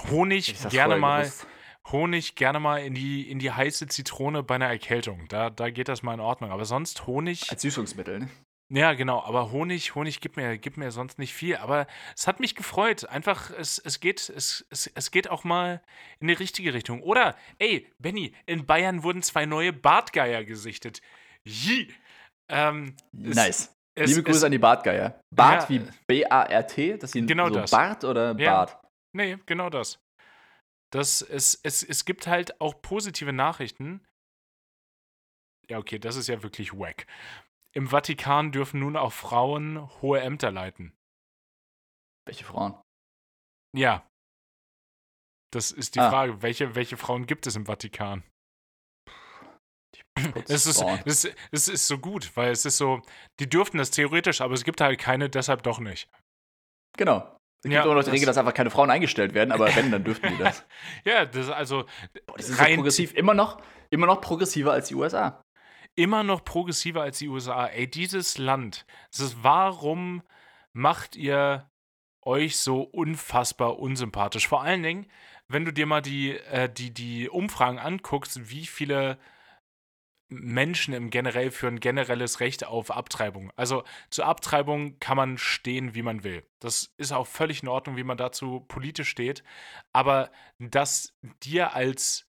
Honig 0.10 0.56
gerne 0.70 0.98
mal. 0.98 1.24
Gewusst. 1.24 1.48
Honig 1.92 2.36
gerne 2.36 2.62
mal 2.62 2.78
in 2.78 2.94
die, 2.94 3.30
in 3.30 3.40
die 3.40 3.52
heiße 3.52 3.88
Zitrone 3.88 4.42
bei 4.42 4.56
einer 4.56 4.68
Erkältung. 4.68 5.28
Da, 5.28 5.50
da 5.50 5.70
geht 5.70 5.90
das 5.90 6.02
mal 6.02 6.14
in 6.14 6.22
Ordnung. 6.22 6.50
Aber 6.50 6.64
sonst 6.64 7.08
Honig. 7.08 7.52
Als 7.52 7.62
Süßungsmittel, 7.62 8.22
ne? 8.22 8.30
Ja, 8.76 8.94
genau, 8.94 9.22
aber 9.22 9.52
Honig, 9.52 9.94
Honig 9.94 10.20
gibt 10.20 10.36
mir, 10.36 10.58
gibt 10.58 10.78
mir 10.78 10.90
sonst 10.90 11.20
nicht 11.20 11.32
viel. 11.32 11.58
Aber 11.58 11.86
es 12.16 12.26
hat 12.26 12.40
mich 12.40 12.56
gefreut. 12.56 13.08
Einfach, 13.08 13.52
es, 13.52 13.78
es, 13.78 14.00
geht, 14.00 14.30
es, 14.30 14.66
es, 14.72 14.88
es 14.88 15.12
geht 15.12 15.30
auch 15.30 15.44
mal 15.44 15.84
in 16.20 16.28
die 16.28 16.34
richtige 16.34 16.74
Richtung. 16.74 17.04
Oder, 17.04 17.36
ey, 17.60 17.88
Benny, 18.00 18.34
in 18.48 18.66
Bayern 18.66 19.04
wurden 19.04 19.22
zwei 19.22 19.46
neue 19.46 19.74
Bartgeier 19.74 20.44
gesichtet. 20.44 21.02
Jee. 21.44 21.94
Ähm, 22.50 22.96
nice. 23.12 23.78
Es, 23.94 24.10
Liebe 24.10 24.24
Grüße 24.24 24.48
an 24.48 24.52
die 24.52 24.58
Bartgeier. 24.58 25.22
Bart 25.30 25.70
ja, 25.70 25.70
wie 25.70 25.88
B-A-R-T? 26.08 26.98
Das 26.98 27.12
sind 27.12 27.28
genau 27.28 27.50
so 27.50 27.54
das. 27.54 27.70
Bart 27.70 28.04
oder 28.04 28.36
ja. 28.40 28.56
Bart? 28.56 28.82
Nee, 29.16 29.38
genau 29.46 29.70
das. 29.70 30.00
das 30.92 31.22
es, 31.22 31.60
es, 31.62 31.84
es 31.84 32.06
gibt 32.06 32.26
halt 32.26 32.60
auch 32.60 32.82
positive 32.82 33.34
Nachrichten. 33.34 34.04
Ja, 35.70 35.78
okay, 35.78 36.00
das 36.00 36.16
ist 36.16 36.28
ja 36.28 36.42
wirklich 36.42 36.74
wack. 36.74 37.06
Im 37.76 37.88
Vatikan 37.88 38.52
dürfen 38.52 38.80
nun 38.80 38.96
auch 38.96 39.12
Frauen 39.12 39.90
hohe 40.02 40.22
Ämter 40.22 40.52
leiten. 40.52 40.94
Welche 42.26 42.46
Frauen? 42.46 42.76
Ja. 43.76 44.08
Das 45.52 45.72
ist 45.72 45.96
die 45.96 46.00
ah. 46.00 46.10
Frage. 46.10 46.42
Welche, 46.42 46.76
welche 46.76 46.98
Frauen 46.98 47.26
gibt 47.26 47.48
es 47.48 47.56
im 47.56 47.66
Vatikan? 47.66 48.24
Es 50.48 50.68
ist, 50.68 50.84
es, 51.06 51.28
es 51.52 51.68
ist 51.68 51.88
so 51.88 51.98
gut, 51.98 52.36
weil 52.38 52.52
es 52.52 52.66
ist 52.66 52.78
so, 52.78 53.02
die 53.40 53.50
dürften 53.50 53.80
das 53.80 53.90
theoretisch, 53.90 54.42
aber 54.42 54.54
es 54.54 54.64
gibt 54.64 54.80
halt 54.80 55.00
keine, 55.00 55.30
deshalb 55.30 55.64
doch 55.64 55.80
nicht. 55.80 56.08
Genau. 56.98 57.18
Es 57.60 57.64
gibt 57.64 57.74
ja, 57.74 57.84
immer 57.84 57.96
noch 57.96 58.04
die 58.04 58.12
Regel, 58.12 58.28
dass 58.28 58.38
einfach 58.38 58.54
keine 58.54 58.70
Frauen 58.70 58.92
eingestellt 58.92 59.34
werden, 59.34 59.52
aber 59.52 59.76
wenn, 59.76 59.90
dann 59.90 60.04
dürften 60.04 60.30
die 60.30 60.38
das. 60.44 60.66
ja, 61.04 61.26
das 61.26 61.48
ist 61.48 61.52
also. 61.52 61.86
Boah, 62.28 62.38
das 62.38 62.50
ist 62.50 62.60
rein 62.60 62.76
progressiv 62.76 63.14
immer 63.14 63.34
noch, 63.34 63.62
immer 63.90 64.06
noch 64.06 64.22
progressiver 64.22 64.72
als 64.74 64.90
die 64.90 64.96
USA 64.96 65.43
immer 65.96 66.24
noch 66.24 66.44
progressiver 66.44 67.02
als 67.02 67.20
die 67.20 67.28
USA. 67.28 67.68
Ey, 67.68 67.90
dieses 67.90 68.38
Land, 68.38 68.86
ist, 69.12 69.44
warum 69.44 70.24
macht 70.74 71.16
ihr 71.16 71.70
euch 72.22 72.58
so 72.58 72.82
unfassbar 72.82 73.80
unsympathisch? 73.80 74.48
Vor 74.48 74.64
allen 74.64 74.84
Dingen, 74.84 75.08
wenn 75.48 75.66
du 75.66 75.74
dir 75.74 75.86
mal 75.86 76.02
die, 76.02 76.38
äh, 76.38 76.72
die, 76.72 76.94
die 76.94 77.30
Umfragen 77.30 77.80
anguckst, 77.80 78.50
wie 78.50 78.66
viele 78.66 79.18
Menschen 80.30 80.94
im 80.94 81.10
generell 81.10 81.52
für 81.52 81.68
ein 81.68 81.80
generelles 81.80 82.40
Recht 82.40 82.66
auf 82.66 82.92
Abtreibung. 82.92 83.52
Also 83.56 83.84
zur 84.10 84.26
Abtreibung 84.26 85.00
kann 85.00 85.18
man 85.18 85.38
stehen, 85.38 85.94
wie 85.96 86.02
man 86.02 86.24
will. 86.24 86.44
Das 86.60 86.94
ist 86.98 87.12
auch 87.12 87.28
völlig 87.28 87.62
in 87.62 87.70
Ordnung, 87.70 87.98
wie 87.98 88.04
man 88.04 88.18
dazu 88.18 88.62
politisch 88.62 89.10
steht. 89.10 89.44
Aber 89.92 90.32
dass 90.60 91.14
dir 91.44 91.74
als 91.74 92.28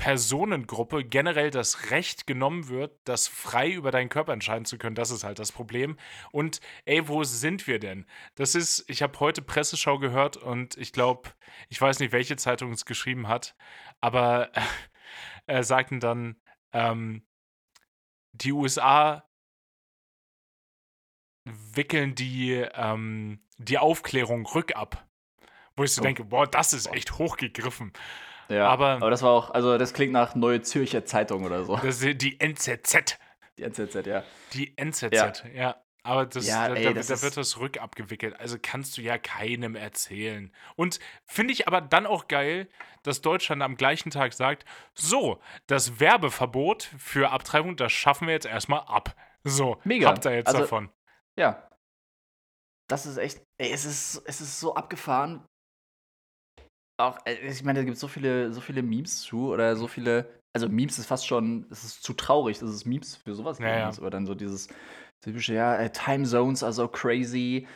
Personengruppe 0.00 1.04
generell 1.04 1.50
das 1.50 1.90
Recht 1.90 2.26
genommen 2.26 2.68
wird, 2.68 2.98
das 3.04 3.28
frei 3.28 3.70
über 3.70 3.90
deinen 3.90 4.08
Körper 4.08 4.32
entscheiden 4.32 4.64
zu 4.64 4.78
können. 4.78 4.94
Das 4.94 5.10
ist 5.10 5.24
halt 5.24 5.38
das 5.38 5.52
Problem. 5.52 5.98
Und 6.32 6.62
ey, 6.86 7.06
wo 7.06 7.22
sind 7.22 7.66
wir 7.66 7.78
denn? 7.78 8.06
Das 8.34 8.54
ist, 8.54 8.82
ich 8.88 9.02
habe 9.02 9.20
heute 9.20 9.42
Presseschau 9.42 9.98
gehört 9.98 10.38
und 10.38 10.78
ich 10.78 10.94
glaube, 10.94 11.28
ich 11.68 11.78
weiß 11.78 11.98
nicht, 11.98 12.12
welche 12.12 12.36
Zeitung 12.36 12.72
es 12.72 12.86
geschrieben 12.86 13.28
hat, 13.28 13.54
aber 14.00 14.50
äh, 15.46 15.62
sagten 15.62 16.00
dann, 16.00 16.40
ähm, 16.72 17.26
die 18.32 18.52
USA 18.52 19.28
wickeln 21.44 22.14
die, 22.14 22.52
ähm, 22.52 23.44
die 23.58 23.76
Aufklärung 23.76 24.46
rückab. 24.46 25.06
Wo 25.76 25.84
ich 25.84 25.92
so 25.92 26.00
oh. 26.00 26.04
denke, 26.04 26.24
boah, 26.24 26.46
das 26.46 26.72
ist 26.72 26.86
echt 26.86 27.18
hochgegriffen. 27.18 27.92
Ja, 28.50 28.68
aber, 28.68 28.96
aber 28.96 29.10
das 29.10 29.22
war 29.22 29.30
auch, 29.30 29.50
also 29.50 29.78
das 29.78 29.94
klingt 29.94 30.12
nach 30.12 30.34
Neue 30.34 30.60
Zürcher 30.62 31.04
Zeitung 31.04 31.44
oder 31.44 31.64
so. 31.64 31.76
Das 31.76 32.02
ist 32.02 32.22
die 32.22 32.38
NZZ. 32.40 33.18
Die 33.58 33.62
NZZ, 33.62 34.06
ja. 34.06 34.24
Die 34.52 34.76
NZZ, 34.76 35.12
ja. 35.12 35.32
ja. 35.54 35.76
Aber 36.02 36.26
das, 36.26 36.46
ja, 36.46 36.68
da, 36.68 36.74
ey, 36.74 36.84
da, 36.84 36.92
das 36.94 37.08
da 37.08 37.22
wird 37.22 37.36
das 37.36 37.58
rückabgewickelt. 37.58 38.38
Also 38.40 38.56
kannst 38.60 38.96
du 38.96 39.02
ja 39.02 39.18
keinem 39.18 39.76
erzählen. 39.76 40.50
Und 40.76 40.98
finde 41.26 41.52
ich 41.52 41.68
aber 41.68 41.80
dann 41.80 42.06
auch 42.06 42.26
geil, 42.26 42.68
dass 43.02 43.20
Deutschland 43.20 43.62
am 43.62 43.76
gleichen 43.76 44.10
Tag 44.10 44.32
sagt: 44.32 44.64
So, 44.94 45.40
das 45.66 46.00
Werbeverbot 46.00 46.84
für 46.98 47.30
Abtreibung, 47.30 47.76
das 47.76 47.92
schaffen 47.92 48.28
wir 48.28 48.34
jetzt 48.34 48.46
erstmal 48.46 48.80
ab. 48.80 49.14
So, 49.44 49.78
Mega. 49.84 50.08
habt 50.08 50.24
ihr 50.24 50.34
jetzt 50.34 50.48
also, 50.48 50.60
davon. 50.60 50.90
Ja. 51.36 51.68
Das 52.88 53.06
ist 53.06 53.18
echt, 53.18 53.42
ey, 53.58 53.70
es 53.70 53.84
ist, 53.84 54.22
es 54.26 54.40
ist 54.40 54.58
so 54.58 54.74
abgefahren, 54.74 55.46
auch, 57.02 57.18
äh, 57.24 57.34
ich 57.46 57.62
meine, 57.62 57.80
da 57.80 57.84
gibt 57.84 57.98
so 57.98 58.08
viele, 58.08 58.52
so 58.52 58.60
viele 58.60 58.82
Memes 58.82 59.20
zu 59.20 59.50
oder 59.50 59.76
so 59.76 59.86
viele. 59.86 60.28
Also 60.52 60.68
Memes 60.68 60.98
ist 60.98 61.06
fast 61.06 61.26
schon, 61.26 61.66
es 61.70 61.84
ist 61.84 62.02
zu 62.02 62.12
traurig, 62.12 62.58
dass 62.58 62.70
es 62.70 62.84
Memes 62.84 63.16
für 63.16 63.34
sowas 63.34 63.58
ja, 63.60 63.78
ja. 63.78 63.88
aber 63.88 64.10
dann 64.10 64.26
so 64.26 64.34
dieses 64.34 64.68
typische, 65.22 65.54
ja, 65.54 65.76
äh, 65.76 65.90
Time 65.90 66.24
Zones 66.24 66.62
are 66.62 66.72
so 66.72 66.88
crazy. 66.88 67.66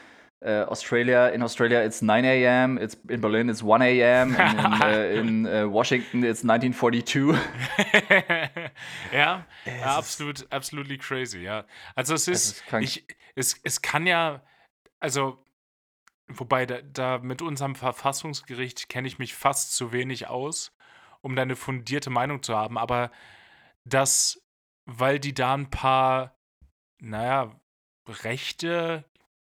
Uh, 0.45 0.66
Australia, 0.68 1.29
in 1.29 1.43
Australia 1.43 1.83
it's 1.83 2.03
9 2.03 2.22
a.m., 2.22 2.77
it's 2.77 2.99
in 3.09 3.18
Berlin 3.22 3.49
it's 3.49 3.62
1 3.62 3.81
a.m., 3.81 4.35
in, 4.35 4.83
uh, 4.83 5.18
in 5.18 5.47
uh, 5.64 5.66
Washington 5.66 6.22
it's 6.22 6.45
1942. 6.45 7.33
ja, 9.11 9.47
ja 9.64 9.97
absolut, 9.97 10.47
absolutely 10.51 10.99
crazy, 10.99 11.39
ja. 11.39 11.64
Also 11.95 12.12
es 12.12 12.29
ist, 12.29 12.61
ist 12.61 12.75
ich, 12.79 13.07
es, 13.35 13.59
es 13.62 13.81
kann 13.81 14.07
ja, 14.07 14.43
also 15.01 15.39
Wobei, 16.29 16.66
da, 16.66 16.81
da 16.83 17.18
mit 17.18 17.43
unserem 17.43 17.75
Verfassungsgericht 17.75 18.89
kenne 18.89 19.09
ich 19.09 19.18
mich 19.18 19.35
fast 19.35 19.75
zu 19.77 19.93
wenig 19.93 20.29
aus, 20.29 20.72
um 21.20 21.37
da 21.37 21.43
eine 21.43 21.57
fundierte 21.57 22.11
Meinung 22.11 22.43
zu 22.43 22.57
haben. 22.57 22.79
Aber 22.79 23.11
das, 23.85 24.43
weil 24.87 25.18
die 25.18 25.35
da 25.35 25.55
ein 25.55 25.70
paar, 25.70 26.37
naja, 26.99 27.61
Rechte, 28.07 29.05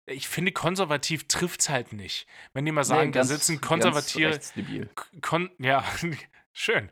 ich 0.07 0.29
finde, 0.29 0.53
konservativ 0.53 1.29
trifft 1.29 1.61
es 1.61 1.69
halt 1.69 1.93
nicht. 1.93 2.27
Wenn 2.53 2.65
die 2.65 2.73
mal 2.73 2.85
sagen, 2.85 3.09
nee, 3.09 3.13
ganz, 3.13 3.29
da 3.29 3.35
sitzen 3.35 3.61
konservative. 3.61 4.39
Kon 5.21 5.51
ja, 5.59 5.85
schön. 6.53 6.91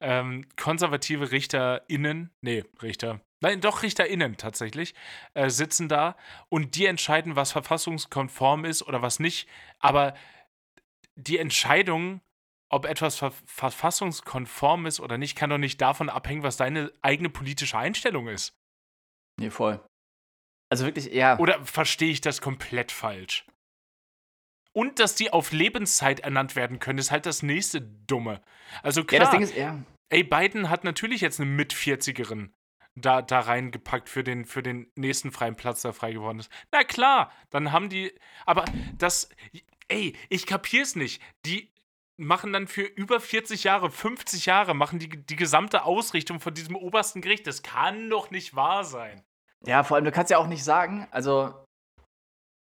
Ähm, 0.00 0.46
konservative 0.56 1.30
RichterInnen, 1.30 2.30
nee, 2.40 2.64
Richter, 2.82 3.20
nein, 3.44 3.60
doch 3.60 3.82
RichterInnen 3.82 4.36
tatsächlich, 4.36 4.94
äh, 5.34 5.48
sitzen 5.50 5.88
da 5.88 6.16
und 6.48 6.74
die 6.74 6.86
entscheiden, 6.86 7.36
was 7.36 7.52
verfassungskonform 7.52 8.64
ist 8.64 8.82
oder 8.82 9.02
was 9.02 9.20
nicht. 9.20 9.48
Aber 9.78 10.14
die 11.14 11.38
Entscheidung, 11.38 12.20
ob 12.68 12.86
etwas 12.86 13.16
ver 13.16 13.32
verfassungskonform 13.46 14.86
ist 14.86 14.98
oder 14.98 15.18
nicht, 15.18 15.36
kann 15.36 15.50
doch 15.50 15.58
nicht 15.58 15.80
davon 15.80 16.08
abhängen, 16.08 16.42
was 16.42 16.56
deine 16.56 16.90
eigene 17.02 17.30
politische 17.30 17.78
Einstellung 17.78 18.28
ist. 18.28 18.56
Nee, 19.38 19.50
voll. 19.50 19.80
Also 20.70 20.86
wirklich, 20.86 21.06
ja. 21.06 21.38
Oder 21.38 21.64
verstehe 21.64 22.10
ich 22.10 22.20
das 22.20 22.40
komplett 22.40 22.90
falsch? 22.90 23.46
Und 24.72 24.98
dass 24.98 25.14
die 25.14 25.32
auf 25.32 25.52
Lebenszeit 25.52 26.20
ernannt 26.20 26.56
werden 26.56 26.80
können, 26.80 26.98
ist 26.98 27.12
halt 27.12 27.26
das 27.26 27.44
nächste 27.44 27.80
Dumme. 27.80 28.42
Also 28.82 29.04
klar. 29.04 29.20
Ja, 29.20 29.24
das 29.24 29.30
Ding 29.30 29.42
ist, 29.42 29.56
ja. 29.56 29.84
Ey, 30.08 30.24
Biden 30.24 30.68
hat 30.68 30.82
natürlich 30.82 31.20
jetzt 31.20 31.38
eine 31.40 31.48
Mit-40erin 31.48 32.50
da, 32.96 33.22
da 33.22 33.40
reingepackt 33.40 34.08
für 34.08 34.22
den, 34.22 34.44
für 34.44 34.62
den 34.62 34.90
nächsten 34.94 35.32
freien 35.32 35.56
Platz, 35.56 35.82
der 35.82 35.92
frei 35.92 36.12
geworden 36.12 36.38
ist. 36.38 36.50
Na 36.70 36.84
klar, 36.84 37.32
dann 37.50 37.72
haben 37.72 37.88
die. 37.88 38.12
Aber 38.46 38.64
das. 38.96 39.28
Ey, 39.88 40.16
ich 40.30 40.46
kapier's 40.46 40.96
nicht. 40.96 41.20
Die 41.44 41.70
machen 42.16 42.52
dann 42.52 42.68
für 42.68 42.82
über 42.82 43.20
40 43.20 43.64
Jahre, 43.64 43.90
50 43.90 44.46
Jahre, 44.46 44.74
machen 44.74 44.98
die 44.98 45.08
die 45.08 45.36
gesamte 45.36 45.84
Ausrichtung 45.84 46.40
von 46.40 46.54
diesem 46.54 46.76
obersten 46.76 47.20
Gericht. 47.20 47.46
Das 47.46 47.62
kann 47.62 48.08
doch 48.08 48.30
nicht 48.30 48.54
wahr 48.54 48.84
sein. 48.84 49.22
Ja, 49.66 49.82
vor 49.82 49.96
allem, 49.96 50.04
du 50.04 50.12
kannst 50.12 50.30
ja 50.30 50.38
auch 50.38 50.46
nicht 50.46 50.64
sagen, 50.64 51.06
also 51.10 51.54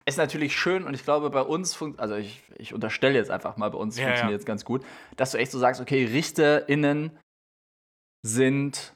ist 0.05 0.18
natürlich 0.18 0.55
schön 0.55 0.84
und 0.84 0.93
ich 0.93 1.03
glaube, 1.03 1.32
bei 1.32 1.41
uns, 1.41 1.82
also 1.97 2.16
ich, 2.16 2.43
ich 2.57 2.74
unterstelle 2.74 3.16
jetzt 3.16 3.32
einfach 3.32 3.57
mal, 3.57 3.72
bei 3.72 3.78
uns 3.78 3.97
ja, 3.97 4.05
funktioniert 4.05 4.39
es 4.39 4.45
ja. 4.45 4.47
ganz 4.47 4.63
gut, 4.63 4.86
dass 5.16 5.32
du 5.32 5.39
echt 5.39 5.51
so 5.51 5.57
sagst, 5.57 5.82
okay, 5.82 6.05
RichterInnen 6.05 7.18
sind 8.22 8.95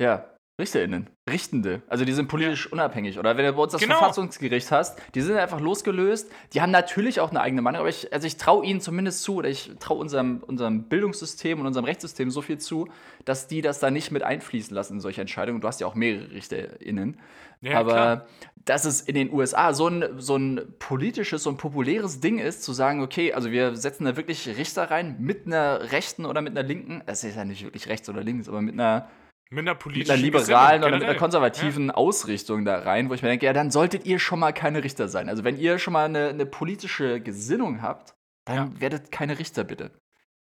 ja, 0.00 0.32
RichterInnen, 0.60 1.08
Richtende. 1.28 1.82
Also 1.88 2.04
die 2.04 2.12
sind 2.12 2.28
politisch 2.28 2.66
ja. 2.66 2.72
unabhängig. 2.72 3.18
Oder 3.18 3.36
wenn 3.36 3.46
du 3.46 3.52
bei 3.54 3.62
uns 3.62 3.72
das 3.72 3.80
genau. 3.80 3.98
Verfassungsgericht 3.98 4.70
hast, 4.70 4.98
die 5.14 5.22
sind 5.22 5.36
einfach 5.36 5.60
losgelöst. 5.60 6.30
Die 6.52 6.60
haben 6.60 6.70
natürlich 6.70 7.20
auch 7.20 7.30
eine 7.30 7.40
eigene 7.40 7.62
Meinung, 7.62 7.80
aber 7.80 7.88
ich, 7.88 8.12
also 8.12 8.26
ich 8.26 8.36
traue 8.36 8.64
ihnen 8.64 8.80
zumindest 8.80 9.22
zu, 9.22 9.36
oder 9.36 9.48
ich 9.48 9.72
traue 9.80 9.98
unserem, 9.98 10.42
unserem 10.46 10.84
Bildungssystem 10.84 11.58
und 11.58 11.66
unserem 11.66 11.86
Rechtssystem 11.86 12.30
so 12.30 12.42
viel 12.42 12.58
zu, 12.58 12.88
dass 13.24 13.48
die 13.48 13.62
das 13.62 13.80
da 13.80 13.90
nicht 13.90 14.10
mit 14.10 14.22
einfließen 14.22 14.74
lassen 14.74 14.94
in 14.94 15.00
solche 15.00 15.22
Entscheidungen. 15.22 15.62
Du 15.62 15.68
hast 15.68 15.80
ja 15.80 15.86
auch 15.86 15.94
mehrere 15.94 16.30
RichterInnen. 16.30 17.18
Ja, 17.62 17.80
aber 17.80 17.92
klar. 17.92 18.26
dass 18.64 18.84
es 18.84 19.00
in 19.00 19.14
den 19.14 19.32
USA 19.32 19.72
so 19.72 19.88
ein, 19.88 20.04
so 20.18 20.36
ein 20.36 20.74
politisches, 20.78 21.44
so 21.44 21.50
ein 21.50 21.56
populäres 21.56 22.20
Ding 22.20 22.38
ist, 22.38 22.62
zu 22.62 22.72
sagen, 22.72 23.02
okay, 23.02 23.32
also 23.32 23.50
wir 23.50 23.74
setzen 23.74 24.04
da 24.04 24.16
wirklich 24.16 24.46
Richter 24.46 24.90
rein 24.90 25.16
mit 25.18 25.46
einer 25.46 25.92
rechten 25.92 26.26
oder 26.26 26.42
mit 26.42 26.56
einer 26.56 26.66
linken, 26.66 27.02
das 27.06 27.24
ist 27.24 27.36
ja 27.36 27.44
nicht 27.44 27.64
wirklich 27.64 27.88
rechts 27.88 28.08
oder 28.08 28.22
links, 28.22 28.48
aber 28.48 28.60
mit 28.60 28.74
einer 28.74 29.08
mit 29.50 29.68
einer, 29.68 29.78
mit 29.86 30.10
einer 30.10 30.20
liberalen 30.20 30.82
oder 30.82 30.98
mit 30.98 31.04
einer 31.04 31.14
konservativen 31.14 31.88
ja. 31.88 31.94
Ausrichtung 31.94 32.64
da 32.64 32.78
rein, 32.78 33.10
wo 33.10 33.14
ich 33.14 33.22
mir 33.22 33.28
denke, 33.28 33.46
ja, 33.46 33.52
dann 33.52 33.70
solltet 33.70 34.06
ihr 34.06 34.18
schon 34.18 34.38
mal 34.38 34.52
keine 34.52 34.82
Richter 34.82 35.08
sein. 35.08 35.28
Also 35.28 35.44
wenn 35.44 35.58
ihr 35.58 35.78
schon 35.78 35.92
mal 35.92 36.06
eine, 36.06 36.28
eine 36.28 36.46
politische 36.46 37.20
Gesinnung 37.20 37.82
habt, 37.82 38.14
dann 38.44 38.56
ja. 38.56 38.80
werdet 38.80 39.12
keine 39.12 39.38
Richter, 39.38 39.64
bitte. 39.64 39.90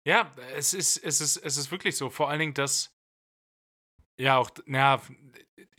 Ja, 0.05 0.31
es 0.55 0.73
ist, 0.73 0.97
es 0.97 1.19
ist, 1.19 1.37
es 1.37 1.57
ist 1.57 1.71
wirklich 1.71 1.97
so. 1.97 2.09
Vor 2.09 2.29
allen 2.29 2.39
Dingen, 2.39 2.53
dass 2.53 2.94
ja 4.17 4.37
auch, 4.37 4.49
naja, 4.65 5.01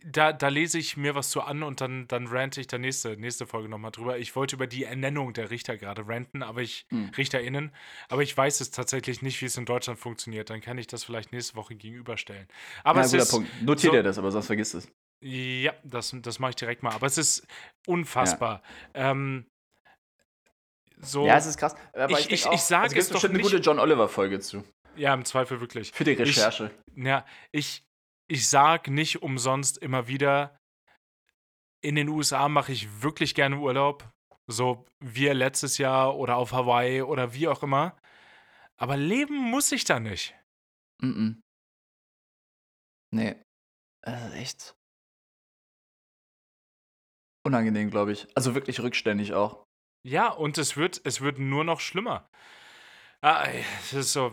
da, 0.05 0.33
da 0.33 0.49
lese 0.49 0.79
ich 0.79 0.97
mir 0.97 1.15
was 1.15 1.31
zu 1.31 1.41
an 1.43 1.63
und 1.63 1.81
dann, 1.81 2.07
dann 2.07 2.29
rante 2.29 2.61
ich 2.61 2.69
da 2.69 2.79
nächste, 2.79 3.17
nächste 3.17 3.47
Folge 3.47 3.69
nochmal 3.69 3.91
drüber. 3.91 4.19
Ich 4.19 4.37
wollte 4.37 4.55
über 4.55 4.67
die 4.67 4.85
Ernennung 4.85 5.33
der 5.33 5.51
Richter 5.51 5.77
gerade 5.77 6.07
ranten, 6.07 6.43
aber 6.43 6.63
ich, 6.63 6.87
hm. 6.91 7.11
RichterInnen, 7.17 7.73
aber 8.09 8.23
ich 8.23 8.37
weiß 8.37 8.61
es 8.61 8.71
tatsächlich 8.71 9.23
nicht, 9.23 9.41
wie 9.41 9.47
es 9.47 9.57
in 9.57 9.65
Deutschland 9.65 9.99
funktioniert. 9.99 10.51
Dann 10.51 10.61
kann 10.61 10.79
ich 10.79 10.87
das 10.87 11.03
vielleicht 11.03 11.33
nächste 11.33 11.57
Woche 11.57 11.75
gegenüberstellen. 11.75 12.47
Aber 12.85 13.01
ja, 13.01 13.07
es 13.07 13.13
ist, 13.15 13.31
Punkt. 13.31 13.63
Notiert 13.63 13.93
so, 13.93 13.97
dir 13.97 14.03
das, 14.03 14.19
aber 14.19 14.31
sonst 14.31 14.47
vergisst 14.47 14.75
es. 14.77 14.89
Ja, 15.23 15.73
das, 15.83 16.15
das 16.23 16.39
mache 16.39 16.51
ich 16.51 16.57
direkt 16.57 16.83
mal. 16.83 16.93
Aber 16.93 17.07
es 17.07 17.19
ist 17.19 17.47
unfassbar. 17.87 18.63
Ja. 18.95 19.11
Ähm, 19.11 19.47
so, 20.99 21.27
ja, 21.27 21.37
es 21.37 21.47
ist 21.47 21.59
krass. 21.59 21.75
Aber 21.93 22.13
ich, 22.13 22.31
ich, 22.31 22.47
ich, 22.47 22.53
ich 22.53 22.61
sage 22.61 22.85
also 22.85 22.99
es 22.99 23.09
doch 23.09 23.23
nicht. 23.23 23.31
eine 23.31 23.43
gute 23.43 23.57
John 23.57 23.79
Oliver-Folge 23.79 24.41
zu. 24.41 24.63
Ja, 24.97 25.13
im 25.13 25.25
Zweifel 25.25 25.61
wirklich. 25.61 25.93
Für 25.93 26.05
die 26.05 26.13
Recherche. 26.13 26.71
Ich, 26.95 27.05
ja, 27.05 27.27
ich, 27.51 27.86
ich 28.29 28.49
sage 28.49 28.93
nicht 28.93 29.23
umsonst 29.23 29.79
immer 29.79 30.09
wieder, 30.09 30.57
in 31.83 31.95
den 31.95 32.09
USA 32.09 32.49
mache 32.49 32.73
ich 32.73 33.03
wirklich 33.03 33.35
gerne 33.35 33.59
Urlaub. 33.59 34.11
So 34.49 34.87
wie 35.01 35.27
letztes 35.29 35.79
Jahr 35.79 36.17
oder 36.17 36.37
auf 36.37 36.53
Hawaii 36.53 37.03
oder 37.03 37.35
wie 37.35 37.49
auch 37.49 37.63
immer. 37.63 37.97
Aber 38.77 38.97
leben 38.97 39.37
muss 39.37 39.73
ich 39.73 39.85
da 39.85 39.99
nicht. 39.99 40.35
Mm, 41.03 41.07
-mm. 41.07 41.41
Nee. 43.13 43.43
Das 44.03 44.29
ist 44.29 44.35
echt 44.35 44.77
unangenehm, 47.45 47.91
glaube 47.91 48.13
ich. 48.13 48.27
Also 48.37 48.55
wirklich 48.55 48.81
rückständig 48.81 49.33
auch. 49.33 49.65
Ja, 50.05 50.29
und 50.29 50.59
es 50.59 50.77
wird, 50.77 51.01
es 51.05 51.21
wird 51.21 51.39
nur 51.39 51.65
noch 51.65 51.81
schlimmer. 51.81 52.29
Ah, 53.27 53.49
es 53.81 53.93
ist 53.93 54.13
so, 54.13 54.33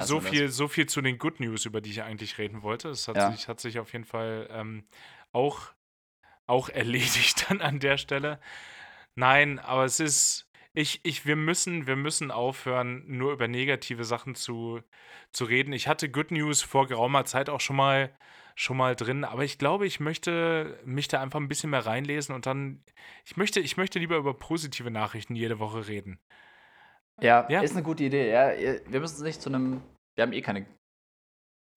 so 0.00 0.20
viel, 0.20 0.50
so 0.50 0.68
viel 0.68 0.84
zu 0.84 1.00
den 1.00 1.16
Good 1.16 1.40
News, 1.40 1.64
über 1.64 1.80
die 1.80 1.88
ich 1.88 2.02
eigentlich 2.02 2.36
reden 2.36 2.62
wollte. 2.62 2.90
Es 2.90 3.08
hat, 3.08 3.16
ja. 3.16 3.32
sich, 3.32 3.48
hat 3.48 3.58
sich 3.58 3.78
auf 3.78 3.90
jeden 3.94 4.04
Fall 4.04 4.48
ähm, 4.50 4.84
auch, 5.32 5.72
auch 6.46 6.68
erledigt 6.68 7.46
dann 7.48 7.62
an 7.62 7.80
der 7.80 7.96
Stelle. 7.96 8.38
Nein, 9.14 9.58
aber 9.60 9.86
es 9.86 9.98
ist, 9.98 10.50
ich, 10.74 11.00
ich, 11.04 11.24
wir 11.24 11.36
müssen, 11.36 11.86
wir 11.86 11.96
müssen 11.96 12.30
aufhören, 12.30 13.04
nur 13.06 13.32
über 13.32 13.48
negative 13.48 14.04
Sachen 14.04 14.34
zu, 14.34 14.82
zu 15.32 15.46
reden. 15.46 15.72
Ich 15.72 15.88
hatte 15.88 16.10
Good 16.10 16.30
News 16.30 16.60
vor 16.60 16.86
geraumer 16.86 17.24
Zeit 17.24 17.48
auch 17.48 17.62
schon 17.62 17.76
mal, 17.76 18.14
schon 18.56 18.76
mal 18.76 18.94
drin, 18.94 19.24
aber 19.24 19.44
ich 19.44 19.56
glaube, 19.56 19.86
ich 19.86 20.00
möchte 20.00 20.78
mich 20.84 21.08
da 21.08 21.22
einfach 21.22 21.40
ein 21.40 21.48
bisschen 21.48 21.70
mehr 21.70 21.86
reinlesen 21.86 22.34
und 22.34 22.44
dann, 22.44 22.84
ich 23.24 23.38
möchte, 23.38 23.60
ich 23.60 23.78
möchte 23.78 23.98
lieber 23.98 24.18
über 24.18 24.34
positive 24.34 24.90
Nachrichten 24.90 25.34
jede 25.34 25.58
Woche 25.60 25.88
reden. 25.88 26.20
Ja, 27.20 27.46
ja, 27.48 27.60
ist 27.60 27.72
eine 27.72 27.82
gute 27.82 28.04
Idee. 28.04 28.30
Ja, 28.30 28.50
wir 28.86 29.00
müssen 29.00 29.16
es 29.16 29.22
nicht 29.22 29.40
zu 29.40 29.48
einem. 29.48 29.82
Wir 30.16 30.22
haben 30.22 30.32
eh 30.32 30.42
keine 30.42 30.66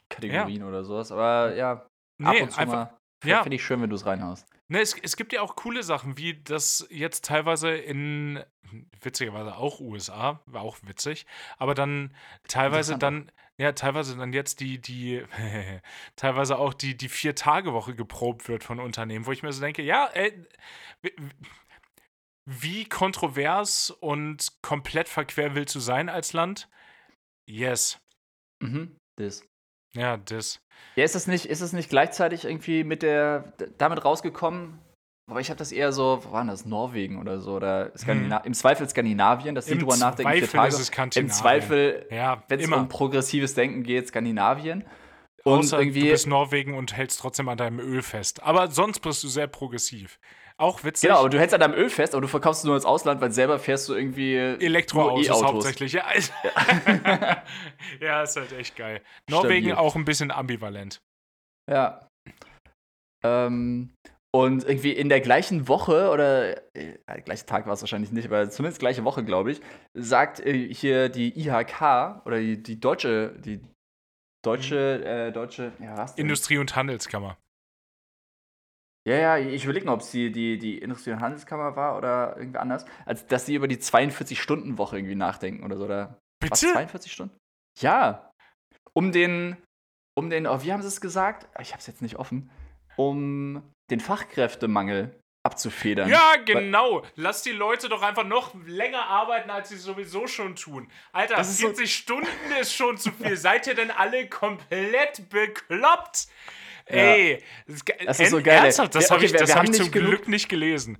Kategorien 0.10 0.62
ja. 0.62 0.68
oder 0.68 0.84
sowas, 0.84 1.12
aber 1.12 1.56
ja, 1.56 1.88
nee, 2.18 2.28
ab 2.28 2.42
und 2.42 2.52
zu 2.52 2.60
einfach, 2.60 2.74
mal. 2.74 2.98
Ja. 3.24 3.44
Finde 3.44 3.56
ich 3.56 3.64
schön, 3.64 3.82
wenn 3.82 3.90
du 3.90 3.96
es 3.96 4.06
reinhaust. 4.06 4.48
Ne, 4.70 4.82
es, 4.82 4.96
es 5.02 5.16
gibt 5.16 5.34
ja 5.34 5.42
auch 5.42 5.56
coole 5.56 5.82
Sachen, 5.82 6.18
wie 6.18 6.42
das 6.44 6.86
jetzt 6.90 7.26
teilweise 7.26 7.70
in, 7.70 8.44
witzigerweise 9.02 9.56
auch 9.56 9.80
USA, 9.80 10.42
war 10.46 10.62
auch 10.62 10.78
witzig, 10.84 11.26
aber 11.58 11.74
dann 11.74 12.14
teilweise 12.48 12.98
dann, 12.98 13.32
ja, 13.58 13.72
teilweise 13.72 14.18
dann 14.18 14.34
jetzt 14.34 14.60
die, 14.60 14.80
die, 14.80 15.24
teilweise 16.18 16.58
auch 16.58 16.74
die, 16.74 16.98
die 16.98 17.10
Vier-Tage-Woche 17.10 17.96
geprobt 17.96 18.50
wird 18.50 18.66
von 18.66 18.80
Unternehmen, 18.80 19.26
wo 19.26 19.32
ich 19.32 19.42
mir 19.42 19.54
so 19.54 19.62
denke, 19.62 19.82
ja, 19.82 20.10
ey, 20.14 20.34
wie 22.48 22.86
kontrovers 22.86 23.92
und 23.92 24.62
komplett 24.62 25.10
verquer 25.10 25.54
willst 25.54 25.76
du 25.76 25.80
sein 25.80 26.08
als 26.08 26.32
Land? 26.32 26.70
Yes. 27.46 28.00
Mhm, 28.64 28.96
das. 29.18 29.46
Ja, 29.94 30.16
das. 30.16 30.60
Ja, 30.96 31.04
ist 31.04 31.16
es 31.16 31.28
nicht, 31.28 31.46
ist 31.46 31.62
es 31.62 31.74
nicht 31.74 31.90
gleichzeitig 31.90 32.46
irgendwie 32.46 32.86
mit 32.86 33.04
der, 33.04 33.54
damit 33.78 34.04
rausgekommen? 34.06 34.80
Aber 35.30 35.42
ich 35.42 35.50
habe 35.50 35.58
das 35.58 35.74
eher 35.74 35.92
so, 35.92 36.22
wo 36.24 36.32
war 36.32 36.46
das? 36.46 36.66
Norwegen 36.66 37.20
oder 37.20 37.42
so? 37.42 37.56
Oder 37.56 37.92
Skandina 37.98 38.40
hm. 38.40 38.48
im 38.48 38.54
Zweifel 38.54 38.88
Skandinavien, 38.88 39.54
dass 39.54 39.66
die 39.66 39.78
drüber 39.78 39.98
nachdenken. 39.98 40.32
Im 40.32 40.48
Zweifel 40.48 40.80
ist 40.80 40.90
es 40.90 41.18
Im 41.18 41.30
Zweifel, 41.30 42.08
ja, 42.10 42.44
wenn 42.48 42.62
es 42.62 42.72
um 42.72 42.88
progressives 42.88 43.54
Denken 43.54 43.84
geht, 43.84 44.08
Skandinavien. 44.08 44.86
Und 45.44 45.60
Außer 45.60 45.80
irgendwie, 45.80 46.02
du 46.02 46.12
bist 46.12 46.28
Norwegen 46.28 46.74
und 46.76 46.96
hältst 46.96 47.20
trotzdem 47.20 47.50
an 47.50 47.58
deinem 47.58 47.80
Öl 47.80 48.02
fest. 48.02 48.44
Aber 48.44 48.72
sonst 48.72 49.00
bist 49.00 49.24
du 49.24 49.28
sehr 49.28 49.48
progressiv. 49.48 50.20
Auch 50.60 50.84
witzig. 50.84 51.08
Genau, 51.08 51.20
aber 51.20 51.30
du 51.30 51.38
hältst 51.38 51.54
an 51.54 51.60
deinem 51.62 51.76
Öl 51.76 51.90
fest, 51.90 52.14
aber 52.14 52.22
du 52.22 52.28
verkaufst 52.28 52.62
es 52.62 52.66
nur 52.66 52.76
ins 52.76 52.86
Ausland, 52.86 53.22
weil 53.22 53.32
selber 53.32 53.60
fährst 53.60 53.88
du 53.90 53.94
irgendwie 53.94 54.36
Elektroautos 54.36 55.28
e 55.28 55.30
hauptsächlich. 55.30 55.94
Ja, 55.94 56.06
ja. 56.14 57.44
ja, 58.02 58.24
ist 58.24 58.36
halt 58.36 58.52
echt 58.54 58.76
geil. 58.76 59.04
Norwegen 59.30 59.68
Stabil. 59.68 59.76
auch 59.76 59.96
ein 59.96 60.06
bisschen 60.06 60.32
ambivalent. 60.32 61.00
Ja. 61.70 62.08
Ähm, 63.24 63.94
und 64.34 64.64
irgendwie 64.64 64.92
in 64.92 65.10
der 65.10 65.22
gleichen 65.22 65.68
Woche, 65.68 66.10
oder 66.10 66.58
äh, 66.76 67.22
gleichen 67.24 67.46
Tag 67.46 67.68
war 67.68 67.74
es 67.74 67.82
wahrscheinlich 67.82 68.12
nicht, 68.12 68.26
aber 68.26 68.50
zumindest 68.50 68.80
gleiche 68.80 69.04
Woche, 69.04 69.24
glaube 69.24 69.52
ich, 69.52 69.62
sagt 69.94 70.40
äh, 70.40 70.74
hier 70.74 71.10
die 71.10 71.40
IHK 71.40 72.22
oder 72.26 72.40
die, 72.40 72.62
die 72.62 72.80
deutsche, 72.80 73.36
die 73.40 73.62
deutsche, 74.44 75.00
mhm. 75.00 75.06
äh, 75.06 75.32
deutsche, 75.32 75.72
ja, 75.80 75.98
was 75.98 76.16
denn? 76.16 76.26
Industrie- 76.26 76.58
und 76.58 76.76
Handelskammer. 76.76 77.38
Ja, 79.08 79.16
ja, 79.16 79.38
ich 79.38 79.64
überlege 79.64 79.86
noch, 79.86 79.94
ob 79.94 80.02
es 80.02 80.12
die, 80.12 80.34
die, 80.34 80.58
die 80.58 80.80
Industrie- 80.80 81.12
und 81.12 81.22
Handelskammer 81.22 81.78
war 81.78 81.98
oder 81.98 82.36
irgendwie 82.38 82.60
anders. 82.60 82.86
Als 83.06 83.26
dass 83.26 83.46
sie 83.46 83.56
über 83.56 83.70
die 83.70 83.78
42-Stunden-Woche 83.78 84.98
irgendwie 84.98 85.16
nachdenken 85.16 85.64
oder 85.64 85.78
so. 85.78 85.86
Oder 85.86 86.20
Bitte? 86.42 86.52
Was, 86.52 86.60
42 86.60 87.14
Stunden? 87.14 87.38
Ja. 87.80 88.34
Um 88.94 89.14
den, 89.14 89.56
um 90.18 90.30
den, 90.30 90.46
oh, 90.46 90.62
wie 90.62 90.74
haben 90.74 90.82
sie 90.82 90.90
es 90.90 91.00
gesagt? 91.00 91.48
Ich 91.62 91.72
habe 91.72 91.80
es 91.80 91.88
jetzt 91.88 92.02
nicht 92.02 92.18
offen. 92.18 92.52
Um 92.98 93.64
den 93.90 94.02
Fachkräftemangel 94.02 95.18
abzufedern. 95.46 96.10
Ja, 96.10 96.36
genau. 96.44 97.06
Lass 97.16 97.44
die 97.44 97.54
Leute 97.54 97.88
doch 97.88 98.02
einfach 98.02 98.26
noch 98.26 98.54
länger 98.66 99.06
arbeiten, 99.06 99.50
als 99.50 99.70
sie 99.70 99.78
sowieso 99.78 100.28
schon 100.28 100.58
tun. 100.58 100.92
Alter, 101.14 101.42
40 101.42 101.66
so 101.66 101.86
Stunden 101.86 102.52
ist 102.60 102.74
schon 102.74 102.98
zu 102.98 103.14
viel. 103.14 103.38
Seid 103.38 103.68
ihr 103.68 103.76
denn 103.76 103.92
alle 103.92 104.28
komplett 104.28 105.30
bekloppt? 105.30 106.28
Ey, 106.88 107.44
das, 108.06 108.20
ist 108.20 108.32
so 108.32 108.42
geil. 108.42 108.64
Ernsthaft, 108.64 108.96
das 108.96 109.12
habe 109.12 109.26
ich, 109.26 109.32
das 109.32 109.56
hab 109.56 109.64
ich 109.66 109.74
zum 109.74 109.92
Glück 109.92 110.28
nicht 110.28 110.50
gelesen. 110.50 110.98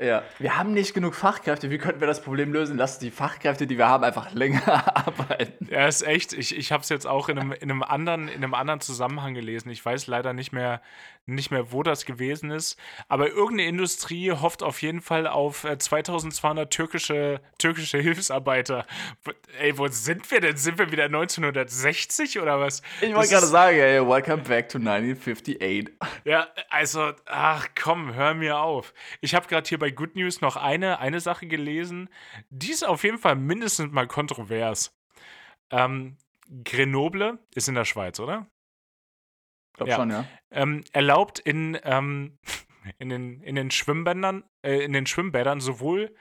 Ja, 0.00 0.22
wir 0.38 0.56
haben 0.56 0.72
nicht 0.72 0.94
genug 0.94 1.14
Fachkräfte. 1.14 1.70
Wie 1.70 1.76
könnten 1.76 2.00
wir 2.00 2.06
das 2.06 2.22
Problem 2.22 2.54
lösen? 2.54 2.78
Lass 2.78 2.98
die 2.98 3.10
Fachkräfte, 3.10 3.66
die 3.66 3.76
wir 3.76 3.86
haben, 3.86 4.02
einfach 4.02 4.32
länger 4.32 4.66
arbeiten. 4.96 5.68
Ja, 5.70 5.86
ist 5.86 6.00
echt. 6.00 6.32
Ich, 6.32 6.56
ich 6.56 6.72
habe 6.72 6.82
es 6.82 6.88
jetzt 6.88 7.06
auch 7.06 7.28
in 7.28 7.38
einem, 7.38 7.52
in, 7.52 7.70
einem 7.70 7.82
anderen, 7.82 8.28
in 8.28 8.42
einem 8.42 8.54
anderen 8.54 8.80
Zusammenhang 8.80 9.34
gelesen. 9.34 9.68
Ich 9.68 9.84
weiß 9.84 10.06
leider 10.06 10.32
nicht 10.32 10.52
mehr, 10.52 10.80
nicht 11.34 11.50
mehr, 11.50 11.72
wo 11.72 11.82
das 11.82 12.04
gewesen 12.04 12.50
ist. 12.50 12.78
Aber 13.08 13.28
irgendeine 13.28 13.68
Industrie 13.68 14.32
hofft 14.32 14.62
auf 14.62 14.82
jeden 14.82 15.00
Fall 15.00 15.26
auf 15.26 15.66
2200 15.78 16.66
äh, 16.66 16.68
türkische, 16.68 17.40
türkische 17.58 17.98
Hilfsarbeiter. 17.98 18.86
Ey, 19.58 19.76
wo 19.78 19.88
sind 19.88 20.30
wir 20.30 20.40
denn? 20.40 20.56
Sind 20.56 20.78
wir 20.78 20.92
wieder 20.92 21.04
1960 21.04 22.40
oder 22.40 22.60
was? 22.60 22.82
Ich 23.00 23.14
wollte 23.14 23.30
gerade 23.30 23.46
sagen, 23.46 23.78
ey, 23.78 24.06
welcome 24.06 24.42
back 24.42 24.68
to 24.68 24.78
1958. 24.78 25.90
Ja, 26.24 26.48
also, 26.68 27.12
ach 27.26 27.68
komm, 27.80 28.14
hör 28.14 28.34
mir 28.34 28.58
auf. 28.58 28.92
Ich 29.20 29.34
habe 29.34 29.46
gerade 29.46 29.68
hier 29.68 29.78
bei 29.78 29.90
Good 29.90 30.16
News 30.16 30.40
noch 30.40 30.56
eine, 30.56 30.98
eine 30.98 31.20
Sache 31.20 31.46
gelesen. 31.46 32.08
Die 32.50 32.70
ist 32.70 32.86
auf 32.86 33.04
jeden 33.04 33.18
Fall 33.18 33.36
mindestens 33.36 33.92
mal 33.92 34.06
kontrovers. 34.06 34.96
Ähm, 35.70 36.16
Grenoble 36.64 37.38
ist 37.54 37.68
in 37.68 37.76
der 37.76 37.84
Schweiz, 37.84 38.18
oder? 38.18 38.49
Ich 39.80 39.86
glaube 39.86 39.90
ja. 39.90 39.96
schon, 39.96 40.10
ja. 40.10 40.24
Ähm, 40.50 40.84
erlaubt 40.92 41.38
in, 41.38 41.78
ähm, 41.84 42.38
in, 42.98 43.08
den, 43.08 43.42
in 43.42 43.54
den 43.54 43.70
Schwimmbädern, 43.70 44.44
äh, 44.62 44.84
in 44.84 44.92
den 44.92 45.06
Schwimmbädern 45.06 45.60
sowohl 45.60 46.14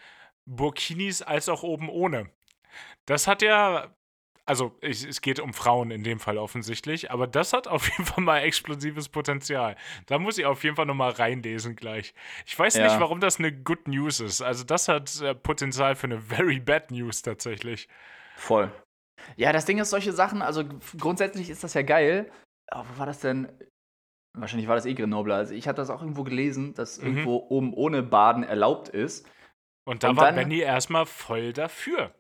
Burkinis 0.46 1.22
als 1.22 1.50
auch 1.50 1.64
oben 1.64 1.90
ohne. 1.90 2.30
Das 3.06 3.28
hat 3.28 3.42
ja 3.42 3.94
also 4.50 4.76
ich, 4.82 5.06
es 5.06 5.22
geht 5.22 5.40
um 5.40 5.54
Frauen 5.54 5.92
in 5.92 6.04
dem 6.04 6.20
Fall 6.20 6.40
offensichtlich, 6.40 7.12
aber 7.12 7.28
das 7.28 7.54
hat 7.54 7.68
auf 7.68 7.88
jeden 7.92 8.06
Fall 8.06 8.24
mal 8.24 8.40
explosives 8.40 9.08
Potenzial. 9.08 9.76
Da 10.08 10.18
muss 10.18 10.40
ich 10.40 10.46
auf 10.46 10.64
jeden 10.64 10.76
Fall 10.76 10.88
nochmal 10.88 11.12
reinlesen 11.12 11.76
gleich. 11.76 12.16
Ich 12.48 12.58
weiß 12.58 12.74
ja. 12.76 12.86
nicht, 12.86 13.00
warum 13.00 13.20
das 13.20 13.38
eine 13.38 13.54
Good 13.54 13.88
News 13.88 14.20
ist. 14.20 14.42
Also 14.42 14.64
das 14.64 14.88
hat 14.88 15.22
äh, 15.22 15.36
Potenzial 15.36 15.96
für 15.96 16.08
eine 16.08 16.20
very 16.20 16.60
bad 16.60 16.90
News 16.90 17.22
tatsächlich. 17.22 17.88
Voll. 18.36 18.72
Ja, 19.36 19.54
das 19.54 19.66
Ding 19.66 19.78
ist, 19.78 19.92
solche 19.92 20.14
Sachen, 20.14 20.42
also 20.42 20.64
grundsätzlich 20.98 21.52
ist 21.52 21.64
das 21.64 21.76
ja 21.76 21.84
geil. 21.84 22.32
Aber 22.72 22.86
wo 22.94 23.00
war 23.00 23.06
das 23.06 23.20
denn? 23.20 23.48
Wahrscheinlich 24.38 24.68
war 24.68 24.76
das 24.76 24.86
eh 24.86 24.94
Grenoble. 24.94 25.34
Also 25.34 25.54
ich 25.54 25.68
hatte 25.68 25.82
das 25.82 25.90
auch 25.90 26.02
irgendwo 26.02 26.24
gelesen, 26.24 26.74
dass 26.74 27.00
mhm. 27.00 27.08
irgendwo 27.08 27.48
oben 27.50 27.74
ohne 27.74 28.04
Baden 28.04 28.44
erlaubt 28.44 28.90
ist. 28.90 29.28
Und 29.86 30.04
da 30.04 30.10
Und 30.10 30.18
war 30.18 30.26
dann, 30.28 30.36
Benny 30.36 30.60
erstmal 30.60 31.06
voll 31.06 31.52
dafür. 31.52 32.14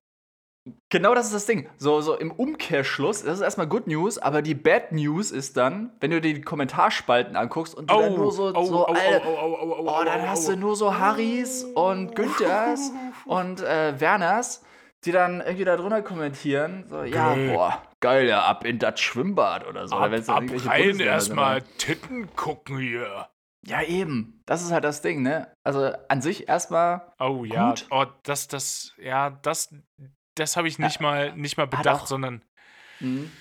Genau 0.90 1.16
das 1.16 1.28
ist 1.28 1.34
das 1.34 1.46
Ding. 1.46 1.70
So, 1.78 2.02
so 2.02 2.16
im 2.16 2.32
Umkehrschluss, 2.32 3.24
das 3.24 3.36
ist 3.36 3.42
erstmal 3.42 3.68
Good 3.68 3.88
News, 3.88 4.18
aber 4.18 4.42
die 4.42 4.56
Bad 4.56 4.92
News 4.92 5.32
ist 5.32 5.58
dann, 5.58 5.92
wenn 6.00 6.12
du 6.12 6.20
dir 6.20 6.34
die 6.34 6.42
Kommentarspalten 6.42 7.36
anguckst 7.36 7.76
und 7.76 7.90
du 7.90 7.96
oh, 7.96 8.02
dann 8.02 8.16
nur 8.16 8.32
so, 8.32 8.54
oh, 8.54 8.66
so 8.66 8.88
oh, 8.88 9.86
oh, 9.88 10.04
dann 10.04 10.28
hast 10.28 10.48
du 10.48 10.58
nur 10.58 10.76
so 10.76 10.98
Harrys 10.98 11.64
und 11.64 12.16
Günthers 12.16 12.92
und 13.26 13.62
äh, 13.62 14.00
Werners, 14.00 14.64
die 15.06 15.12
dann 15.12 15.40
irgendwie 15.42 15.66
da 15.66 15.78
drunter 15.78 16.02
kommentieren, 16.02 16.86
so, 16.90 17.04
ja, 17.04 17.36
boah, 17.36 17.84
geil, 18.00 18.28
ja, 18.28 18.44
ab 18.44 18.66
in 18.66 18.80
das 18.80 19.00
Schwimmbad 19.00 19.66
oder 19.66 19.88
so. 19.88 19.96
Ab, 19.96 20.12
ab 20.28 20.44
rein 20.66 21.00
erstmal 21.00 21.62
Titten 21.78 22.36
gucken 22.36 22.80
hier. 22.80 23.30
Ja, 23.66 23.82
eben. 23.82 24.42
Das 24.46 24.62
ist 24.62 24.72
halt 24.72 24.84
das 24.84 25.02
Ding, 25.02 25.22
ne? 25.22 25.52
Also 25.64 25.92
an 26.08 26.22
sich 26.22 26.48
erstmal. 26.48 27.14
Oh 27.20 27.44
ja. 27.44 27.70
Gut. 27.70 27.88
Oh, 27.92 28.06
das, 28.24 28.48
das, 28.48 28.94
ja, 28.98 29.30
das, 29.30 29.74
das 30.36 30.56
habe 30.56 30.68
ich 30.68 30.80
nicht 30.80 31.02
ja, 31.02 31.02
mal, 31.02 31.36
nicht 31.36 31.58
mal 31.58 31.68
bedacht, 31.68 32.04
auch, 32.04 32.08
sondern. 32.08 32.42
Mhm. 33.00 33.32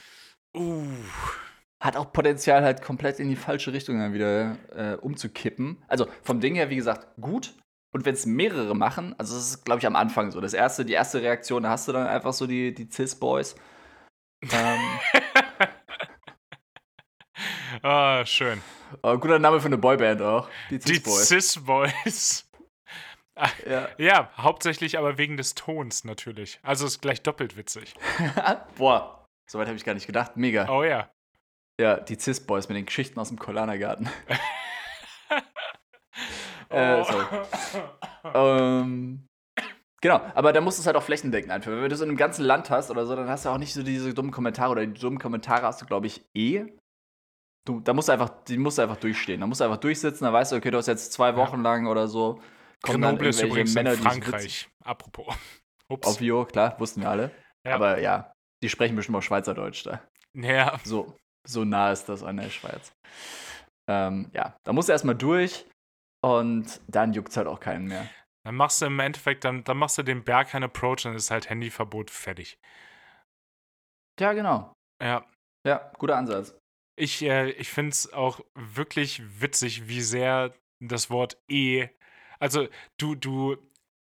Uh. 0.56 0.86
Hat 1.80 1.96
auch 1.96 2.12
Potenzial, 2.12 2.64
halt 2.64 2.82
komplett 2.82 3.20
in 3.20 3.28
die 3.28 3.36
falsche 3.36 3.72
Richtung 3.72 4.00
dann 4.00 4.12
wieder 4.12 4.56
äh, 4.74 4.96
umzukippen. 4.96 5.84
Also 5.86 6.08
vom 6.24 6.40
Ding 6.40 6.56
her, 6.56 6.70
wie 6.70 6.76
gesagt, 6.76 7.06
gut. 7.20 7.54
Und 7.90 8.04
wenn 8.04 8.14
es 8.14 8.26
mehrere 8.26 8.74
machen, 8.74 9.14
also 9.18 9.34
das 9.34 9.50
ist, 9.50 9.64
glaube 9.64 9.78
ich, 9.78 9.86
am 9.86 9.96
Anfang 9.96 10.30
so. 10.30 10.40
Das 10.40 10.52
erste, 10.52 10.84
die 10.84 10.92
erste 10.92 11.22
Reaktion, 11.22 11.62
da 11.62 11.70
hast 11.70 11.88
du 11.88 11.92
dann 11.92 12.06
einfach 12.06 12.32
so 12.32 12.46
die, 12.46 12.74
die 12.74 12.88
Cis-Boys. 12.90 13.56
Ähm. 14.42 14.80
ah, 17.82 18.24
schön. 18.26 18.60
Oh, 19.02 19.16
guter 19.16 19.38
Name 19.38 19.60
für 19.60 19.66
eine 19.66 19.78
Boyband 19.78 20.20
auch. 20.20 20.48
Die 20.70 20.80
Cis-Boys. 20.80 21.28
Die 21.28 21.40
Cis-Boys. 21.40 22.44
Ja. 23.64 23.88
ja, 23.98 24.32
hauptsächlich 24.36 24.98
aber 24.98 25.16
wegen 25.16 25.36
des 25.36 25.54
Tons 25.54 26.02
natürlich. 26.02 26.58
Also 26.64 26.86
ist 26.86 27.00
gleich 27.00 27.22
doppelt 27.22 27.56
witzig. 27.56 27.94
Boah, 28.76 29.26
soweit 29.48 29.68
habe 29.68 29.76
ich 29.76 29.84
gar 29.84 29.94
nicht 29.94 30.08
gedacht. 30.08 30.36
Mega. 30.36 30.68
Oh 30.68 30.82
ja. 30.82 31.08
Ja, 31.80 32.00
die 32.00 32.18
Cis-Boys 32.18 32.68
mit 32.68 32.76
den 32.76 32.86
Geschichten 32.86 33.20
aus 33.20 33.28
dem 33.28 33.38
Kolanergarten. 33.38 34.08
Äh, 36.70 37.04
sorry. 37.04 37.26
ähm, 38.34 39.26
genau, 40.00 40.20
aber 40.34 40.52
da 40.52 40.60
musst 40.60 40.78
du 40.78 40.82
es 40.82 40.86
halt 40.86 40.96
auch 40.96 41.02
flächendeckend 41.02 41.50
einführen. 41.52 41.76
Wenn 41.78 41.84
du 41.84 41.90
das 41.90 42.00
in 42.00 42.08
einem 42.08 42.16
ganzen 42.16 42.44
Land 42.44 42.70
hast 42.70 42.90
oder 42.90 43.06
so, 43.06 43.16
dann 43.16 43.28
hast 43.28 43.44
du 43.44 43.48
auch 43.50 43.58
nicht 43.58 43.74
so 43.74 43.82
diese 43.82 44.14
dummen 44.14 44.30
Kommentare 44.30 44.72
oder 44.72 44.86
die 44.86 44.98
dummen 44.98 45.18
Kommentare 45.18 45.62
hast 45.62 45.80
du, 45.82 45.86
glaube 45.86 46.06
ich, 46.06 46.24
eh. 46.34 46.66
Du, 47.66 47.80
da 47.80 47.92
musst 47.92 48.08
du 48.08 48.12
einfach, 48.12 48.30
die 48.44 48.56
musst 48.56 48.78
du 48.78 48.82
einfach 48.82 48.96
durchstehen. 48.96 49.40
Da 49.40 49.46
musst 49.46 49.60
du 49.60 49.64
einfach 49.64 49.78
durchsitzen, 49.78 50.24
da 50.24 50.32
weißt 50.32 50.52
du, 50.52 50.56
okay, 50.56 50.70
du 50.70 50.78
hast 50.78 50.86
jetzt 50.86 51.12
zwei 51.12 51.36
Wochen 51.36 51.62
lang 51.62 51.86
oder 51.86 52.08
so 52.08 52.40
Grenoble 52.82 53.28
ist 53.28 53.42
übrigens 53.42 53.74
Männer, 53.74 53.92
in 53.92 53.98
Frankreich. 53.98 54.68
Apropos. 54.84 55.34
Ups. 55.88 56.06
Auf 56.06 56.20
Jo, 56.20 56.44
klar, 56.44 56.78
wussten 56.78 57.00
wir 57.00 57.10
alle. 57.10 57.30
Ja. 57.66 57.74
Aber 57.74 58.00
ja, 58.00 58.32
die 58.62 58.68
sprechen 58.68 58.94
bestimmt 58.94 59.16
auch 59.16 59.22
Schweizerdeutsch 59.22 59.86
da. 59.86 60.02
Ja. 60.34 60.78
So, 60.84 61.16
so 61.46 61.64
nah 61.64 61.92
ist 61.92 62.08
das 62.08 62.22
an 62.22 62.36
der 62.36 62.50
Schweiz. 62.50 62.92
Ähm, 63.88 64.30
ja, 64.34 64.56
da 64.64 64.72
musst 64.72 64.88
du 64.88 64.92
erstmal 64.92 65.14
durch 65.14 65.66
und 66.22 66.80
dann 66.88 67.12
juckt 67.12 67.30
es 67.30 67.36
halt 67.36 67.46
auch 67.46 67.60
keinen 67.60 67.86
mehr. 67.86 68.08
Dann 68.44 68.54
machst 68.54 68.80
du 68.80 68.86
im 68.86 68.98
Endeffekt, 68.98 69.44
dann, 69.44 69.64
dann 69.64 69.76
machst 69.76 69.98
du 69.98 70.02
den 70.02 70.24
Berghain 70.24 70.62
Approach 70.62 71.06
und 71.06 71.14
ist 71.14 71.30
halt 71.30 71.50
Handyverbot 71.50 72.10
fertig. 72.10 72.58
Ja, 74.18 74.32
genau. 74.32 74.72
Ja. 75.02 75.26
Ja, 75.66 75.92
guter 75.98 76.16
Ansatz. 76.16 76.56
Ich, 76.96 77.22
äh, 77.22 77.50
ich 77.50 77.68
finde 77.68 77.90
es 77.90 78.12
auch 78.12 78.40
wirklich 78.54 79.22
witzig, 79.40 79.88
wie 79.88 80.00
sehr 80.00 80.54
das 80.80 81.10
Wort 81.10 81.36
E 81.48 81.88
also 82.38 82.68
du, 82.98 83.14
du 83.14 83.56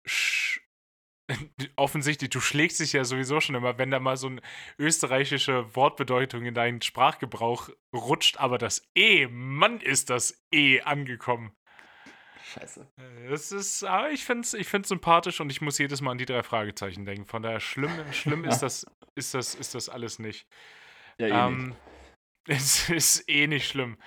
offensichtlich, 1.75 2.29
du 2.29 2.39
schlägst 2.39 2.79
dich 2.79 2.93
ja 2.93 3.03
sowieso 3.03 3.39
schon 3.41 3.55
immer, 3.55 3.77
wenn 3.77 3.91
da 3.91 3.99
mal 3.99 4.17
so 4.17 4.27
eine 4.27 4.41
österreichische 4.77 5.75
Wortbedeutung 5.75 6.45
in 6.45 6.53
deinen 6.53 6.81
Sprachgebrauch 6.81 7.69
rutscht, 7.93 8.37
aber 8.37 8.57
das 8.57 8.87
E, 8.95 9.27
Mann, 9.27 9.79
ist 9.79 10.09
das 10.09 10.45
E 10.51 10.81
angekommen. 10.81 11.55
Scheiße. 12.53 12.85
Es 13.31 13.51
ist, 13.51 13.83
aber 13.83 14.11
ich 14.11 14.23
finde 14.23 14.41
es 14.41 14.53
ich 14.53 14.67
find's 14.67 14.89
sympathisch 14.89 15.41
und 15.41 15.51
ich 15.51 15.61
muss 15.61 15.77
jedes 15.77 16.01
Mal 16.01 16.11
an 16.11 16.17
die 16.17 16.25
drei 16.25 16.43
Fragezeichen 16.43 17.05
denken. 17.05 17.25
Von 17.25 17.41
daher, 17.41 17.59
schlimm, 17.59 17.91
schlimm 18.11 18.45
ist, 18.45 18.59
das, 18.59 18.85
ist, 19.15 19.33
das, 19.33 19.55
ist 19.55 19.73
das 19.73 19.89
alles 19.89 20.19
nicht. 20.19 20.47
Ja, 21.17 21.27
eh 21.27 21.47
ähm, 21.47 21.67
nicht. 21.67 21.77
Es 22.47 22.89
ist 22.89 23.27
eh 23.27 23.47
nicht 23.47 23.67
schlimm. 23.67 23.97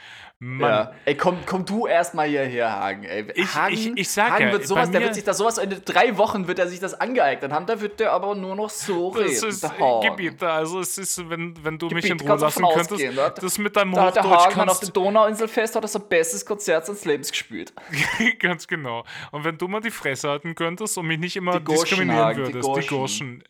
Mann. 0.40 0.70
Ja. 0.70 0.92
Ey, 1.04 1.16
komm, 1.16 1.38
komm 1.44 1.64
du 1.64 1.88
erstmal 1.88 2.28
hierher, 2.28 2.70
Hagen. 2.70 3.02
Ey, 3.02 3.26
ich, 3.34 3.54
Hagen, 3.56 3.74
ich, 3.74 3.96
ich 3.96 4.08
sag 4.08 4.30
Hagen 4.30 4.46
ja, 4.46 4.52
wird 4.52 4.68
sowas, 4.68 4.88
der 4.92 5.00
wird 5.00 5.16
sich 5.16 5.24
das 5.24 5.38
sowas 5.38 5.58
in 5.58 5.82
drei 5.84 6.16
Wochen 6.16 6.46
wird 6.46 6.60
er 6.60 6.68
sich 6.68 6.78
das 6.78 6.94
angeeignet 6.94 7.50
haben, 7.50 7.66
da 7.66 7.80
wird 7.80 7.98
der 7.98 8.12
aber 8.12 8.36
nur 8.36 8.54
noch 8.54 8.70
so 8.70 9.08
reden. 9.08 9.30
Das 9.30 9.42
ist 9.42 9.68
Gebiet, 10.02 10.40
also 10.40 10.78
es 10.78 10.96
ist, 10.96 11.28
wenn, 11.28 11.56
wenn 11.64 11.76
du 11.76 11.88
Gebiet, 11.88 12.04
mich 12.04 12.12
in 12.12 12.20
Ruhe 12.20 12.38
lassen 12.38 12.62
könntest, 12.62 12.92
ausgehen, 12.92 13.16
das 13.16 13.58
mit 13.58 13.74
deinem 13.74 13.94
da 13.94 14.06
Hochdeutsch 14.06 14.14
der 14.14 14.30
Hagen 14.30 14.54
kannst... 14.54 14.74
auf 14.74 14.80
der 14.80 14.90
Donauinselfest 14.90 15.74
hat 15.74 15.82
er 15.82 15.88
sein 15.88 16.08
bestes 16.08 16.46
Konzert 16.46 16.86
seines 16.86 17.04
Lebens 17.04 17.32
gespielt. 17.32 17.72
Ganz 18.38 18.68
genau. 18.68 19.04
Und 19.32 19.42
wenn 19.42 19.58
du 19.58 19.66
mal 19.66 19.80
die 19.80 19.90
Fresse 19.90 20.28
halten 20.28 20.54
könntest 20.54 20.96
und 20.98 21.08
mich 21.08 21.18
nicht 21.18 21.34
immer 21.34 21.58
die 21.58 21.64
diskriminieren 21.64 22.24
Hagen, 22.24 22.38
würdest, 22.46 22.68
die 22.76 22.86
Gorschen. 22.86 23.42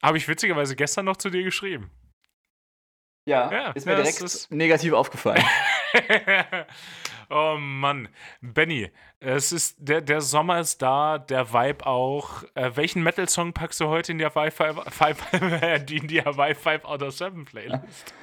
Habe 0.00 0.18
ich 0.18 0.28
witzigerweise 0.28 0.76
gestern 0.76 1.06
noch 1.06 1.16
zu 1.16 1.30
dir 1.30 1.42
geschrieben. 1.42 1.90
Ja, 3.26 3.50
ja 3.50 3.70
ist 3.70 3.86
mir 3.86 3.96
direkt 3.96 4.20
ist 4.20 4.50
negativ 4.50 4.92
aufgefallen. 4.92 5.42
oh 7.30 7.56
Mann. 7.58 8.08
Benny, 8.40 8.90
es 9.20 9.52
ist, 9.52 9.76
der, 9.78 10.00
der 10.00 10.20
Sommer 10.20 10.60
ist 10.60 10.82
da, 10.82 11.18
der 11.18 11.52
Vibe 11.52 11.86
auch. 11.86 12.44
Äh, 12.54 12.76
welchen 12.76 13.02
Metal-Song 13.02 13.52
packst 13.52 13.80
du 13.80 13.88
heute 13.88 14.12
in 14.12 14.18
die 14.18 14.24
Hawaii 14.24 14.50
5, 14.50 14.80
die 15.86 15.96
in 15.96 16.08
die 16.08 16.22
Hawaii 16.22 16.54
5 16.54 16.84
out 16.84 17.02
of 17.02 17.14
7 17.14 17.44
Playlist? 17.44 18.14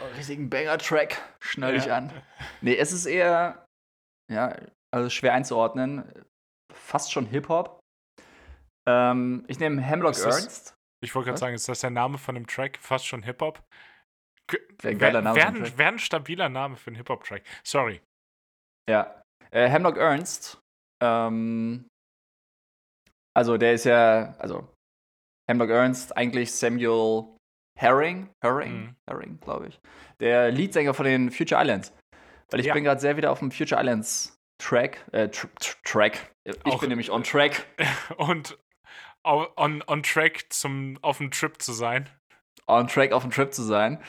Oh, 0.00 0.16
riesigen 0.16 0.50
Banger-Track, 0.50 1.20
schnall 1.40 1.74
dich 1.74 1.86
ja. 1.86 1.96
an. 1.96 2.12
Nee, 2.60 2.76
es 2.76 2.92
ist 2.92 3.06
eher, 3.06 3.66
ja, 4.30 4.56
also 4.92 5.10
schwer 5.10 5.34
einzuordnen. 5.34 6.04
Fast 6.72 7.12
schon 7.12 7.26
Hip-Hop. 7.26 7.80
Ähm, 8.86 9.44
ich 9.48 9.58
nehme 9.58 9.80
Hemlock 9.80 10.16
Ernst. 10.18 10.76
Ich 11.00 11.14
wollte 11.14 11.28
gerade 11.28 11.38
sagen, 11.38 11.54
ist 11.54 11.68
das 11.68 11.80
der 11.80 11.90
Name 11.90 12.18
von 12.18 12.34
dem 12.34 12.46
Track? 12.46 12.78
Fast 12.80 13.06
schon 13.06 13.22
Hip-Hop? 13.22 13.62
Wäre 14.82 15.18
ein. 15.18 15.34
Wäre 15.34 15.78
wär 15.78 15.88
ein 15.88 15.98
stabiler 15.98 16.48
Name 16.48 16.76
für 16.76 16.88
einen 16.88 16.96
Hip-Hop-Track. 16.96 17.42
Sorry. 17.64 18.00
Ja. 18.88 19.22
Äh, 19.50 19.68
Hemlock 19.68 19.96
Ernst. 19.96 20.60
Ähm, 21.02 21.88
also, 23.34 23.56
der 23.56 23.74
ist 23.74 23.84
ja, 23.84 24.34
also, 24.38 24.68
Hemlock 25.48 25.70
Ernst, 25.70 26.16
eigentlich 26.16 26.52
Samuel 26.52 27.36
Herring. 27.78 28.30
Herring? 28.42 28.72
Mhm. 28.72 28.96
Herring, 29.08 29.40
glaube 29.40 29.68
ich. 29.68 29.80
Der 30.20 30.50
Leadsänger 30.50 30.94
von 30.94 31.06
den 31.06 31.30
Future 31.30 31.60
Islands. 31.60 31.92
Weil 32.50 32.60
ich 32.60 32.66
ja. 32.66 32.74
bin 32.74 32.84
gerade 32.84 33.00
sehr 33.00 33.16
wieder 33.16 33.32
auf 33.32 33.40
dem 33.40 33.50
Future 33.50 33.80
Islands 33.80 34.36
Track. 34.62 35.04
Äh, 35.12 35.28
tr 35.28 35.48
tr 35.56 35.76
Track. 35.84 36.32
Ich 36.44 36.64
Auch, 36.66 36.80
bin 36.80 36.90
nämlich 36.90 37.10
on 37.10 37.24
track. 37.24 37.66
Und 38.16 38.58
on, 39.24 39.82
on 39.86 40.02
track 40.02 40.46
zum, 40.50 40.98
auf 41.02 41.18
dem 41.18 41.30
Trip 41.30 41.60
zu 41.60 41.72
sein 41.72 42.08
on 42.66 42.88
track 42.88 43.12
auf 43.12 43.22
dem 43.22 43.30
Trip 43.30 43.52
zu 43.52 43.62
sein. 43.62 44.02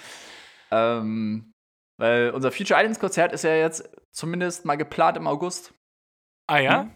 Ähm, 0.71 1.51
weil 1.97 2.31
unser 2.31 2.51
Future 2.51 2.79
Islands 2.79 2.99
Konzert 2.99 3.31
ist 3.31 3.43
ja 3.43 3.55
jetzt 3.55 3.89
zumindest 4.11 4.65
mal 4.65 4.75
geplant 4.75 5.17
im 5.17 5.27
August. 5.27 5.73
Ah 6.47 6.59
ja? 6.59 6.81
Hm? 6.83 6.91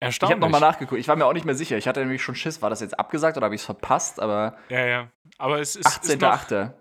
Erstaunlich. 0.00 0.36
Ich 0.36 0.42
habe 0.42 0.52
nochmal 0.52 0.60
nachgeguckt. 0.60 1.00
Ich 1.00 1.08
war 1.08 1.16
mir 1.16 1.24
auch 1.24 1.32
nicht 1.32 1.46
mehr 1.46 1.54
sicher. 1.54 1.78
Ich 1.78 1.88
hatte 1.88 2.00
nämlich 2.00 2.22
schon 2.22 2.34
Schiss. 2.34 2.60
War 2.60 2.68
das 2.68 2.80
jetzt 2.80 2.98
abgesagt 2.98 3.36
oder 3.36 3.46
habe 3.46 3.54
ich 3.54 3.62
es 3.62 3.64
verpasst? 3.64 4.20
Aber 4.20 4.58
ja, 4.68 4.84
ja. 4.84 5.10
Aber 5.38 5.60
es 5.60 5.76
ist 5.76 5.86
18.8. 5.86 6.74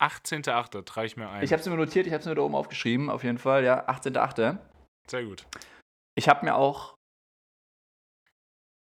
18.8. 0.00 0.84
trage 0.84 1.06
ich 1.06 1.16
mir 1.16 1.28
ein. 1.28 1.42
Ich 1.42 1.52
habe 1.52 1.60
es 1.60 1.68
mir 1.68 1.76
notiert. 1.76 2.06
Ich 2.06 2.12
habe 2.12 2.20
es 2.20 2.26
mir 2.26 2.34
da 2.34 2.42
oben 2.42 2.54
aufgeschrieben. 2.54 3.08
Auf 3.10 3.24
jeden 3.24 3.38
Fall. 3.38 3.64
Ja, 3.64 3.88
18.8. 3.88 4.58
Sehr 5.10 5.24
gut. 5.24 5.46
Ich 6.14 6.28
habe 6.28 6.44
mir 6.44 6.56
auch 6.56 6.94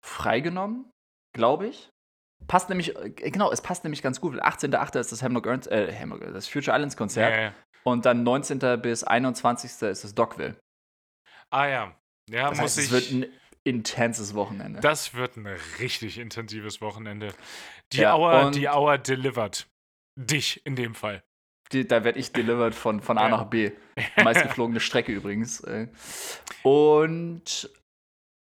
freigenommen, 0.04 0.90
glaube 1.34 1.68
ich. 1.68 1.88
Passt 2.46 2.68
nämlich, 2.68 2.96
äh, 2.96 3.10
genau, 3.10 3.50
es 3.50 3.60
passt 3.60 3.84
nämlich 3.84 4.02
ganz 4.02 4.20
gut, 4.20 4.34
weil 4.34 4.42
18.8. 4.42 4.98
ist 4.98 5.12
das 5.12 5.22
Hemlock 5.22 5.46
Ernst, 5.46 5.70
äh, 5.70 5.92
Hemlock, 5.92 6.20
das 6.32 6.48
Future 6.48 6.76
Islands 6.76 6.96
Konzert. 6.96 7.34
Ja, 7.34 7.40
ja. 7.42 7.54
Und 7.84 8.06
dann 8.06 8.22
19. 8.22 8.80
bis 8.80 9.04
21. 9.04 9.70
ist 9.70 10.04
das 10.04 10.14
Dockville. 10.14 10.56
Ah 11.50 11.66
ja. 11.66 11.96
Ja, 12.30 12.50
das 12.50 12.60
muss 12.60 12.76
heißt, 12.76 12.78
ich. 12.78 12.84
Es 12.84 12.92
wird 12.92 13.10
ein 13.12 13.32
intenses 13.64 14.34
Wochenende. 14.34 14.80
Das 14.80 15.14
wird 15.14 15.36
ein 15.36 15.46
richtig 15.78 16.18
intensives 16.18 16.80
Wochenende. 16.80 17.34
Die 17.92 17.98
ja, 17.98 18.16
Hour, 18.16 18.50
die 18.50 18.68
Hour 18.68 18.98
delivered. 18.98 19.66
Dich 20.16 20.64
in 20.64 20.76
dem 20.76 20.94
Fall. 20.94 21.22
Die, 21.72 21.86
da 21.86 22.04
werde 22.04 22.18
ich 22.18 22.32
delivered 22.32 22.74
von, 22.74 23.00
von 23.00 23.18
A 23.18 23.28
nach 23.28 23.44
B. 23.44 23.72
Meistgeflogene 24.22 24.80
Strecke 24.80 25.12
übrigens. 25.12 25.60
Äh. 25.60 25.88
Und 26.62 27.70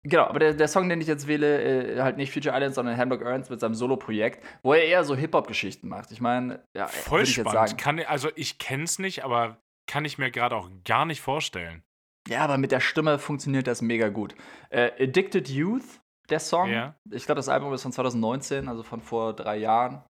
Genau, 0.02 0.24
aber 0.24 0.38
der, 0.38 0.54
der 0.54 0.68
Song, 0.68 0.88
den 0.88 1.00
ich 1.00 1.06
jetzt 1.06 1.26
wähle, 1.26 1.96
äh, 1.96 2.00
halt 2.00 2.16
nicht 2.16 2.32
Future 2.32 2.56
Islands, 2.56 2.76
sondern 2.76 2.96
Hamburg 2.96 3.22
Earns 3.22 3.50
mit 3.50 3.60
seinem 3.60 3.74
Solo-Projekt, 3.74 4.42
wo 4.62 4.72
er 4.72 4.84
eher 4.84 5.04
so 5.04 5.14
Hip-Hop-Geschichten 5.14 5.88
macht. 5.88 6.10
Ich 6.10 6.22
meine, 6.22 6.64
ja, 6.74 6.86
voll 6.86 7.22
ich 7.22 7.34
spannend. 7.34 7.76
Kann, 7.76 8.00
also 8.00 8.30
ich 8.34 8.58
kenn's 8.58 8.98
nicht, 8.98 9.24
aber 9.24 9.58
kann 9.86 10.06
ich 10.06 10.16
mir 10.16 10.30
gerade 10.30 10.56
auch 10.56 10.70
gar 10.84 11.04
nicht 11.04 11.20
vorstellen. 11.20 11.82
Ja, 12.28 12.40
aber 12.40 12.56
mit 12.56 12.72
der 12.72 12.80
Stimme 12.80 13.18
funktioniert 13.18 13.66
das 13.66 13.82
mega 13.82 14.08
gut. 14.08 14.34
Äh, 14.70 14.90
Addicted 15.02 15.48
Youth, 15.50 16.00
der 16.30 16.40
Song. 16.40 16.70
Ja. 16.70 16.94
Ich 17.10 17.26
glaube, 17.26 17.38
das 17.38 17.48
Album 17.48 17.72
ist 17.74 17.82
von 17.82 17.92
2019, 17.92 18.68
also 18.68 18.82
von 18.82 19.02
vor 19.02 19.34
drei 19.34 19.58
Jahren 19.58 20.02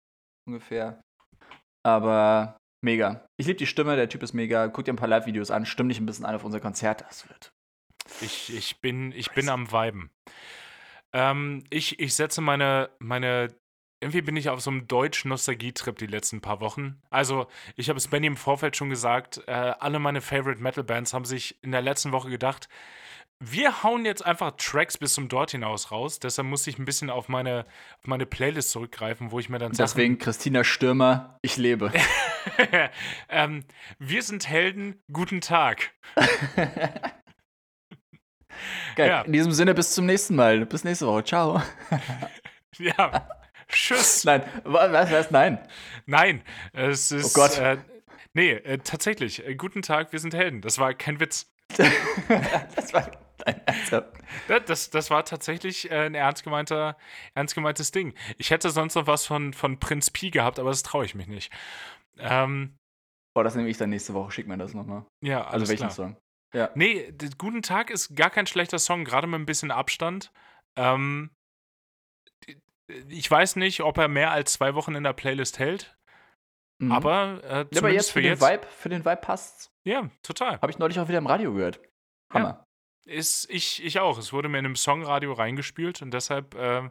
ungefähr. 0.46 1.00
Aber 1.86 2.58
mega. 2.84 3.24
Ich 3.38 3.46
liebe 3.46 3.58
die 3.58 3.66
Stimme, 3.66 3.96
der 3.96 4.08
Typ 4.08 4.22
ist 4.22 4.34
mega. 4.34 4.66
Guck 4.66 4.84
dir 4.84 4.92
ein 4.92 4.96
paar 4.96 5.08
Live-Videos 5.08 5.50
an, 5.50 5.64
stimm 5.64 5.88
dich 5.88 6.00
ein 6.00 6.06
bisschen 6.06 6.26
an 6.26 6.34
auf 6.34 6.44
unser 6.44 6.60
Konzert. 6.60 7.02
Das 7.02 7.26
wird 7.28 7.50
ich, 8.20 8.54
ich 8.54 8.80
bin, 8.80 9.12
ich 9.12 9.30
bin 9.32 9.48
am 9.48 9.70
Viben. 9.72 10.10
Ähm, 11.12 11.64
ich, 11.70 12.00
ich 12.00 12.14
setze 12.14 12.40
meine, 12.40 12.90
meine 12.98 13.48
irgendwie 14.00 14.22
bin 14.22 14.36
ich 14.36 14.48
auf 14.48 14.60
so 14.60 14.70
einem 14.70 14.86
deutschen 14.86 15.30
Nostalgie-Trip 15.30 15.98
die 15.98 16.06
letzten 16.06 16.40
paar 16.40 16.60
Wochen. 16.60 17.00
Also, 17.10 17.48
ich 17.74 17.88
habe 17.88 17.96
es 17.96 18.08
Benny 18.08 18.28
im 18.28 18.36
Vorfeld 18.36 18.76
schon 18.76 18.90
gesagt, 18.90 19.42
äh, 19.46 19.52
alle 19.52 19.98
meine 19.98 20.20
Favorite 20.20 20.62
Metal 20.62 20.84
Bands 20.84 21.12
haben 21.12 21.24
sich 21.24 21.60
in 21.62 21.72
der 21.72 21.82
letzten 21.82 22.12
Woche 22.12 22.30
gedacht, 22.30 22.68
wir 23.40 23.84
hauen 23.84 24.04
jetzt 24.04 24.24
einfach 24.24 24.52
Tracks 24.56 24.98
bis 24.98 25.14
zum 25.14 25.28
dort 25.28 25.52
hinaus 25.52 25.92
raus. 25.92 26.18
Deshalb 26.18 26.48
musste 26.48 26.70
ich 26.70 26.78
ein 26.78 26.84
bisschen 26.84 27.08
auf 27.08 27.28
meine, 27.28 27.66
auf 28.00 28.06
meine 28.06 28.26
Playlist 28.26 28.70
zurückgreifen, 28.70 29.30
wo 29.30 29.38
ich 29.38 29.48
mir 29.48 29.58
dann 29.58 29.74
sage. 29.74 29.88
Deswegen 29.88 30.18
Christina 30.18 30.64
Stürmer, 30.64 31.38
ich 31.42 31.56
lebe. 31.56 31.92
ähm, 33.28 33.64
wir 33.98 34.22
sind 34.22 34.48
Helden, 34.48 35.00
guten 35.12 35.40
Tag. 35.40 35.92
Geil. 38.96 39.08
Ja. 39.08 39.22
In 39.22 39.32
diesem 39.32 39.52
Sinne, 39.52 39.74
bis 39.74 39.94
zum 39.94 40.06
nächsten 40.06 40.34
Mal. 40.36 40.66
Bis 40.66 40.84
nächste 40.84 41.06
Woche. 41.06 41.24
Ciao. 41.24 41.62
ja. 42.78 43.28
Tschüss. 43.68 44.24
Nein, 44.24 44.42
was 44.64 45.10
heißt 45.10 45.30
nein? 45.30 45.58
Nein, 46.06 46.42
es 46.72 47.12
ist. 47.12 47.36
Oh 47.36 47.40
Gott. 47.40 47.58
Äh, 47.58 47.78
nee, 48.32 48.52
äh, 48.52 48.78
tatsächlich. 48.78 49.46
Äh, 49.46 49.54
guten 49.54 49.82
Tag, 49.82 50.12
wir 50.12 50.18
sind 50.18 50.34
Helden. 50.34 50.62
Das 50.62 50.78
war 50.78 50.94
kein 50.94 51.20
Witz. 51.20 51.52
das 51.76 52.92
war. 52.94 53.10
Nein, 53.46 53.60
also. 53.66 54.02
das, 54.66 54.90
das 54.90 55.10
war 55.10 55.24
tatsächlich 55.24 55.90
äh, 55.90 56.06
ein 56.06 56.14
ernst, 56.14 56.42
gemeinter, 56.42 56.96
ernst 57.34 57.54
gemeintes 57.54 57.92
Ding. 57.92 58.14
Ich 58.36 58.50
hätte 58.50 58.70
sonst 58.70 58.94
noch 58.94 59.06
was 59.06 59.26
von, 59.26 59.52
von 59.52 59.78
Prinz 59.78 60.10
Pi 60.10 60.30
gehabt, 60.30 60.58
aber 60.58 60.70
das 60.70 60.82
traue 60.82 61.04
ich 61.04 61.14
mich 61.14 61.28
nicht. 61.28 61.52
Ähm, 62.18 62.76
Boah, 63.34 63.44
das 63.44 63.54
nehme 63.54 63.68
ich 63.68 63.76
dann 63.76 63.90
nächste 63.90 64.14
Woche. 64.14 64.32
Schick 64.32 64.48
mir 64.48 64.58
das 64.58 64.74
nochmal. 64.74 65.04
Ja, 65.22 65.38
also 65.38 65.50
alles 65.50 65.52
also 65.52 65.70
welchen 65.70 65.80
klar. 65.82 65.90
Song? 65.90 66.16
Ja. 66.54 66.70
Nee, 66.74 67.12
Guten 67.36 67.62
Tag 67.62 67.90
ist 67.90 68.16
gar 68.16 68.30
kein 68.30 68.46
schlechter 68.46 68.78
Song, 68.78 69.04
gerade 69.04 69.26
mit 69.26 69.40
ein 69.40 69.46
bisschen 69.46 69.70
Abstand. 69.70 70.32
Ähm, 70.76 71.30
ich 73.08 73.30
weiß 73.30 73.56
nicht, 73.56 73.82
ob 73.82 73.98
er 73.98 74.08
mehr 74.08 74.30
als 74.30 74.54
zwei 74.54 74.74
Wochen 74.74 74.94
in 74.94 75.04
der 75.04 75.12
Playlist 75.12 75.58
hält. 75.58 75.96
Mhm. 76.80 76.92
Aber, 76.92 77.40
äh, 77.44 77.66
ja, 77.70 77.80
aber 77.80 77.90
jetzt 77.90 78.10
für, 78.10 78.20
für 78.20 78.22
den 78.22 78.40
Vibe, 78.40 78.66
für 78.66 78.88
den 78.88 79.04
Vibe 79.04 79.16
passt's. 79.16 79.70
Ja, 79.84 80.08
total. 80.22 80.60
Habe 80.60 80.70
ich 80.70 80.78
neulich 80.78 80.98
auch 81.00 81.08
wieder 81.08 81.18
im 81.18 81.26
Radio 81.26 81.52
gehört. 81.52 81.80
Hammer. 82.32 82.67
Ist, 83.08 83.48
ich, 83.50 83.82
ich 83.82 84.00
auch. 84.00 84.18
Es 84.18 84.34
wurde 84.34 84.50
mir 84.50 84.58
in 84.58 84.66
einem 84.66 84.76
Songradio 84.76 85.32
reingespielt 85.32 86.02
und 86.02 86.12
deshalb 86.12 86.54
äh, 86.54 86.90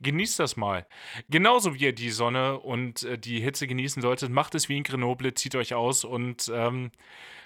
genießt 0.00 0.40
das 0.40 0.56
mal. 0.56 0.86
Genauso 1.30 1.74
wie 1.74 1.84
ihr 1.84 1.94
die 1.94 2.10
Sonne 2.10 2.58
und 2.58 3.04
äh, 3.04 3.16
die 3.16 3.40
Hitze 3.40 3.68
genießen 3.68 4.02
solltet, 4.02 4.30
macht 4.30 4.56
es 4.56 4.68
wie 4.68 4.76
in 4.76 4.82
Grenoble, 4.82 5.34
zieht 5.34 5.54
euch 5.54 5.74
aus 5.74 6.02
und 6.04 6.50
ähm, 6.52 6.90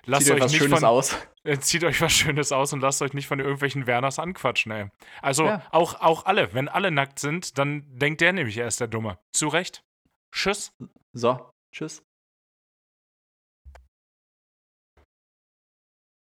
lasst 0.07 0.27
zieht 0.27 0.35
euch 0.35 0.41
was 0.41 0.53
nicht 0.53 0.62
Schönes 0.62 0.81
von, 0.81 0.89
aus. 0.89 1.17
Äh, 1.45 1.61
zieht 1.61 1.85
euch 1.85 2.01
was 2.01 2.12
Schönes 2.12 2.51
aus 2.51 2.73
und 2.73 2.81
lasst 2.81 3.03
euch 3.03 3.12
nicht 3.12 3.29
von 3.29 3.39
irgendwelchen 3.39 3.87
Werners 3.87 4.19
anquatschen, 4.19 4.73
ey. 4.73 4.87
Also 5.23 5.45
ja. 5.45 5.62
auch, 5.71 6.01
auch 6.01 6.25
alle, 6.25 6.53
wenn 6.55 6.69
alle 6.69 6.91
nackt 6.91 7.21
sind, 7.21 7.57
dann 7.59 7.85
denkt 7.87 8.21
der 8.21 8.33
nämlich, 8.33 8.57
er 8.57 8.67
ist 8.67 8.81
der 8.81 8.89
Dumme. 8.89 9.19
Zu 9.33 9.49
Recht. 9.49 9.85
Tschüss. 10.33 10.75
So, 11.12 11.51
tschüss. 11.71 12.05